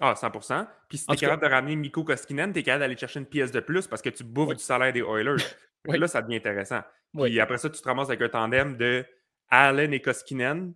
Ah, 0.00 0.14
100%. 0.14 0.66
Puis 0.88 0.98
si 0.98 1.06
tu 1.06 1.12
es 1.12 1.16
cas- 1.16 1.26
capable 1.26 1.42
de 1.42 1.48
ramener 1.54 1.76
Mikko 1.76 2.04
Koskinen, 2.04 2.52
tu 2.52 2.60
es 2.60 2.62
capable 2.62 2.80
d'aller 2.80 2.96
chercher 2.96 3.20
une 3.20 3.26
pièce 3.26 3.52
de 3.52 3.60
plus 3.60 3.86
parce 3.86 4.00
que 4.02 4.08
tu 4.08 4.24
bouffes 4.24 4.48
Oui. 4.48 4.56
du 4.56 4.62
salaire 4.62 4.92
des 4.92 5.00
Oilers. 5.02 5.36
Oui. 5.88 5.98
Là, 5.98 6.08
ça 6.08 6.20
devient 6.20 6.36
intéressant. 6.36 6.80
Puis 7.14 7.22
Oui. 7.22 7.40
après 7.40 7.56
ça, 7.56 7.70
tu 7.70 7.80
te 7.80 7.88
ramasses 7.88 8.08
avec 8.10 8.20
un 8.20 8.28
tandem 8.28 8.76
de 8.76 9.02
Allen 9.48 9.94
et 9.94 10.00
Koskinen. 10.02 10.74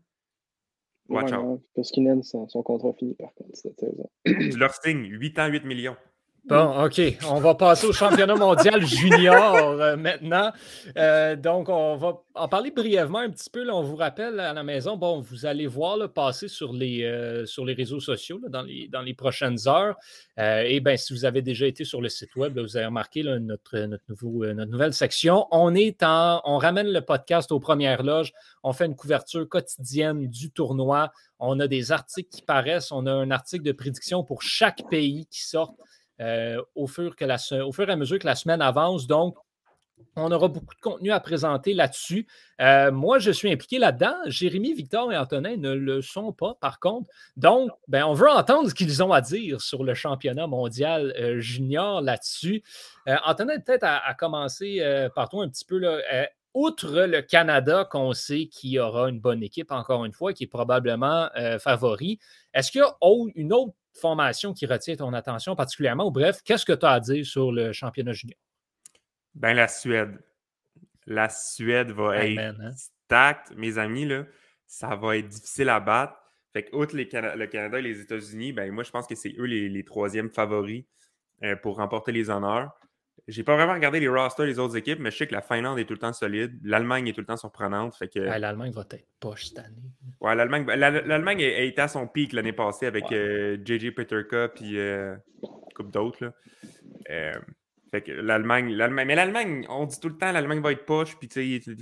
Watch 1.11 1.31
Ouais, 1.31 1.37
out. 1.37 1.45
non, 1.45 1.63
Koskinen, 1.75 2.23
son, 2.23 2.49
son 2.49 2.63
contrat 2.63 2.93
fini 2.99 3.15
par 3.15 3.35
contre 3.35 3.51
cette 3.55 3.79
saison. 3.79 4.11
Tu 4.25 4.57
leur 4.57 4.73
signes 4.75 5.05
8 5.07 5.39
ans, 5.39 5.47
8 5.49 5.65
millions. 5.67 5.97
Bon, 6.47 6.85
OK. 6.85 7.01
On 7.31 7.41
va 7.41 7.55
passer 7.55 7.87
au 7.87 7.93
championnat 7.95 8.35
mondial 8.35 8.85
junior 8.87 9.55
euh, 9.55 9.97
maintenant. 9.97 10.53
Euh, 10.99 11.37
donc, 11.37 11.71
on 11.71 11.97
va 11.97 12.23
en 12.35 12.49
parler 12.49 12.71
brièvement 12.71 13.21
un 13.21 13.31
petit 13.31 13.49
peu. 13.49 13.65
là. 13.65 13.75
on 13.75 13.83
vous 13.83 13.97
rappelle 13.97 14.39
à 14.39 14.53
la 14.53 14.63
maison, 14.63 14.99
bon, 14.99 15.21
vous 15.21 15.47
allez 15.47 15.67
voir 15.67 15.97
le 15.97 16.09
passer 16.09 16.49
sur 16.49 16.75
les, 16.75 17.03
euh, 17.05 17.47
sur 17.47 17.65
les 17.65 17.73
réseaux 17.73 17.99
sociaux 17.99 18.39
là, 18.43 18.51
dans, 18.51 18.61
les, 18.61 18.89
dans 18.89 19.01
les 19.01 19.15
prochaines 19.15 19.57
heures. 19.67 19.97
Et 20.37 20.81
bien, 20.81 20.99
si 20.99 21.15
vous 21.15 21.25
avez 21.25 21.41
déjà 21.41 21.67
été 21.67 21.85
sur 21.85 22.03
le 22.03 22.11
site 22.11 22.37
web, 22.37 22.55
là, 22.57 22.63
vous 22.63 22.77
avez 22.77 22.87
remarqué 22.87 23.23
notre, 23.23 23.79
notre, 23.79 24.05
nouveau, 24.11 24.45
notre 24.53 24.71
nouvelle 24.71 24.93
section. 24.93 25.47
On 25.51 25.75
est 25.75 26.03
en, 26.03 26.43
on 26.45 26.59
ramène 26.59 26.89
le 26.89 27.01
podcast 27.01 27.53
aux 27.53 27.61
premières 27.61 28.03
loges. 28.03 28.33
On 28.63 28.75
fait 28.75 28.85
une 28.85 28.97
couverture 28.97 29.49
quotidienne 29.49 30.27
du 30.27 30.51
tournoi. 30.51 31.11
On 31.39 31.59
a 31.59 31.69
des 31.69 31.91
articles 31.91 32.29
qui 32.29 32.43
paraissent. 32.43 32.93
On 32.93 33.07
a 33.07 33.13
un 33.13 33.31
article 33.31 33.65
de 33.65 33.73
prédiction 33.73 34.25
pour 34.25 34.43
chaque 34.43 34.83
pays 34.91 35.27
qui 35.31 35.43
sort 35.43 35.75
au, 36.75 36.87
fur 36.87 37.17
que 37.17 37.25
la 37.25 37.37
au 37.65 37.73
fur 37.73 37.89
et 37.89 37.93
à 37.93 37.97
mesure 37.97 38.19
que 38.19 38.27
la 38.27 38.35
semaine 38.35 38.63
avance. 38.63 39.07
Donc, 39.07 39.37
on 40.17 40.31
aura 40.31 40.49
beaucoup 40.49 40.75
de 40.75 40.81
contenu 40.81 41.11
à 41.11 41.21
présenter 41.21 41.75
là-dessus. 41.75 42.27
Euh, 42.61 42.93
moi, 42.93 43.19
je 43.19 43.31
suis 43.31 43.51
impliqué 43.51 43.79
là-dedans. 43.79 44.15
Jérémy, 44.27 44.73
Victor 44.75 45.13
et 45.13 45.17
Antonin 45.17 45.57
ne 45.57 45.73
le 45.73 46.03
sont 46.03 46.33
pas, 46.33 46.55
par 46.61 46.79
contre. 46.79 47.09
Donc, 47.37 47.71
ben, 47.89 48.05
on 48.05 48.13
veut 48.13 48.31
entendre 48.31 48.69
ce 48.69 48.75
qu'ils 48.75 49.03
ont 49.03 49.13
à 49.13 49.21
dire 49.21 49.61
sur 49.61 49.83
le 49.83 49.95
championnat 49.95 50.47
mondial 50.47 51.13
euh, 51.19 51.41
junior 51.41 52.01
là-dessus. 52.01 52.63
Euh, 53.09 53.17
Antonin, 53.25 53.59
peut-être 53.59 53.85
à, 53.85 54.15
commencer 54.15 54.79
euh, 54.81 55.09
par 55.09 55.29
toi 55.29 55.45
un 55.45 55.49
petit 55.49 55.65
peu. 55.65 55.79
Là, 55.79 55.99
Euh, 56.13 56.27
outre 56.55 57.07
le 57.07 57.21
Canada, 57.21 57.85
qu'on 57.85 58.13
sait 58.13 58.47
qui 58.47 58.79
aura 58.79 59.09
une 59.09 59.19
bonne 59.19 59.43
équipe, 59.43 59.73
encore 59.73 60.05
une 60.05 60.13
fois, 60.13 60.33
qui 60.33 60.45
est 60.45 60.49
probablement 60.49 61.29
euh, 61.37 61.59
favori, 61.59 62.21
est-ce 62.55 62.71
qu'il 62.71 62.81
y 62.81 62.85
a 62.85 62.95
une 63.35 63.53
autre 63.53 63.75
formation 63.95 64.53
qui 64.53 64.67
retient 64.67 64.97
ton 64.97 65.13
attention 65.13 65.57
particulièrement? 65.57 66.07
Ou 66.07 66.11
bref, 66.11 66.41
qu'est-ce 66.45 66.65
que 66.65 66.73
tu 66.73 66.85
as 66.85 66.91
à 66.91 67.01
dire 67.01 67.25
sur 67.25 67.53
le 67.53 67.73
championnat 67.73 68.13
junior? 68.13 68.39
Ben, 69.35 69.55
la 69.55 69.69
Suède. 69.69 70.19
La 71.07 71.29
Suède 71.29 71.91
va 71.91 72.25
être 72.25 72.39
hein? 72.39 72.73
stacked, 72.77 73.57
mes 73.57 73.79
amis. 73.79 74.07
Là, 74.07 74.25
ça 74.67 74.97
va 74.97 75.17
être 75.17 75.29
difficile 75.29 75.69
à 75.69 75.81
battre. 75.81 76.17
Fait 76.53 76.65
que, 76.65 76.77
outre 76.77 76.97
les 76.97 77.09
Cana- 77.09 77.35
le 77.35 77.47
Canada 77.47 77.79
et 77.79 77.83
les 77.83 78.01
États-Unis, 78.01 78.53
ben, 78.53 78.71
moi, 78.71 78.85
je 78.85 78.91
pense 78.91 79.07
que 79.07 79.15
c'est 79.15 79.35
eux 79.39 79.45
les, 79.45 79.69
les 79.69 79.85
troisièmes 79.85 80.31
favoris 80.31 80.85
euh, 81.43 81.57
pour 81.57 81.77
remporter 81.77 82.13
les 82.13 82.31
honneurs. 82.31 82.71
J'ai 83.27 83.43
pas 83.43 83.57
vraiment 83.57 83.73
regardé 83.73 84.01
les 84.01 84.09
rosters 84.09 84.45
des 84.45 84.59
autres 84.59 84.77
équipes, 84.77 84.99
mais 84.99 85.11
je 85.11 85.17
sais 85.17 85.27
que 85.27 85.33
la 85.33 85.41
Finlande 85.41 85.79
est 85.79 85.87
tout 85.87 85.95
le 85.95 85.99
temps 85.99 86.13
solide. 86.13 86.59
L'Allemagne 86.63 87.09
est 87.09 87.13
tout 87.15 87.21
le 87.23 87.27
temps 87.27 87.39
surprenante. 87.39 87.95
Fait 87.97 88.09
que, 88.09 88.19
Ouais, 88.19 88.39
L'Allemagne 88.39 88.73
va 88.73 88.83
être 88.83 89.07
poche 89.19 89.47
cette 89.47 89.61
année. 89.61 89.83
ouais, 90.21 90.35
l'Allemagne, 90.35 90.65
ben, 90.67 90.77
la- 90.79 90.91
l'Allemagne 90.91 91.43
a, 91.43 91.61
été 91.63 91.81
à 91.81 91.89
son 91.89 92.07
pic 92.07 92.33
l'année 92.35 92.53
passée 92.53 92.85
avec 92.87 93.05
Ouais. 93.11 93.17
euh, 93.17 93.57
JJ 93.65 93.93
Peterka 93.95 94.49
puis 94.49 94.79
euh, 94.79 95.15
une 95.43 95.75
couple 95.75 95.91
d'autres. 95.91 96.33
Euh, 97.11 97.33
fait 97.91 98.03
que 98.03 98.13
l'Allemagne, 98.13 98.75
l'Allemagne, 98.75 99.07
mais 99.07 99.15
l'Allemagne, 99.15 99.65
on 99.71 99.87
dit 99.87 99.99
tout 100.01 100.09
le 100.11 100.19
temps 100.19 100.31
l'Allemagne 100.31 100.61
va 100.61 100.73
être 100.73 100.85
poche, 100.85 101.17
puis 101.19 101.29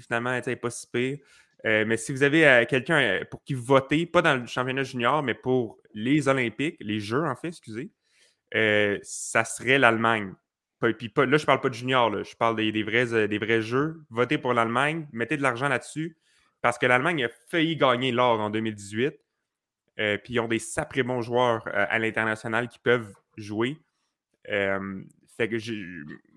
finalement, 0.00 0.32
elle 0.32 0.48
est 0.48 0.56
pas 0.56 0.70
si 0.70 0.86
pire. 0.92 1.18
Euh, 1.64 1.84
mais 1.86 1.96
si 1.96 2.12
vous 2.12 2.22
avez 2.22 2.66
quelqu'un 2.68 3.20
pour 3.30 3.42
qui 3.42 3.54
voter, 3.54 4.06
pas 4.06 4.22
dans 4.22 4.36
le 4.36 4.46
championnat 4.46 4.82
junior, 4.84 5.22
mais 5.24 5.34
pour 5.34 5.78
les 5.94 6.28
Olympiques, 6.28 6.76
les 6.80 7.00
Jeux 7.00 7.24
en 7.24 7.34
fait, 7.34 7.48
excusez, 7.48 7.90
ça 9.02 9.44
serait 9.44 9.78
l'Allemagne. 9.78 10.34
Pas- 10.82 10.92
puis 10.92 11.08
pas- 11.08 11.26
là, 11.26 11.36
je 11.38 11.46
parle 11.46 11.60
pas 11.60 11.68
de 11.68 11.74
junior, 11.74 12.10
là, 12.10 12.24
je 12.24 12.34
parle 12.34 12.56
des, 12.56 12.72
des 12.72 12.82
vrais, 12.82 13.12
euh, 13.14 13.28
des 13.28 13.38
vrais 13.38 13.62
jeux. 13.62 14.02
Votez 14.10 14.36
pour 14.36 14.52
l'Allemagne, 14.52 15.06
mettez 15.12 15.36
de 15.36 15.42
l'argent 15.42 15.68
là-dessus, 15.68 16.16
parce 16.60 16.76
que 16.76 16.86
l'Allemagne 16.86 17.24
a 17.24 17.28
failli 17.48 17.76
gagner 17.76 18.10
l'or 18.10 18.40
en 18.40 18.50
2018. 18.50 19.14
Euh, 20.00 20.18
puis 20.18 20.34
ils 20.34 20.40
ont 20.40 20.48
des 20.48 20.58
sacrés 20.58 21.04
bons 21.04 21.22
joueurs 21.22 21.62
euh, 21.68 21.86
à 21.88 21.98
l'international 22.00 22.68
qui 22.68 22.78
peuvent 22.80 23.14
jouer. 23.36 23.78
Euh, 24.48 25.02
fait 25.36 25.48
que 25.48 25.56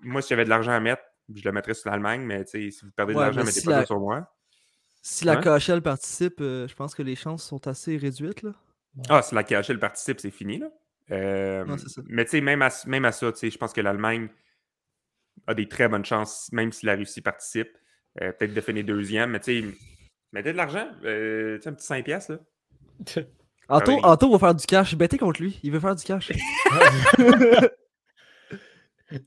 moi, 0.02 0.22
si 0.22 0.28
j'avais 0.28 0.44
de 0.44 0.48
l'argent 0.50 0.72
à 0.72 0.78
mettre, 0.80 1.02
je 1.34 1.42
le 1.42 1.50
mettrais 1.52 1.74
sur 1.74 1.90
l'Allemagne, 1.90 2.20
mais 2.22 2.44
si 2.46 2.70
vous 2.82 2.90
perdez 2.92 3.14
de 3.14 3.18
Ouais, 3.18 3.24
l'argent, 3.24 3.40
mettez 3.40 3.60
si 3.60 3.66
pas 3.66 3.72
la- 3.72 3.80
ça 3.80 3.86
sur 3.86 3.98
moi. 3.98 4.32
Si 5.02 5.24
la 5.24 5.32
Hein? 5.38 5.40
KHL 5.58 5.82
participe, 5.82 6.38
je 6.40 6.74
pense 6.74 6.94
que 6.94 7.02
les 7.02 7.16
chances 7.16 7.44
sont 7.44 7.66
assez 7.66 7.96
réduites. 7.96 8.42
Là. 8.42 8.52
Ah, 9.08 9.22
si 9.22 9.34
la 9.34 9.42
KHL 9.42 9.78
participe, 9.80 10.20
c'est 10.20 10.30
fini, 10.30 10.58
là. 10.58 10.68
Euh, 11.10 11.64
Non, 11.64 11.78
c'est 11.78 11.88
ça. 11.88 12.02
mais 12.06 12.24
tu 12.24 12.32
sais, 12.32 12.40
même 12.40 12.62
à, 12.62 12.68
même 12.86 13.04
à 13.04 13.12
ça, 13.12 13.32
tu 13.32 13.38
sais, 13.38 13.50
je 13.50 13.58
pense 13.58 13.72
que 13.72 13.80
l'Allemagne 13.80 14.28
a 15.46 15.54
des 15.54 15.68
très 15.68 15.88
bonnes 15.88 16.04
chances, 16.04 16.50
même 16.52 16.72
si 16.72 16.86
la 16.86 16.94
Russie 16.96 17.20
participe. 17.20 17.76
Euh, 18.22 18.32
Peut-être 18.32 18.54
de 18.54 18.60
finir 18.60 18.84
deuxième, 18.84 19.30
mais 19.30 19.40
tu 19.40 19.62
sais, 19.62 19.68
mettez 20.32 20.52
de 20.52 20.56
l'argent. 20.56 20.88
euh, 21.04 21.58
un 21.64 21.72
petit 21.72 21.86
5 21.86 22.04
piastres, 22.04 22.32
là. 22.32 22.38
Anto, 23.68 23.92
oui. 23.94 24.00
Anto 24.04 24.30
va 24.30 24.38
faire 24.38 24.54
du 24.54 24.64
cash. 24.64 24.94
Bettez 24.96 25.18
contre 25.18 25.42
lui. 25.42 25.58
Il 25.64 25.72
veut 25.72 25.80
faire 25.80 25.96
du 25.96 26.04
cash. 26.04 26.30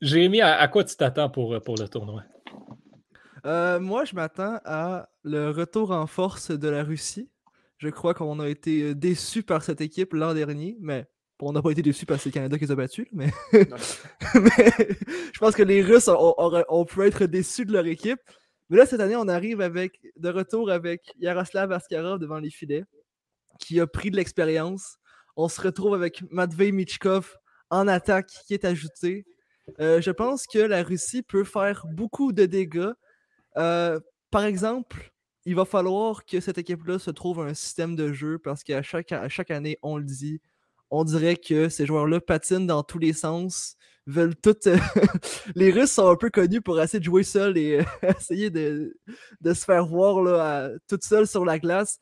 Jérémy, 0.00 0.40
à, 0.40 0.58
à 0.58 0.68
quoi 0.68 0.84
tu 0.84 0.96
t'attends 0.96 1.30
pour, 1.30 1.60
pour 1.62 1.76
le 1.76 1.88
tournoi? 1.88 2.24
Euh, 3.46 3.80
moi, 3.80 4.04
je 4.04 4.14
m'attends 4.14 4.60
à 4.64 5.08
le 5.24 5.50
retour 5.50 5.90
en 5.92 6.06
force 6.06 6.50
de 6.50 6.68
la 6.68 6.84
Russie. 6.84 7.30
Je 7.78 7.88
crois 7.88 8.12
qu'on 8.12 8.38
a 8.40 8.48
été 8.48 8.94
déçus 8.94 9.42
par 9.42 9.62
cette 9.62 9.80
équipe 9.80 10.12
l'an 10.12 10.34
dernier, 10.34 10.76
mais 10.80 11.06
on 11.48 11.52
n'a 11.52 11.62
pas 11.62 11.70
été 11.70 11.82
déçus 11.82 12.06
parce 12.06 12.18
que 12.18 12.24
c'est 12.24 12.28
le 12.30 12.34
Canada 12.34 12.58
qui 12.58 12.64
les 12.64 12.70
a 12.70 12.74
battus. 12.74 13.06
Mais, 13.12 13.30
mais 13.52 14.88
je 15.32 15.38
pense 15.38 15.54
que 15.54 15.62
les 15.62 15.82
Russes 15.82 16.08
ont 16.08 16.84
pu 16.84 17.02
être 17.02 17.26
déçus 17.26 17.64
de 17.64 17.72
leur 17.72 17.86
équipe. 17.86 18.20
Mais 18.68 18.76
là, 18.76 18.86
cette 18.86 19.00
année, 19.00 19.16
on 19.16 19.28
arrive 19.28 19.60
avec 19.60 20.00
de 20.16 20.28
retour 20.28 20.70
avec 20.70 21.12
Yaroslav 21.18 21.72
Askarov 21.72 22.18
devant 22.18 22.38
les 22.38 22.50
filets, 22.50 22.84
qui 23.58 23.80
a 23.80 23.86
pris 23.86 24.10
de 24.10 24.16
l'expérience. 24.16 24.96
On 25.36 25.48
se 25.48 25.60
retrouve 25.60 25.94
avec 25.94 26.22
Matvei 26.30 26.70
Michkov 26.72 27.36
en 27.70 27.88
attaque 27.88 28.30
qui 28.46 28.54
est 28.54 28.64
ajouté. 28.64 29.24
Euh, 29.80 30.00
je 30.00 30.10
pense 30.10 30.46
que 30.46 30.58
la 30.58 30.82
Russie 30.82 31.22
peut 31.22 31.44
faire 31.44 31.84
beaucoup 31.86 32.32
de 32.32 32.46
dégâts. 32.46 32.92
Euh, 33.56 33.98
par 34.30 34.44
exemple, 34.44 35.12
il 35.44 35.54
va 35.54 35.64
falloir 35.64 36.24
que 36.24 36.40
cette 36.40 36.58
équipe-là 36.58 36.98
se 36.98 37.10
trouve 37.10 37.40
un 37.40 37.54
système 37.54 37.96
de 37.96 38.12
jeu 38.12 38.38
parce 38.38 38.62
qu'à 38.62 38.82
chaque, 38.82 39.12
à 39.12 39.28
chaque 39.28 39.50
année, 39.50 39.78
on 39.82 39.96
le 39.96 40.04
dit, 40.04 40.40
on 40.90 41.04
dirait 41.04 41.36
que 41.36 41.68
ces 41.68 41.86
joueurs-là 41.86 42.20
patinent 42.20 42.66
dans 42.66 42.82
tous 42.82 42.98
les 42.98 43.12
sens, 43.12 43.76
veulent 44.06 44.36
tout. 44.36 44.56
les 45.54 45.70
Russes 45.70 45.92
sont 45.92 46.08
un 46.08 46.16
peu 46.16 46.30
connus 46.30 46.60
pour 46.60 46.80
essayer 46.80 46.98
de 46.98 47.04
jouer 47.04 47.22
seuls 47.22 47.56
et 47.56 47.80
euh, 47.80 48.10
essayer 48.18 48.50
de, 48.50 48.96
de 49.40 49.54
se 49.54 49.64
faire 49.64 49.86
voir 49.86 50.20
là, 50.22 50.64
à- 50.66 50.70
tout 50.88 50.98
seul 51.02 51.26
sur 51.26 51.44
la 51.44 51.58
glace. 51.58 51.98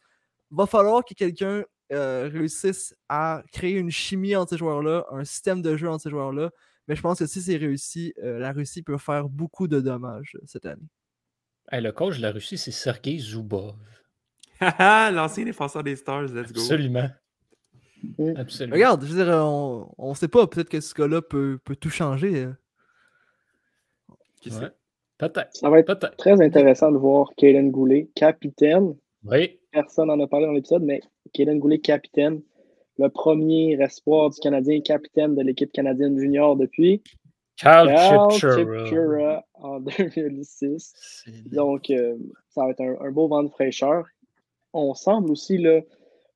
Va 0.51 0.67
falloir 0.67 1.05
que 1.05 1.13
quelqu'un 1.15 1.65
euh, 1.93 2.31
réussisse 2.33 2.95
à 3.09 3.43
créer 3.53 3.75
une 3.75 3.91
chimie 3.91 4.35
entre 4.37 4.51
ces 4.51 4.59
joueurs-là, 4.59 5.05
un 5.11 5.25
système 5.25 5.61
de 5.61 5.77
jeu 5.77 5.89
entre 5.89 6.03
ces 6.05 6.11
joueurs-là. 6.11 6.51
Mais 6.87 6.97
je 6.97 7.03
pense 7.03 7.19
que 7.19 7.27
si 7.27 7.43
c'est 7.43 7.57
réussi, 7.57 8.15
euh, 8.23 8.39
la 8.39 8.53
Russie 8.53 8.83
peut 8.83 8.97
faire 8.97 9.29
beaucoup 9.29 9.69
de 9.69 9.81
dommages 9.81 10.33
euh, 10.37 10.45
cette 10.47 10.65
année. 10.65 10.89
Hey, 11.71 11.83
le 11.83 11.93
coach 11.93 12.17
de 12.17 12.23
la 12.23 12.31
Russie, 12.33 12.57
c'est 12.57 12.71
Sergei 12.71 13.19
Zubov. 13.19 13.75
L'ancien 14.79 15.45
défenseur 15.45 15.83
des 15.83 15.97
Stars, 15.97 16.23
let's 16.33 16.51
go. 16.53 16.61
Absolument. 16.61 17.11
Absolument. 18.37 18.75
Regarde, 18.75 19.05
je 19.05 19.13
veux 19.13 19.25
dire, 19.25 19.35
on, 19.35 19.91
on 19.99 20.15
sait 20.15 20.29
pas, 20.29 20.47
peut-être 20.47 20.69
que 20.69 20.81
ce 20.81 20.95
gars-là 20.95 21.21
peut, 21.23 21.59
peut 21.65 21.77
tout 21.77 21.91
changer. 21.91 22.45
euh. 22.45 22.53
Qui 24.41 24.51
sait? 24.51 24.61
Ouais. 24.61 24.69
Peut-être. 25.19 25.55
Ça 25.57 25.69
va 25.69 25.81
être 25.81 25.87
Peut-être. 25.87 26.17
très 26.17 26.41
intéressant 26.41 26.93
de 26.93 26.97
voir 26.99 27.33
Kaden 27.37 27.71
Goulet, 27.71 28.09
capitaine. 28.15 28.95
Oui. 29.25 29.59
Personne 29.73 30.09
n'en 30.09 30.21
a 30.21 30.27
parlé 30.29 30.47
dans 30.47 30.53
l'épisode, 30.53 30.83
mais 30.85 31.01
Kaden 31.33 31.59
Goulet, 31.59 31.79
capitaine. 31.81 32.41
Le 32.99 33.09
premier 33.09 33.81
espoir 33.81 34.31
du 34.31 34.39
Canadien, 34.41 34.81
capitaine 34.81 35.35
de 35.35 35.43
l'équipe 35.43 35.73
canadienne 35.73 36.19
junior 36.19 36.57
depuis 36.57 37.03
Carl 37.57 37.89
Cal 37.89 38.31
Chipchura. 38.31 38.85
Chipchura 38.87 39.45
en 39.55 39.81
2006. 39.99 40.93
C'est- 41.25 41.49
Donc, 41.55 41.91
euh, 41.91 42.17
ça 42.51 42.65
va 42.65 42.71
être 42.71 42.81
un, 42.81 42.97
un 43.01 43.11
beau 43.11 43.27
vent 43.29 43.43
de 43.43 43.49
fraîcheur. 43.51 44.05
On 44.73 44.95
semble 44.95 45.31
aussi 45.33 45.59
là, 45.59 45.81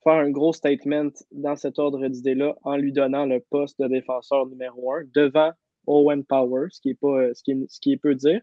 faire 0.04 0.14
un 0.14 0.30
gros 0.30 0.52
statement 0.52 1.10
dans 1.32 1.56
cet 1.56 1.78
ordre 1.78 2.06
d'idées-là 2.08 2.56
en 2.64 2.76
lui 2.76 2.92
donnant 2.92 3.26
le 3.26 3.40
poste 3.40 3.80
de 3.80 3.88
défenseur 3.88 4.46
numéro 4.46 4.92
un 4.92 5.02
devant 5.14 5.52
Owen 5.86 6.24
Power, 6.24 6.66
ce 6.70 6.80
qui 6.80 6.90
est, 6.90 6.94
pas, 6.94 7.08
euh, 7.20 7.34
ce 7.34 7.42
qui 7.42 7.52
est, 7.52 7.58
ce 7.68 7.80
qui 7.80 7.92
est 7.92 7.96
peu 7.96 8.14
dire. 8.14 8.40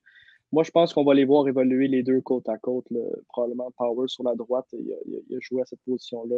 Moi, 0.52 0.64
je 0.64 0.72
pense 0.72 0.94
qu'on 0.94 1.04
va 1.04 1.14
les 1.14 1.26
voir 1.26 1.48
évoluer 1.48 1.88
les 1.88 2.02
deux 2.04 2.22
côte 2.22 2.50
à 2.50 2.58
côte. 2.58 2.86
là. 2.92 3.02
Probablement 3.28 3.72
Power 3.78 4.08
sur 4.08 4.24
la 4.24 4.36
droite. 4.36 4.66
Il 4.74 4.92
a, 4.92 4.96
il 5.30 5.38
joué 5.42 5.62
à 5.62 5.66
cette 5.66 5.80
position-là 5.86 6.38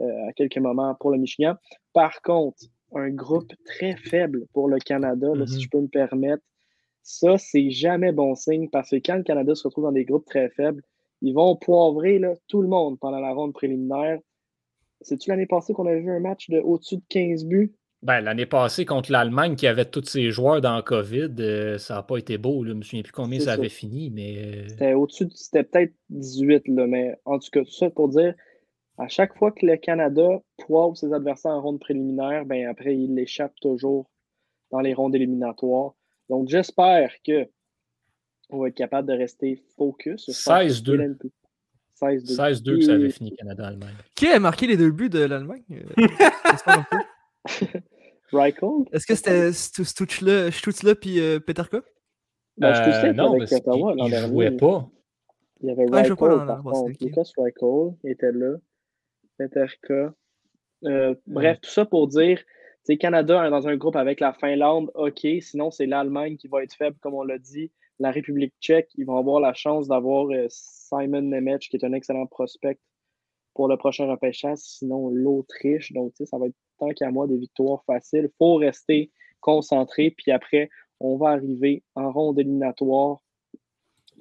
euh, 0.00 0.28
à 0.28 0.32
quelques 0.32 0.58
moments 0.58 0.94
pour 0.96 1.10
le 1.10 1.18
Michigan. 1.18 1.54
Par 1.92 2.20
contre, 2.22 2.58
un 2.94 3.10
groupe 3.10 3.52
très 3.64 3.96
faible 3.96 4.46
pour 4.52 4.68
le 4.68 4.78
Canada, 4.78 5.28
là, 5.34 5.46
si 5.46 5.54
Mhm. 5.54 5.60
je 5.60 5.68
peux 5.70 5.80
me 5.80 5.88
permettre, 5.88 6.42
ça, 7.02 7.38
c'est 7.38 7.70
jamais 7.70 8.12
bon 8.12 8.34
signe 8.34 8.68
parce 8.68 8.90
que 8.90 8.96
quand 8.96 9.16
le 9.16 9.22
Canada 9.22 9.54
se 9.54 9.66
retrouve 9.66 9.84
dans 9.84 9.92
des 9.92 10.04
groupes 10.04 10.24
très 10.26 10.48
faibles, 10.50 10.82
ils 11.22 11.32
vont 11.32 11.56
poivrer 11.56 12.18
là, 12.18 12.34
tout 12.48 12.62
le 12.62 12.68
monde 12.68 12.98
pendant 12.98 13.20
la 13.20 13.32
ronde 13.32 13.54
préliminaire. 13.54 14.18
C'est-tu 15.00 15.30
l'année 15.30 15.46
passée 15.46 15.72
qu'on 15.72 15.86
a 15.86 15.94
vu 15.94 16.10
un 16.10 16.20
match 16.20 16.48
de 16.50 16.58
au-dessus 16.58 16.96
de 16.96 17.02
15 17.08 17.44
buts? 17.44 17.74
Ben, 18.02 18.20
L'année 18.20 18.46
passée, 18.46 18.84
contre 18.84 19.10
l'Allemagne, 19.10 19.56
qui 19.56 19.66
avait 19.66 19.84
tous 19.86 20.04
ses 20.04 20.30
joueurs 20.30 20.60
dans 20.60 20.76
le 20.76 20.82
COVID, 20.82 21.30
euh, 21.40 21.78
ça 21.78 21.94
n'a 21.94 22.02
pas 22.02 22.18
été 22.18 22.38
beau. 22.38 22.62
Là. 22.62 22.68
Je 22.70 22.74
ne 22.74 22.78
me 22.78 22.82
souviens 22.82 23.02
plus 23.02 23.12
combien 23.12 23.38
ça 23.40 23.46
ça. 23.46 23.52
avait 23.54 23.68
fini, 23.68 24.10
mais. 24.10 24.36
euh, 24.38 24.68
C'était 24.68 24.92
au-dessus, 24.94 25.26
de- 25.26 25.32
c'était 25.34 25.64
peut-être 25.64 25.94
18, 26.10 26.68
là, 26.68 26.86
mais 26.86 27.16
en 27.24 27.38
tout 27.38 27.48
cas, 27.50 27.64
tout 27.64 27.72
ça 27.72 27.90
pour 27.90 28.08
dire, 28.08 28.34
à 28.98 29.08
chaque 29.08 29.36
fois 29.36 29.50
que 29.50 29.64
le 29.66 29.76
Canada 29.76 30.28
poivre 30.58 30.96
ses 30.96 31.12
adversaires 31.12 31.52
en 31.52 31.62
ronde 31.62 31.80
préliminaire, 31.80 32.44
ben 32.46 32.66
après, 32.68 32.96
il 32.96 33.14
l'échappe 33.14 33.54
toujours 33.60 34.08
dans 34.70 34.80
les 34.80 34.94
rondes 34.94 35.14
éliminatoires. 35.14 35.94
Donc, 36.28 36.48
j'espère 36.48 37.10
que 37.26 37.48
on 38.50 38.58
va 38.58 38.68
être 38.68 38.74
capable 38.76 39.08
de 39.08 39.14
rester 39.14 39.62
focus. 39.76 40.26
Je 40.28 40.32
pense 40.32 40.44
que 40.44 40.68
16-2. 40.68 41.30
Kylian 41.98 42.20
peut- 42.20 42.32
16-2. 42.32 42.36
16-2 42.36 42.76
que 42.78 42.84
ça 42.84 42.92
avait 42.92 43.10
fini 43.10 43.34
Canada-Allemagne. 43.36 43.94
Qui 44.14 44.28
a 44.28 44.38
marqué 44.38 44.66
les 44.66 44.76
deux 44.76 44.90
buts 44.90 45.08
de 45.10 45.20
l'Allemagne 45.24 45.62
Euh. 45.70 45.82
Reichel? 48.32 48.68
Est-ce 48.92 49.06
que 49.06 49.14
c'était 49.14 49.52
Stu- 49.52 49.84
Stutzla 50.50 50.94
puis 50.94 51.20
euh, 51.20 51.38
Peterka? 51.40 51.80
Ben, 52.58 52.74
sais, 52.74 53.08
Euh, 53.08 53.12
non, 53.12 53.38
parce 53.38 53.52
Ottawa 53.52 53.94
l'an 53.94 54.04
ne 54.06 54.10
dernier. 54.10 54.28
jouait 54.28 54.50
pas. 54.50 54.88
Il 55.60 55.68
y 55.68 55.70
avait 55.72 55.86
Ah, 55.92 56.02
il 56.04 56.16
pas 56.16 56.46
par 56.46 56.62
contre. 56.62 56.92
c'est. 56.98 57.04
Lucas 57.04 57.22
Reichel 57.36 57.94
était 58.04 58.32
là. 58.32 58.56
Peterka. 59.38 60.14
Euh, 60.84 61.14
bref, 61.26 61.58
tout 61.62 61.70
ça 61.70 61.84
pour 61.84 62.08
dire, 62.08 62.40
sais, 62.84 62.96
Canada 62.98 63.46
est 63.46 63.50
dans 63.50 63.68
un 63.68 63.76
groupe 63.76 63.96
avec 63.96 64.20
la 64.20 64.32
Finlande, 64.32 64.90
OK. 64.94 65.26
Sinon, 65.40 65.70
c'est 65.70 65.86
l'Allemagne 65.86 66.36
qui 66.36 66.48
va 66.48 66.62
être 66.62 66.74
faible, 66.74 66.96
comme 67.00 67.14
on 67.14 67.22
l'a 67.22 67.38
dit. 67.38 67.70
La 67.98 68.10
République 68.10 68.54
tchèque, 68.60 68.90
ils 68.96 69.06
vont 69.06 69.16
avoir 69.16 69.40
la 69.40 69.54
chance 69.54 69.88
d'avoir 69.88 70.28
euh, 70.30 70.46
Simon 70.50 71.22
Nemec, 71.22 71.62
qui 71.62 71.76
est 71.76 71.84
un 71.84 71.92
excellent 71.92 72.26
prospect 72.26 72.78
pour 73.54 73.68
le 73.68 73.76
prochain 73.76 74.06
repêchage. 74.06 74.58
Sinon, 74.58 75.08
l'Autriche. 75.08 75.92
Donc, 75.92 76.12
ça 76.22 76.38
va 76.38 76.46
être 76.46 76.56
tant 76.78 76.90
qu'à 76.90 77.10
moi 77.10 77.26
des 77.26 77.38
victoires 77.38 77.82
faciles. 77.86 78.28
Il 78.30 78.36
faut 78.38 78.56
rester 78.56 79.10
concentré. 79.40 80.10
Puis 80.10 80.30
après, 80.30 80.68
on 81.00 81.16
va 81.16 81.30
arriver 81.30 81.82
en 81.94 82.12
ronde 82.12 82.38
éliminatoire. 82.38 83.22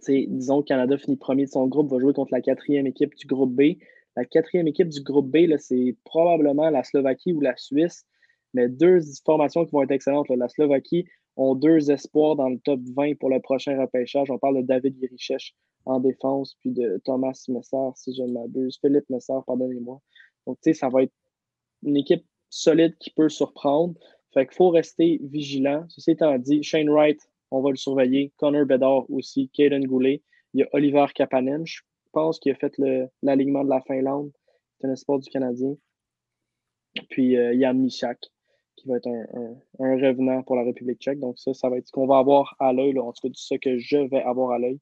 Disons 0.07 0.61
que 0.61 0.67
Canada 0.67 0.97
finit 0.97 1.17
premier 1.17 1.45
de 1.45 1.49
son 1.49 1.67
groupe, 1.67 1.89
va 1.89 1.99
jouer 1.99 2.13
contre 2.13 2.31
la 2.31 2.41
quatrième 2.41 2.87
équipe 2.87 3.15
du 3.15 3.25
groupe 3.27 3.53
B. 3.53 3.77
La 4.15 4.23
quatrième 4.23 4.67
équipe 4.67 4.89
du 4.89 5.01
groupe 5.01 5.29
B, 5.29 5.57
c'est 5.57 5.95
probablement 6.05 6.69
la 6.69 6.83
Slovaquie 6.83 7.33
ou 7.33 7.41
la 7.41 7.55
Suisse, 7.57 8.05
mais 8.53 8.69
deux 8.69 8.99
formations 9.25 9.65
qui 9.65 9.71
vont 9.71 9.83
être 9.83 9.91
excellentes. 9.91 10.29
La 10.29 10.47
Slovaquie 10.47 11.05
ont 11.37 11.55
deux 11.55 11.91
espoirs 11.91 12.35
dans 12.35 12.49
le 12.49 12.59
top 12.59 12.79
20 12.95 13.17
pour 13.19 13.29
le 13.29 13.39
prochain 13.39 13.79
repêchage. 13.79 14.31
On 14.31 14.37
parle 14.37 14.57
de 14.57 14.61
David 14.61 14.97
Yerichech 15.01 15.55
en 15.85 15.99
défense, 15.99 16.55
puis 16.61 16.71
de 16.71 16.99
Thomas 17.03 17.45
Messard, 17.47 17.97
si 17.97 18.15
je 18.15 18.23
ne 18.23 18.33
m'abuse. 18.33 18.79
Philippe 18.81 19.09
Messard, 19.09 19.43
pardonnez-moi. 19.45 20.01
Donc, 20.47 20.57
tu 20.61 20.71
sais, 20.71 20.73
ça 20.73 20.89
va 20.89 21.03
être 21.03 21.13
une 21.83 21.97
équipe 21.97 22.25
solide 22.49 22.95
qui 22.99 23.11
peut 23.11 23.29
surprendre. 23.29 23.95
Fait 24.33 24.45
qu'il 24.45 24.55
faut 24.55 24.69
rester 24.69 25.19
vigilant. 25.23 25.85
Ceci 25.89 26.11
étant 26.11 26.37
dit, 26.37 26.63
Shane 26.63 26.89
Wright, 26.89 27.19
on 27.51 27.61
va 27.61 27.69
le 27.69 27.75
surveiller. 27.75 28.33
Connor 28.37 28.65
Bedard 28.65 29.09
aussi. 29.09 29.49
Kaden 29.49 29.85
Goulet. 29.85 30.23
Il 30.53 30.61
y 30.61 30.63
a 30.63 30.67
Oliver 30.73 31.05
Kapanen, 31.13 31.65
je 31.65 31.81
pense, 32.11 32.39
qui 32.39 32.49
a 32.49 32.55
fait 32.55 32.73
l'alignement 33.21 33.63
de 33.63 33.69
la 33.69 33.81
Finlande. 33.81 34.31
C'est 34.79 34.87
un 34.87 34.93
espoir 34.93 35.19
du 35.19 35.29
Canadien. 35.29 35.75
Puis 37.09 37.37
euh, 37.37 37.53
Yann 37.53 37.77
Michak, 37.77 38.19
qui 38.85 38.89
va 38.91 38.97
être 38.97 39.07
un, 39.07 39.25
un- 39.33 39.85
un 39.85 39.95
revenant 39.95 40.43
pour 40.43 40.55
la 40.55 40.63
République 40.63 40.99
tchèque. 41.01 41.19
Donc 41.19 41.39
ça, 41.39 41.53
ça 41.53 41.69
va 41.69 41.77
être 41.77 41.87
ce 41.87 41.91
qu'on 41.91 42.05
va 42.07 42.19
avoir 42.19 42.55
à 42.59 42.71
l'œil, 42.71 42.97
en 42.99 43.11
tout 43.11 43.27
cas, 43.27 43.33
ce 43.33 43.55
que 43.55 43.77
je 43.79 43.97
vais 43.97 44.21
avoir 44.21 44.51
à 44.51 44.59
l'œil. 44.59 44.79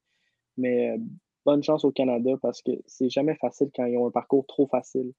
Mais 0.58 0.90
euh, 0.90 0.98
bonne 1.44 1.62
chance 1.62 1.84
au 1.84 1.90
Canada 1.90 2.32
parce 2.42 2.62
que 2.62 2.72
c'est 2.86 3.08
jamais 3.08 3.34
facile 3.36 3.70
quand 3.74 3.86
ils 3.86 3.96
ont 3.96 4.06
un 4.06 4.10
parcours 4.10 4.46
trop 4.46 4.66
facile. 4.66 5.12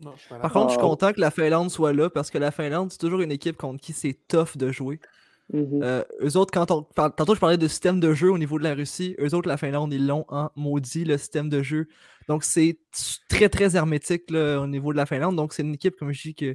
Non, 0.00 0.12
je 0.14 0.20
suis 0.20 0.28
pas 0.28 0.38
Par 0.38 0.52
contre, 0.52 0.68
je 0.68 0.74
suis 0.74 0.80
content 0.80 1.12
que 1.12 1.20
la 1.20 1.32
Finlande 1.32 1.70
soit 1.70 1.92
là 1.92 2.08
parce 2.08 2.30
que 2.30 2.38
la 2.38 2.52
Finlande, 2.52 2.92
c'est 2.92 2.98
toujours 2.98 3.20
une 3.20 3.32
équipe 3.32 3.56
contre 3.56 3.80
qui 3.82 3.92
c'est 3.92 4.16
tough 4.28 4.56
de 4.56 4.70
jouer. 4.70 5.00
Mhm. 5.52 5.82
Euh, 5.82 6.04
eux 6.20 6.36
autres, 6.36 6.52
quand 6.52 6.70
on. 6.70 6.82
Tantôt, 6.82 7.34
je 7.34 7.40
parlais 7.40 7.56
de 7.56 7.66
système 7.66 7.98
de 8.00 8.12
jeu 8.12 8.30
au 8.30 8.38
niveau 8.38 8.58
de 8.58 8.64
la 8.64 8.74
Russie. 8.74 9.16
Eux 9.18 9.34
autres, 9.34 9.48
la 9.48 9.56
Finlande, 9.56 9.92
ils 9.92 10.06
l'ont 10.06 10.24
en 10.28 10.50
maudit, 10.56 11.04
le 11.04 11.18
système 11.18 11.48
de 11.48 11.62
jeu. 11.62 11.88
Donc, 12.28 12.44
c'est 12.44 12.78
très, 13.28 13.48
très 13.48 13.74
hermétique 13.74 14.30
là, 14.30 14.60
au 14.60 14.66
niveau 14.66 14.92
de 14.92 14.98
la 14.98 15.06
Finlande. 15.06 15.36
Donc, 15.36 15.52
c'est 15.54 15.62
une 15.62 15.74
équipe, 15.74 15.96
comme 15.96 16.12
je 16.12 16.22
dis, 16.22 16.34
que 16.34 16.54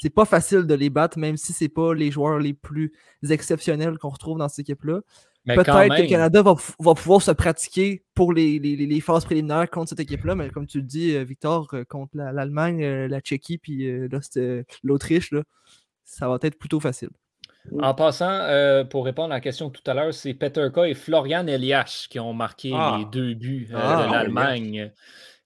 c'est 0.00 0.10
pas 0.10 0.24
facile 0.24 0.62
de 0.66 0.74
les 0.74 0.88
battre, 0.90 1.18
même 1.18 1.36
si 1.36 1.52
c'est 1.52 1.68
pas 1.68 1.92
les 1.94 2.10
joueurs 2.10 2.38
les 2.38 2.54
plus 2.54 2.92
exceptionnels 3.28 3.98
qu'on 3.98 4.08
retrouve 4.08 4.38
dans 4.38 4.48
cette 4.48 4.60
équipe-là. 4.60 5.00
Peut-être 5.46 5.64
que 5.96 6.02
le 6.02 6.08
Canada 6.08 6.42
va, 6.42 6.54
va 6.78 6.94
pouvoir 6.94 7.22
se 7.22 7.30
pratiquer 7.30 8.04
pour 8.14 8.32
les, 8.32 8.58
les- 8.58 8.76
les- 8.76 8.86
les 8.86 9.00
phases 9.00 9.24
préliminaires 9.24 9.68
contre 9.70 9.88
cette 9.90 10.00
équipe-là, 10.00 10.34
mais 10.34 10.50
comme 10.50 10.66
tu 10.66 10.78
le 10.78 10.84
dis, 10.86 11.16
euh, 11.16 11.24
Victor, 11.24 11.66
euh, 11.72 11.84
contre 11.84 12.10
la- 12.14 12.30
l'Allemagne, 12.32 12.82
euh, 12.84 13.08
la 13.08 13.20
Tchéquie, 13.20 13.56
puis 13.58 13.86
l'Autriche, 14.82 15.32
là, 15.32 15.42
ça 16.04 16.28
va 16.28 16.38
être 16.42 16.58
plutôt 16.58 16.80
facile. 16.80 17.10
En 17.80 17.94
passant, 17.94 18.30
euh, 18.30 18.84
pour 18.84 19.04
répondre 19.04 19.32
à 19.32 19.36
la 19.36 19.40
question 19.40 19.68
de 19.68 19.72
tout 19.72 19.82
à 19.90 19.94
l'heure, 19.94 20.12
c'est 20.14 20.34
Peterka 20.34 20.86
et 20.88 20.94
Florian 20.94 21.46
Elias 21.46 22.06
qui 22.10 22.18
ont 22.18 22.32
marqué 22.32 22.72
Ah. 22.74 22.96
les 22.98 23.04
deux 23.06 23.34
buts 23.34 23.68
euh, 23.72 23.78
Ah, 23.80 24.06
de 24.06 24.12
l'Allemagne. 24.12 24.92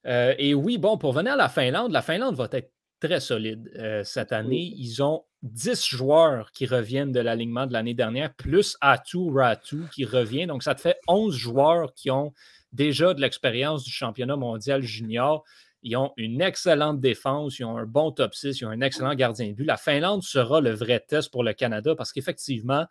Euh, 0.07 0.33
et 0.37 0.53
oui, 0.53 0.77
bon, 0.77 0.97
pour 0.97 1.13
venir 1.13 1.33
à 1.33 1.35
la 1.35 1.49
Finlande, 1.49 1.91
la 1.91 2.01
Finlande 2.01 2.35
va 2.35 2.47
être 2.51 2.71
très 2.99 3.19
solide 3.19 3.71
euh, 3.77 4.03
cette 4.03 4.31
année. 4.31 4.73
Ils 4.77 5.03
ont 5.03 5.23
10 5.43 5.87
joueurs 5.87 6.51
qui 6.51 6.65
reviennent 6.65 7.11
de 7.11 7.19
l'alignement 7.19 7.67
de 7.67 7.73
l'année 7.73 7.93
dernière, 7.93 8.33
plus 8.33 8.77
Atu 8.81 9.29
Ratu 9.31 9.83
qui 9.93 10.05
revient. 10.05 10.47
Donc, 10.47 10.63
ça 10.63 10.75
te 10.75 10.81
fait 10.81 10.97
11 11.07 11.35
joueurs 11.35 11.93
qui 11.93 12.09
ont 12.09 12.33
déjà 12.73 13.13
de 13.13 13.21
l'expérience 13.21 13.83
du 13.83 13.91
championnat 13.91 14.35
mondial 14.35 14.81
junior. 14.81 15.43
Ils 15.83 15.95
ont 15.97 16.13
une 16.17 16.41
excellente 16.41 16.99
défense, 16.99 17.59
ils 17.59 17.65
ont 17.65 17.77
un 17.77 17.85
bon 17.85 18.11
top 18.11 18.33
6, 18.33 18.59
ils 18.59 18.65
ont 18.65 18.69
un 18.69 18.81
excellent 18.81 19.13
gardien 19.13 19.47
de 19.47 19.53
but. 19.53 19.65
La 19.65 19.77
Finlande 19.77 20.23
sera 20.23 20.59
le 20.59 20.71
vrai 20.71 20.99
test 20.99 21.31
pour 21.31 21.43
le 21.43 21.53
Canada 21.53 21.95
parce 21.95 22.11
qu'effectivement, 22.11 22.85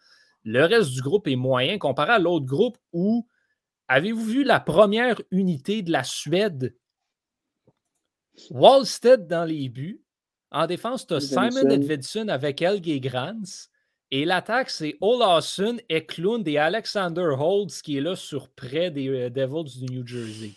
le 0.44 0.64
reste 0.64 0.92
du 0.92 1.02
groupe 1.02 1.26
est 1.26 1.36
moyen 1.36 1.78
comparé 1.78 2.12
à 2.12 2.18
l'autre 2.18 2.46
groupe 2.46 2.78
où 2.92 3.26
avez-vous 3.88 4.24
vu 4.24 4.44
la 4.44 4.60
première 4.60 5.20
unité 5.30 5.82
de 5.82 5.90
la 5.90 6.04
Suède? 6.04 6.74
Wallstead 8.50 9.26
dans 9.26 9.44
les 9.44 9.68
buts. 9.68 10.02
En 10.50 10.66
défense, 10.66 11.06
tu 11.06 11.14
as 11.14 11.20
Simon. 11.20 11.68
Edvidson 11.68 12.28
avec 12.28 12.62
Helge 12.62 13.00
Grans. 13.00 13.68
Et 14.10 14.24
l'attaque, 14.24 14.70
c'est 14.70 14.96
Olasun, 15.00 15.78
Eklund 15.88 16.46
et 16.46 16.58
Alexander 16.58 17.34
Holtz 17.36 17.82
qui 17.82 17.96
est 17.96 18.00
là 18.00 18.14
sur 18.14 18.48
près 18.50 18.90
des 18.90 19.08
euh, 19.08 19.30
Devils 19.30 19.80
du 19.80 19.92
New 19.92 20.06
Jersey. 20.06 20.52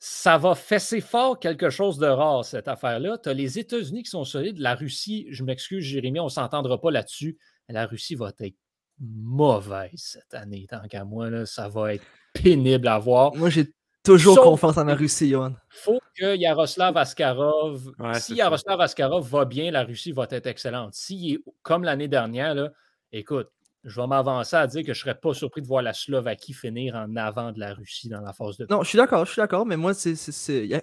Ça 0.00 0.38
va 0.38 0.54
fesser 0.54 1.00
fort 1.00 1.38
quelque 1.38 1.70
chose 1.70 1.98
de 1.98 2.06
rare, 2.06 2.44
cette 2.44 2.68
affaire-là. 2.68 3.18
Tu 3.18 3.28
as 3.28 3.34
les 3.34 3.58
États-Unis 3.58 4.02
qui 4.04 4.10
sont 4.10 4.24
solides. 4.24 4.58
La 4.58 4.74
Russie, 4.74 5.26
je 5.30 5.44
m'excuse, 5.44 5.84
Jérémy, 5.84 6.20
on 6.20 6.24
ne 6.24 6.30
s'entendra 6.30 6.80
pas 6.80 6.90
là-dessus. 6.90 7.38
La 7.68 7.86
Russie 7.86 8.14
va 8.14 8.32
être 8.40 8.56
mauvaise 9.00 9.90
cette 9.94 10.34
année, 10.34 10.66
tant 10.68 10.86
qu'à 10.88 11.04
moi. 11.04 11.30
Là, 11.30 11.46
ça 11.46 11.68
va 11.68 11.94
être 11.94 12.04
pénible 12.32 12.88
à 12.88 12.98
voir. 12.98 13.34
Moi, 13.36 13.50
j'ai 13.50 13.72
Toujours 14.12 14.34
Sauf- 14.36 14.44
confiance 14.44 14.76
en 14.78 14.84
la 14.84 14.94
Russie, 14.94 15.28
Johan. 15.30 15.52
faut 15.70 16.00
que 16.16 16.36
Yaroslav 16.36 16.96
Askarov, 16.96 17.90
Ouais, 17.98 18.18
si 18.20 18.34
Yaroslav 18.36 18.80
Askarov 18.80 19.28
va 19.28 19.44
bien, 19.44 19.70
la 19.70 19.84
Russie 19.84 20.12
va 20.12 20.26
être 20.30 20.46
excellente. 20.46 20.94
S'il 20.94 21.34
est 21.34 21.38
comme 21.62 21.84
l'année 21.84 22.08
dernière, 22.08 22.54
là, 22.54 22.70
écoute, 23.12 23.48
je 23.84 24.00
vais 24.00 24.06
m'avancer 24.08 24.56
à 24.56 24.66
dire 24.66 24.80
que 24.82 24.92
je 24.92 24.98
ne 25.00 25.02
serais 25.02 25.14
pas 25.14 25.32
surpris 25.34 25.62
de 25.62 25.66
voir 25.66 25.82
la 25.82 25.92
Slovaquie 25.92 26.52
finir 26.52 26.96
en 26.96 27.14
avant 27.16 27.52
de 27.52 27.60
la 27.60 27.74
Russie 27.74 28.08
dans 28.08 28.20
la 28.20 28.32
phase 28.32 28.56
de 28.58 28.66
Non, 28.68 28.82
je 28.82 28.88
suis 28.88 28.98
d'accord, 28.98 29.24
je 29.24 29.30
suis 29.32 29.40
d'accord, 29.40 29.64
mais 29.66 29.76
moi, 29.76 29.94
c'est. 29.94 30.14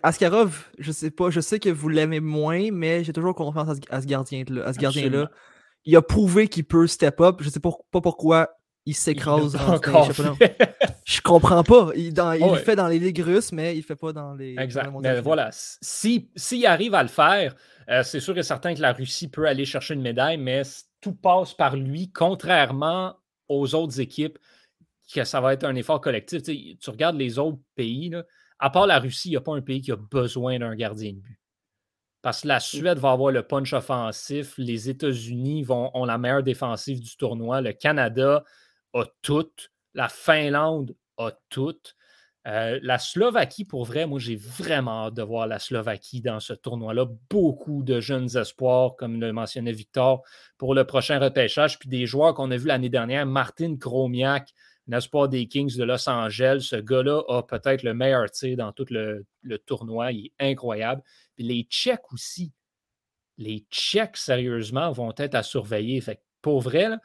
Askarov, 0.02 0.66
je 0.80 0.92
sais 0.92 1.12
pas, 1.12 1.30
je 1.30 1.42
sais 1.42 1.60
que 1.60 1.70
vous 1.70 1.90
l'aimez 1.90 2.22
moins, 2.22 2.72
mais 2.72 3.04
j'ai 3.04 3.12
toujours 3.14 3.36
confiance 3.36 3.70
à 3.70 3.76
ce, 3.76 3.82
à 3.90 4.02
ce 4.02 4.08
gardien-là. 4.08 4.66
à 4.66 4.74
ce 4.74 4.80
gardien-là. 4.80 5.08
Absolument. 5.24 5.30
Il 5.84 5.96
a 5.98 6.02
prouvé 6.02 6.48
qu'il 6.48 6.64
peut 6.66 6.88
step 6.88 7.20
up. 7.22 7.38
Je 7.42 7.50
sais 7.50 7.60
pas, 7.60 7.70
pas 7.92 8.02
pourquoi 8.02 8.50
il 8.86 8.92
Il 8.92 8.96
s'écrase. 8.96 9.56
encore. 9.58 10.10
Je 11.06 11.22
comprends 11.22 11.64
pas. 11.64 11.92
Il, 11.96 12.14
dans- 12.14 12.34
il 12.34 12.44
Oh, 12.44 12.56
le 12.56 12.60
fait 12.60 12.76
dans 12.76 12.88
les 12.88 12.98
ligues 12.98 13.20
russes, 13.22 13.52
mais 13.52 13.74
il 13.76 13.82
le 13.82 13.84
fait 13.86 13.96
pas 13.96 14.12
dans 14.12 14.34
les. 14.34 14.56
dans 14.56 14.62
Exact. 14.64 14.90
mondial 14.90 15.16
Mais 15.16 15.22
voilà, 15.22 15.50
si- 15.52 16.30
s'il 16.36 16.66
arrive 16.66 16.96
à 16.96 17.04
le 17.04 17.10
faire, 17.10 17.56
euh, 17.90 18.02
c'est 18.04 18.20
sûr 18.20 18.36
et 18.38 18.44
certain 18.44 18.74
que 18.74 18.82
la 18.82 18.92
Russie 18.92 19.30
peut 19.30 19.46
aller 19.48 19.66
chercher 19.66 19.94
une 19.94 20.02
médaille, 20.02 20.38
mais 20.38 20.64
tout 21.02 21.14
passe 21.14 21.54
par 21.54 21.76
lui, 21.76 22.12
contrairement 22.12 23.16
aux 23.48 23.76
autres 23.76 24.00
équipes, 24.02 24.40
que 25.14 25.24
ça 25.24 25.40
va 25.42 25.54
être 25.54 25.64
un 25.64 25.76
effort 25.76 26.02
collectif. 26.02 26.42
Tu, 26.42 26.76
regardes 26.90 27.18
les 27.18 27.38
autres 27.38 27.60
pays, 27.76 28.10
là, 28.10 28.24
à 28.58 28.72
part 28.72 28.88
la 28.88 28.98
Russie, 28.98 29.28
il 29.28 29.32
n'y 29.32 29.38
a 29.38 29.42
pas 29.42 29.54
un 29.56 29.62
pays 29.62 29.82
qui 29.82 29.92
a 29.92 29.96
besoin 29.98 30.58
d'un 30.58 30.74
gardien 30.76 31.14
de 31.14 31.20
but. 31.20 31.40
Parce 32.24 32.42
que 32.42 32.48
la 32.48 32.60
Suède 32.60 32.98
va 32.98 33.12
avoir 33.12 33.32
le 33.32 33.44
punch 33.44 33.72
offensif, 33.74 34.56
les 34.58 34.90
États-Unis 34.90 35.64
ont 35.70 36.06
la 36.06 36.18
meilleure 36.18 36.42
défensive 36.42 37.00
du 37.00 37.16
tournoi, 37.16 37.62
le 37.62 37.74
Canada 37.74 38.44
a 38.96 39.04
tout, 39.22 39.48
la 39.96 40.10
Finlande 40.10 40.96
a 41.18 41.32
tout. 41.50 41.76
Euh, 42.48 42.80
la 42.84 43.00
Slovaquie, 43.00 43.66
pour 43.66 43.86
vrai, 43.86 44.06
moi, 44.06 44.20
j'ai 44.20 44.36
vraiment 44.36 45.08
hâte 45.08 45.16
de 45.16 45.24
voir 45.24 45.48
la 45.48 45.58
Slovaquie 45.58 46.22
dans 46.22 46.40
ce 46.40 46.54
tournoi-là. 46.54 47.08
Beaucoup 47.30 47.82
de 47.82 48.00
jeunes 48.00 48.38
espoirs, 48.38 48.96
comme 48.96 49.20
le 49.20 49.34
mentionnait 49.34 49.72
Victor, 49.72 50.22
pour 50.60 50.76
le 50.76 50.84
prochain 50.84 51.18
repêchage. 51.18 51.80
Puis 51.80 51.90
des 51.90 52.06
joueurs 52.06 52.36
qu'on 52.36 52.52
a 52.52 52.58
vus 52.58 52.68
l'année 52.68 52.90
dernière, 52.90 53.26
Martin 53.26 53.78
Kromiak, 53.78 54.54
un 54.92 54.98
espoir 54.98 55.28
des 55.28 55.48
Kings 55.48 55.76
de 55.76 55.84
Los 55.84 56.08
Angeles. 56.08 56.68
Ce 56.70 56.76
gars-là 56.76 57.24
a 57.28 57.42
peut-être 57.42 57.82
le 57.82 57.96
meilleur 57.96 58.30
tir 58.30 58.58
dans 58.58 58.72
tout 58.72 58.86
le, 58.92 59.26
tournoi. 59.66 60.12
Il 60.12 60.28
est 60.28 60.52
incroyable. 60.52 61.02
Les 61.40 61.64
Tchèques 61.64 62.14
aussi. 62.14 62.54
Les 63.38 63.66
Tchèques, 63.72 64.18
sérieusement, 64.18 64.92
vont 64.92 65.14
être 65.18 65.34
à 65.34 65.42
surveiller. 65.42 66.00
Fait 66.00 66.22
pour 66.44 66.62
vrai, 66.62 66.90
là, 66.90 67.00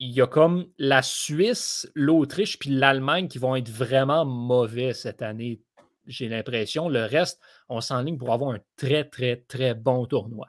il 0.00 0.10
y 0.10 0.20
a 0.20 0.26
comme 0.26 0.70
la 0.78 1.02
Suisse, 1.02 1.90
l'Autriche 1.94 2.58
puis 2.58 2.70
l'Allemagne 2.70 3.28
qui 3.28 3.38
vont 3.38 3.56
être 3.56 3.68
vraiment 3.70 4.24
mauvais 4.24 4.92
cette 4.94 5.22
année, 5.22 5.60
j'ai 6.06 6.28
l'impression. 6.28 6.88
Le 6.88 7.04
reste, 7.04 7.40
on 7.68 7.80
s'enligne 7.80 8.16
pour 8.16 8.32
avoir 8.32 8.52
un 8.54 8.60
très, 8.76 9.04
très, 9.04 9.36
très 9.48 9.74
bon 9.74 10.06
tournoi. 10.06 10.48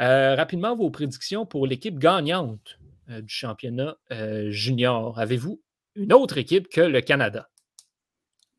Euh, 0.00 0.34
rapidement, 0.34 0.74
vos 0.74 0.90
prédictions 0.90 1.46
pour 1.46 1.66
l'équipe 1.66 1.98
gagnante 1.98 2.78
euh, 3.10 3.20
du 3.20 3.32
championnat 3.32 3.96
euh, 4.12 4.50
junior. 4.50 5.18
Avez-vous 5.18 5.60
une 5.94 6.12
autre 6.12 6.38
équipe 6.38 6.68
que 6.68 6.80
le 6.80 7.00
Canada? 7.00 7.48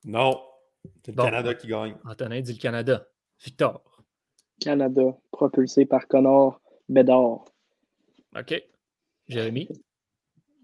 Non. 0.04 0.42
C'est 1.04 1.12
le 1.12 1.16
Bon. 1.18 1.24
Canada 1.24 1.54
qui 1.56 1.68
gagne. 1.68 1.96
Antonin 2.06 2.42
dit 2.42 2.54
le 2.54 2.60
Canada. 2.60 3.08
Victor. 3.44 4.04
Canada, 4.62 5.18
propulsé 5.32 5.86
par 5.86 6.08
Connor 6.08 6.62
Bedard. 6.88 7.46
OK. 8.38 8.64
Jérémy? 9.28 9.68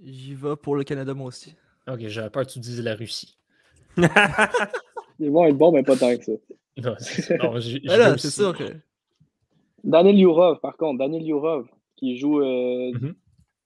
J'y 0.04 0.34
vais 0.36 0.56
pour 0.56 0.76
le 0.76 0.84
Canada, 0.84 1.14
moi 1.14 1.28
aussi. 1.28 1.56
OK, 1.88 2.00
j'avais 2.08 2.30
peur 2.30 2.46
que 2.46 2.52
tu 2.52 2.60
dises 2.60 2.82
la 2.84 2.96
Russie. 2.96 3.38
Ils 5.20 5.30
vont 5.32 5.46
être 5.46 5.58
bons, 5.58 5.72
mais 5.72 5.84
pas 5.84 5.96
tant 5.96 6.16
que 6.18 6.24
ça. 6.24 6.32
Non, 6.78 6.96
c'est 7.00 7.22
ça. 7.22 7.38
Non, 7.38 7.60
j'y- 7.60 7.80
j'y 7.82 7.88
Mais 7.88 7.98
là, 7.98 8.12
vais 8.12 8.18
c'est 8.18 8.28
aussi. 8.28 8.38
sûr 8.42 8.58
que. 8.58 8.64
Daniel 9.84 10.18
Yurov, 10.18 10.60
par 10.62 10.78
contre, 10.78 11.00
Daniel 11.00 11.22
Yurov, 11.24 11.68
qui 11.98 12.18
joue 12.18 12.40
euh, 12.42 12.92
Mhm. 12.94 13.14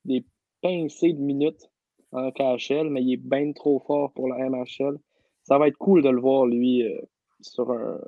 des 0.06 0.26
pincées 0.62 1.14
de 1.14 1.20
minutes 1.22 1.70
en 2.12 2.32
KHL, 2.32 2.90
mais 2.90 3.04
il 3.04 3.14
est 3.14 3.18
bien 3.18 3.52
trop 3.54 3.80
fort 3.86 4.12
pour 4.14 4.28
la 4.28 4.38
MHL. 4.50 4.98
Ça 5.44 5.58
va 5.60 5.68
être 5.68 5.78
cool 5.78 6.02
de 6.02 6.10
le 6.10 6.20
voir, 6.20 6.48
lui, 6.48 6.82
euh, 6.84 7.00
sur 7.42 7.72
un, 7.72 8.00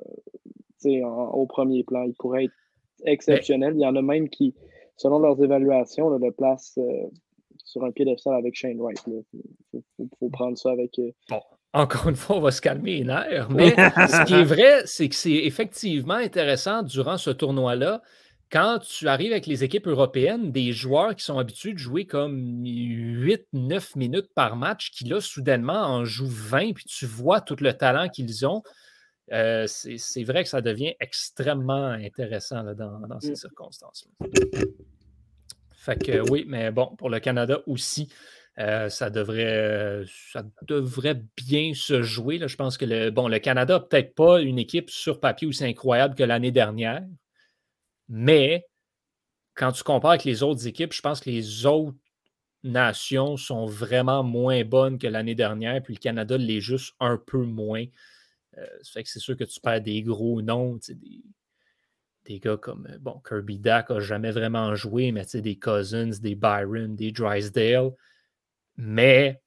tu 0.44 0.50
sais, 0.78 1.04
en- 1.04 1.30
au 1.30 1.46
premier 1.46 1.84
plan. 1.84 2.02
Il 2.02 2.14
pourrait 2.14 2.46
être 2.46 2.54
exceptionnel. 3.04 3.74
Il 3.76 3.80
y 3.82 3.86
en 3.86 3.94
a 3.94 4.02
même 4.02 4.28
qui, 4.28 4.54
selon 4.96 5.20
leurs 5.20 5.40
évaluations, 5.42 6.10
là, 6.10 6.18
le 6.20 6.32
placent 6.32 6.78
euh, 6.78 7.06
sur 7.68 7.84
un 7.84 7.90
piédestal 7.92 8.34
avec 8.34 8.54
Shane 8.54 8.80
Wright. 8.80 8.98
Il 9.06 9.22
faut, 9.72 9.82
faut- 9.96 10.08
faut 10.18 10.28
prendre 10.30 10.56
ça 10.56 10.70
avec. 10.70 10.98
euh, 10.98 11.10
Encore 11.74 12.08
une 12.08 12.16
fois, 12.16 12.36
on 12.36 12.40
va 12.40 12.50
se 12.50 12.60
calmer 12.62 12.96
les 12.98 13.04
nerfs. 13.04 13.50
Mais 13.50 13.70
ce 14.08 14.24
qui 14.24 14.34
est 14.34 14.44
vrai, 14.44 14.82
c'est 14.86 15.08
que 15.08 15.14
c'est 15.14 15.32
effectivement 15.32 16.14
intéressant 16.14 16.82
durant 16.82 17.18
ce 17.18 17.30
tournoi-là, 17.30 18.02
quand 18.50 18.78
tu 18.78 19.06
arrives 19.08 19.32
avec 19.32 19.46
les 19.46 19.62
équipes 19.64 19.86
européennes, 19.88 20.50
des 20.50 20.72
joueurs 20.72 21.14
qui 21.14 21.22
sont 21.22 21.38
habitués 21.38 21.74
de 21.74 21.78
jouer 21.78 22.06
comme 22.06 22.62
8-9 22.64 23.96
minutes 23.96 24.30
par 24.34 24.56
match, 24.56 24.90
qui 24.90 25.04
là, 25.04 25.20
soudainement, 25.20 25.82
en 25.84 26.06
jouent 26.06 26.26
20, 26.30 26.72
puis 26.72 26.84
tu 26.86 27.04
vois 27.04 27.42
tout 27.42 27.56
le 27.60 27.74
talent 27.74 28.08
qu'ils 28.08 28.46
ont. 28.46 28.62
euh, 29.32 29.66
c'est 29.66 30.24
vrai 30.24 30.42
que 30.44 30.48
ça 30.48 30.62
devient 30.62 30.94
extrêmement 31.00 31.88
intéressant 31.88 32.62
là, 32.62 32.72
dans, 32.72 32.98
dans 33.00 33.20
ces 33.20 33.32
Mm. 33.32 33.36
circonstances-là. 33.36 34.28
Fait 35.88 35.96
que 35.96 36.30
oui, 36.30 36.44
mais 36.46 36.70
bon, 36.70 36.94
pour 36.96 37.08
le 37.08 37.18
Canada 37.18 37.62
aussi, 37.66 38.12
euh, 38.58 38.90
ça, 38.90 39.08
devrait, 39.08 40.04
ça 40.32 40.44
devrait 40.66 41.22
bien 41.34 41.72
se 41.72 42.02
jouer. 42.02 42.36
là. 42.36 42.46
Je 42.46 42.56
pense 42.56 42.76
que 42.76 42.84
le, 42.84 43.10
bon, 43.10 43.26
le 43.26 43.38
Canada 43.38 43.74
n'a 43.74 43.80
peut-être 43.80 44.14
pas 44.14 44.42
une 44.42 44.58
équipe 44.58 44.90
sur 44.90 45.18
papier 45.18 45.48
aussi 45.48 45.64
incroyable 45.64 46.14
que 46.14 46.24
l'année 46.24 46.50
dernière, 46.50 47.06
mais 48.06 48.66
quand 49.54 49.72
tu 49.72 49.82
compares 49.82 50.10
avec 50.10 50.24
les 50.24 50.42
autres 50.42 50.66
équipes, 50.66 50.92
je 50.92 51.00
pense 51.00 51.20
que 51.20 51.30
les 51.30 51.64
autres 51.64 51.96
nations 52.64 53.38
sont 53.38 53.64
vraiment 53.64 54.22
moins 54.22 54.64
bonnes 54.64 54.98
que 54.98 55.06
l'année 55.06 55.34
dernière, 55.34 55.82
puis 55.82 55.94
le 55.94 56.00
Canada 56.00 56.36
l'est 56.36 56.60
juste 56.60 56.94
un 57.00 57.16
peu 57.16 57.44
moins. 57.44 57.86
Euh, 58.58 58.66
ça 58.82 58.92
fait 58.92 59.04
que 59.04 59.08
c'est 59.08 59.20
sûr 59.20 59.38
que 59.38 59.44
tu 59.44 59.58
perds 59.58 59.80
des 59.80 60.02
gros 60.02 60.42
noms, 60.42 60.78
des, 60.86 61.22
des 62.28 62.38
gars 62.38 62.56
comme 62.58 62.86
euh, 62.90 62.98
bon, 63.00 63.20
Kirby 63.26 63.58
Dack 63.58 63.90
n'a 63.90 64.00
jamais 64.00 64.30
vraiment 64.30 64.74
joué, 64.74 65.10
mais 65.12 65.24
tu 65.24 65.30
sais, 65.30 65.40
des 65.40 65.56
Cousins, 65.58 66.10
des 66.20 66.34
Byron, 66.34 66.94
des 66.94 67.10
Drysdale. 67.10 67.90
Mais 68.76 69.40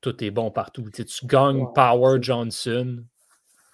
tout 0.00 0.22
est 0.22 0.30
bon 0.30 0.50
partout. 0.50 0.82
Tu, 0.90 1.02
sais, 1.02 1.04
tu 1.04 1.26
gagnes 1.26 1.64
Power 1.74 2.18
Johnson, 2.20 3.02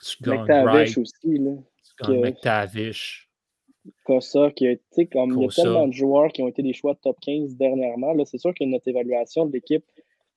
tu 0.04 0.22
gagnes 0.22 0.40
McTavish 0.42 0.64
Wright, 0.64 0.98
aussi, 0.98 1.38
là. 1.38 1.50
tu 1.82 2.04
gagnes 2.04 2.20
que- 2.20 2.26
McTavish. 2.26 3.22
Kossa, 4.04 4.50
qui 4.50 4.66
a 4.66 4.74
comme 5.12 5.30
il 5.30 5.40
y 5.40 5.44
a 5.44 5.46
Kossa. 5.46 5.62
tellement 5.62 5.86
de 5.86 5.92
joueurs 5.92 6.32
qui 6.32 6.42
ont 6.42 6.48
été 6.48 6.60
des 6.62 6.72
choix 6.72 6.94
de 6.94 6.98
top 6.98 7.18
15 7.20 7.54
dernièrement. 7.56 8.12
Là, 8.14 8.24
c'est 8.24 8.38
sûr 8.38 8.52
que 8.52 8.64
notre 8.64 8.88
évaluation 8.88 9.46
de 9.46 9.52
l'équipe 9.52 9.84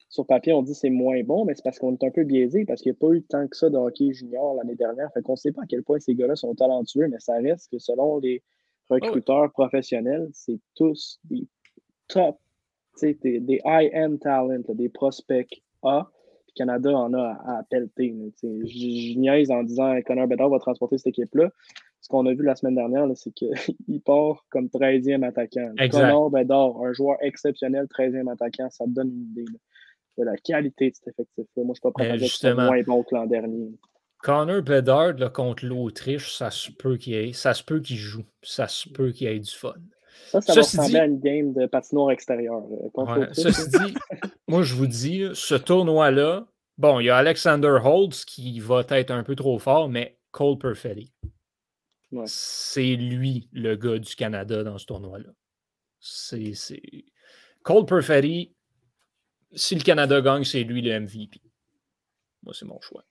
sur 0.10 0.26
papier, 0.26 0.53
on 0.53 0.64
dit 0.64 0.74
c'est 0.74 0.89
moins 0.89 1.22
bon, 1.24 1.45
mais 1.45 1.53
c'est 1.55 1.64
parce 1.64 1.78
qu'on 1.78 1.93
est 1.93 2.03
un 2.03 2.10
peu 2.10 2.24
biaisé, 2.24 2.66
parce 2.66 2.82
qu'il 2.82 2.91
n'y 2.91 2.97
a 2.97 2.99
pas 2.99 3.14
eu 3.14 3.22
tant 3.22 3.47
que 3.47 3.55
ça 3.55 3.70
de 3.70 3.78
hockey 3.78 4.12
junior 4.12 4.55
l'année 4.55 4.76
dernière. 4.76 5.12
Fait 5.14 5.22
qu'on 5.22 5.34
ne 5.34 5.38
sait 5.38 5.51
pas 5.51 5.62
à 5.62 5.66
quel 5.68 5.84
point 5.84 5.99
ces 5.99 6.16
gars-là 6.16 6.36
sont 6.36 6.55
talentueux, 6.55 7.07
mais 7.07 7.20
ça 7.20 7.36
reste 7.36 7.72
que 7.72 7.78
selon 7.78 8.18
les 8.18 8.41
recruteurs 8.89 9.51
professionnels, 9.51 10.28
c'est 10.34 10.60
tous 10.76 11.20
des 11.26 11.47
top, 12.07 12.39
des, 13.01 13.14
des 13.39 13.62
high-end 13.64 14.18
talents, 14.20 14.64
des 14.70 14.89
prospects 14.89 15.62
A. 15.84 16.10
Puis 16.47 16.55
Canada 16.55 16.91
en 16.97 17.14
a 17.14 17.38
à, 17.45 17.60
à 17.60 17.64
pelleter. 17.70 18.16
Je, 18.41 18.47
je 18.66 19.20
niaise 19.20 19.51
en 19.51 19.62
disant 19.62 19.95
que 19.99 20.05
Connor 20.05 20.28
Bedard 20.28 20.49
va 20.49 20.57
transporter 20.57 20.97
cette 20.97 21.10
équipe-là 21.10 21.51
ce 22.01 22.07
qu'on 22.07 22.26
a 22.26 22.34
vu 22.34 22.43
la 22.43 22.55
semaine 22.55 22.76
dernière, 22.76 23.05
c'est 23.16 23.32
qu'il 23.32 23.51
part 24.05 24.45
comme 24.49 24.68
13e 24.68 25.24
attaquant. 25.24 25.74
Exact. 25.78 26.01
Connor 26.01 26.30
Bedard, 26.30 26.82
un 26.82 26.93
joueur 26.93 27.18
exceptionnel, 27.22 27.86
13e 27.88 28.32
attaquant, 28.32 28.70
ça 28.70 28.86
te 28.86 28.89
donne 28.91 29.10
une 29.10 29.24
idée 29.32 29.45
là, 29.45 29.60
de 30.20 30.24
la 30.26 30.36
qualité 30.38 30.91
de 30.91 30.95
cet 30.95 31.07
effectif-là. 31.07 31.63
Moi, 31.63 31.65
je 31.65 31.70
ne 31.70 31.74
suis 31.74 31.82
pas 31.82 31.91
prêt 31.91 32.09
à 32.11 32.17
dire 32.17 32.28
que 32.28 32.34
c'est 32.38 32.53
moins 32.53 32.82
bon 32.84 33.03
que 33.03 33.15
l'an 33.15 33.26
dernier. 33.26 33.72
Connor 34.20 34.61
Bedard 34.61 35.13
là, 35.17 35.30
contre 35.30 35.65
l'Autriche, 35.65 36.34
ça 36.36 36.51
se 36.51 36.72
peut 36.72 36.97
qu'il 36.97 37.13
ait- 37.15 37.34
ça 37.34 37.53
se 37.53 37.63
peut 37.63 37.80
qu'il 37.80 37.95
joue. 37.97 38.26
Ça 38.43 38.67
se 38.67 38.89
peut 38.89 39.11
qu'il 39.11 39.28
ait 39.28 39.39
du 39.39 39.49
fun. 39.51 39.74
Ça, 40.28 40.41
ça 40.41 40.53
Ceci 40.53 40.76
va 40.78 40.84
ressembler 40.84 40.89
dit- 40.91 40.97
à 40.99 41.05
une 41.05 41.20
game 41.20 41.53
de 41.53 41.65
patinoire 41.67 42.11
extérieure. 42.11 42.61
euh, 42.72 42.89
contre 42.93 43.13
Ouais, 43.13 43.26
l'Autriche, 43.28 43.43
Ceci 43.45 43.70
dit, 43.70 43.93
moi 44.49 44.63
je 44.63 44.76
vous 44.76 44.88
dis, 44.88 45.24
ce 45.34 45.55
tournoi-là, 45.55 46.45
bon, 46.78 46.99
il 46.99 47.05
y 47.05 47.09
a 47.09 47.15
Alexander 47.17 47.78
Holtz 47.84 48.26
qui 48.26 48.59
va 48.59 48.86
être 48.89 49.11
un 49.11 49.24
peu 49.24 49.36
trop 49.36 49.57
fort, 49.57 49.88
mais 49.89 50.17
Cole 50.32 50.57
Perfetti. 50.57 51.13
Ouais. 52.11 52.24
C'est 52.28 52.95
lui 52.95 53.47
le 53.53 53.76
gars 53.76 53.99
du 53.99 54.15
Canada 54.15 54.63
dans 54.63 54.78
ce 54.78 54.86
tournoi-là. 54.86 55.30
C'est- 56.01 56.82
Cole 57.63 57.86
Perfetti, 57.86 58.53
si 59.54 59.76
le 59.76 59.82
Canada 59.82 60.22
gagne, 60.22 60.43
c'est 60.43 60.64
lui 60.64 60.82
le 60.82 61.00
MVP. 61.00 61.41
Moi, 62.43 62.54
c'est 62.58 62.66
mon 62.66 62.80
choix. 62.82 63.04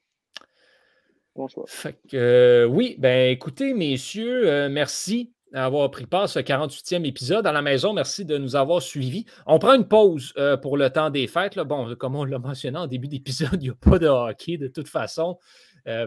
Bon 1.35 1.49
choix. 1.49 1.65
Fait 1.69 1.99
que, 2.09 2.17
euh, 2.17 2.65
oui, 2.67 2.97
ben 2.99 3.31
écoutez, 3.31 3.75
messieurs, 3.75 4.49
euh, 4.49 4.69
merci 4.69 5.33
d'avoir 5.53 5.91
pris 5.91 6.07
part 6.07 6.23
à 6.23 6.29
ce 6.29 6.39
48e 6.39 7.05
épisode 7.05 7.47
à 7.47 7.53
la 7.53 7.63
maison. 7.63 7.93
Merci 7.93 8.25
de 8.25 8.37
nous 8.37 8.57
avoir 8.57 8.83
suivis. 8.83 9.25
On 9.47 9.59
prend 9.59 9.75
une 9.75 9.89
pause 9.89 10.35
pour 10.61 10.77
le 10.77 10.91
temps 10.91 11.09
des 11.09 11.27
fêtes. 11.27 11.59
Bon, 11.59 11.95
comme 11.97 12.17
on 12.17 12.25
l'a 12.25 12.39
mentionné 12.39 12.77
en 12.77 12.87
début 12.87 13.09
d'épisode, 13.09 13.51
il 13.55 13.61
n'y 13.61 13.71
a 13.71 13.75
pas 13.75 13.99
de 13.99 14.09
hockey 14.09 14.59
de 14.59 14.69
toute 14.69 14.89
façon 14.89 15.39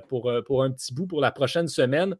pour, 0.10 0.32
pour 0.46 0.62
un 0.62 0.70
petit 0.70 0.94
bout 0.94 1.08
pour 1.08 1.22
la 1.22 1.32
prochaine 1.32 1.68
semaine. 1.68 2.16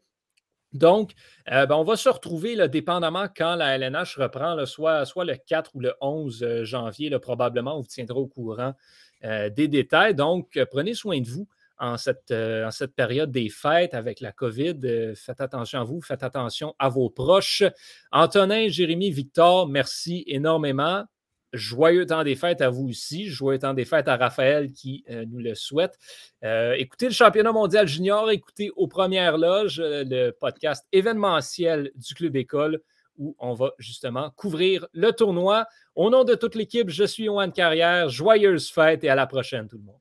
Donc, 0.72 1.12
ben, 1.46 1.70
on 1.70 1.84
va 1.84 1.96
se 1.96 2.08
retrouver 2.08 2.68
dépendamment 2.68 3.26
quand 3.34 3.56
la 3.56 3.76
LNH 3.76 4.16
reprend, 4.16 4.64
soit, 4.66 5.04
soit, 5.04 5.24
le 5.24 5.36
4 5.36 5.70
ou 5.74 5.80
le 5.80 5.94
11 6.00 6.62
janvier, 6.62 7.10
probablement. 7.18 7.76
On 7.76 7.80
vous 7.80 7.86
tiendra 7.86 8.18
au 8.18 8.26
courant 8.26 8.74
des 9.22 9.68
détails. 9.68 10.14
Donc, 10.14 10.58
prenez 10.70 10.94
soin 10.94 11.20
de 11.20 11.28
vous 11.28 11.46
en 11.82 11.96
cette, 11.96 12.30
euh, 12.30 12.66
en 12.66 12.70
cette 12.70 12.94
période 12.94 13.32
des 13.32 13.48
fêtes 13.48 13.92
avec 13.92 14.20
la 14.20 14.30
COVID. 14.30 14.78
Euh, 14.84 15.14
faites 15.16 15.40
attention 15.40 15.80
à 15.80 15.84
vous, 15.84 16.00
faites 16.00 16.22
attention 16.22 16.74
à 16.78 16.88
vos 16.88 17.10
proches. 17.10 17.64
Antonin, 18.12 18.68
Jérémy, 18.68 19.10
Victor, 19.10 19.68
merci 19.68 20.22
énormément. 20.28 21.04
Joyeux 21.52 22.06
temps 22.06 22.24
des 22.24 22.34
fêtes 22.34 22.60
à 22.60 22.70
vous 22.70 22.88
aussi. 22.88 23.28
Joyeux 23.28 23.58
temps 23.58 23.74
des 23.74 23.84
fêtes 23.84 24.08
à 24.08 24.16
Raphaël 24.16 24.72
qui 24.72 25.04
euh, 25.10 25.24
nous 25.28 25.38
le 25.38 25.54
souhaite. 25.54 25.98
écoutez 26.42 27.06
le 27.06 27.12
championnat 27.12 27.52
mondial 27.52 27.86
junior, 27.86 28.30
écoutez 28.30 28.70
aux 28.76 28.88
premières 28.88 29.38
loges 29.38 29.80
le 29.80 30.30
podcast 30.30 30.86
événementiel 30.92 31.90
du 31.94 32.14
Club 32.14 32.36
École 32.36 32.80
où 33.18 33.36
on 33.38 33.54
va 33.54 33.72
justement 33.78 34.30
couvrir 34.30 34.86
le 34.92 35.12
tournoi. 35.12 35.66
Au 35.94 36.10
nom 36.10 36.24
de 36.24 36.34
toute 36.34 36.54
l'équipe, 36.54 36.88
je 36.88 37.04
suis 37.04 37.24
Yohan 37.24 37.50
Carrière. 37.50 38.08
Joyeuses 38.08 38.70
fêtes 38.70 39.04
et 39.04 39.08
à 39.08 39.14
la 39.14 39.26
prochaine 39.26 39.68
tout 39.68 39.78
le 39.78 39.84
monde. 39.84 39.96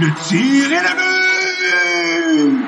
Le 0.00 0.28
tir 0.28 0.70
le 0.70 0.92
but! 2.62 2.67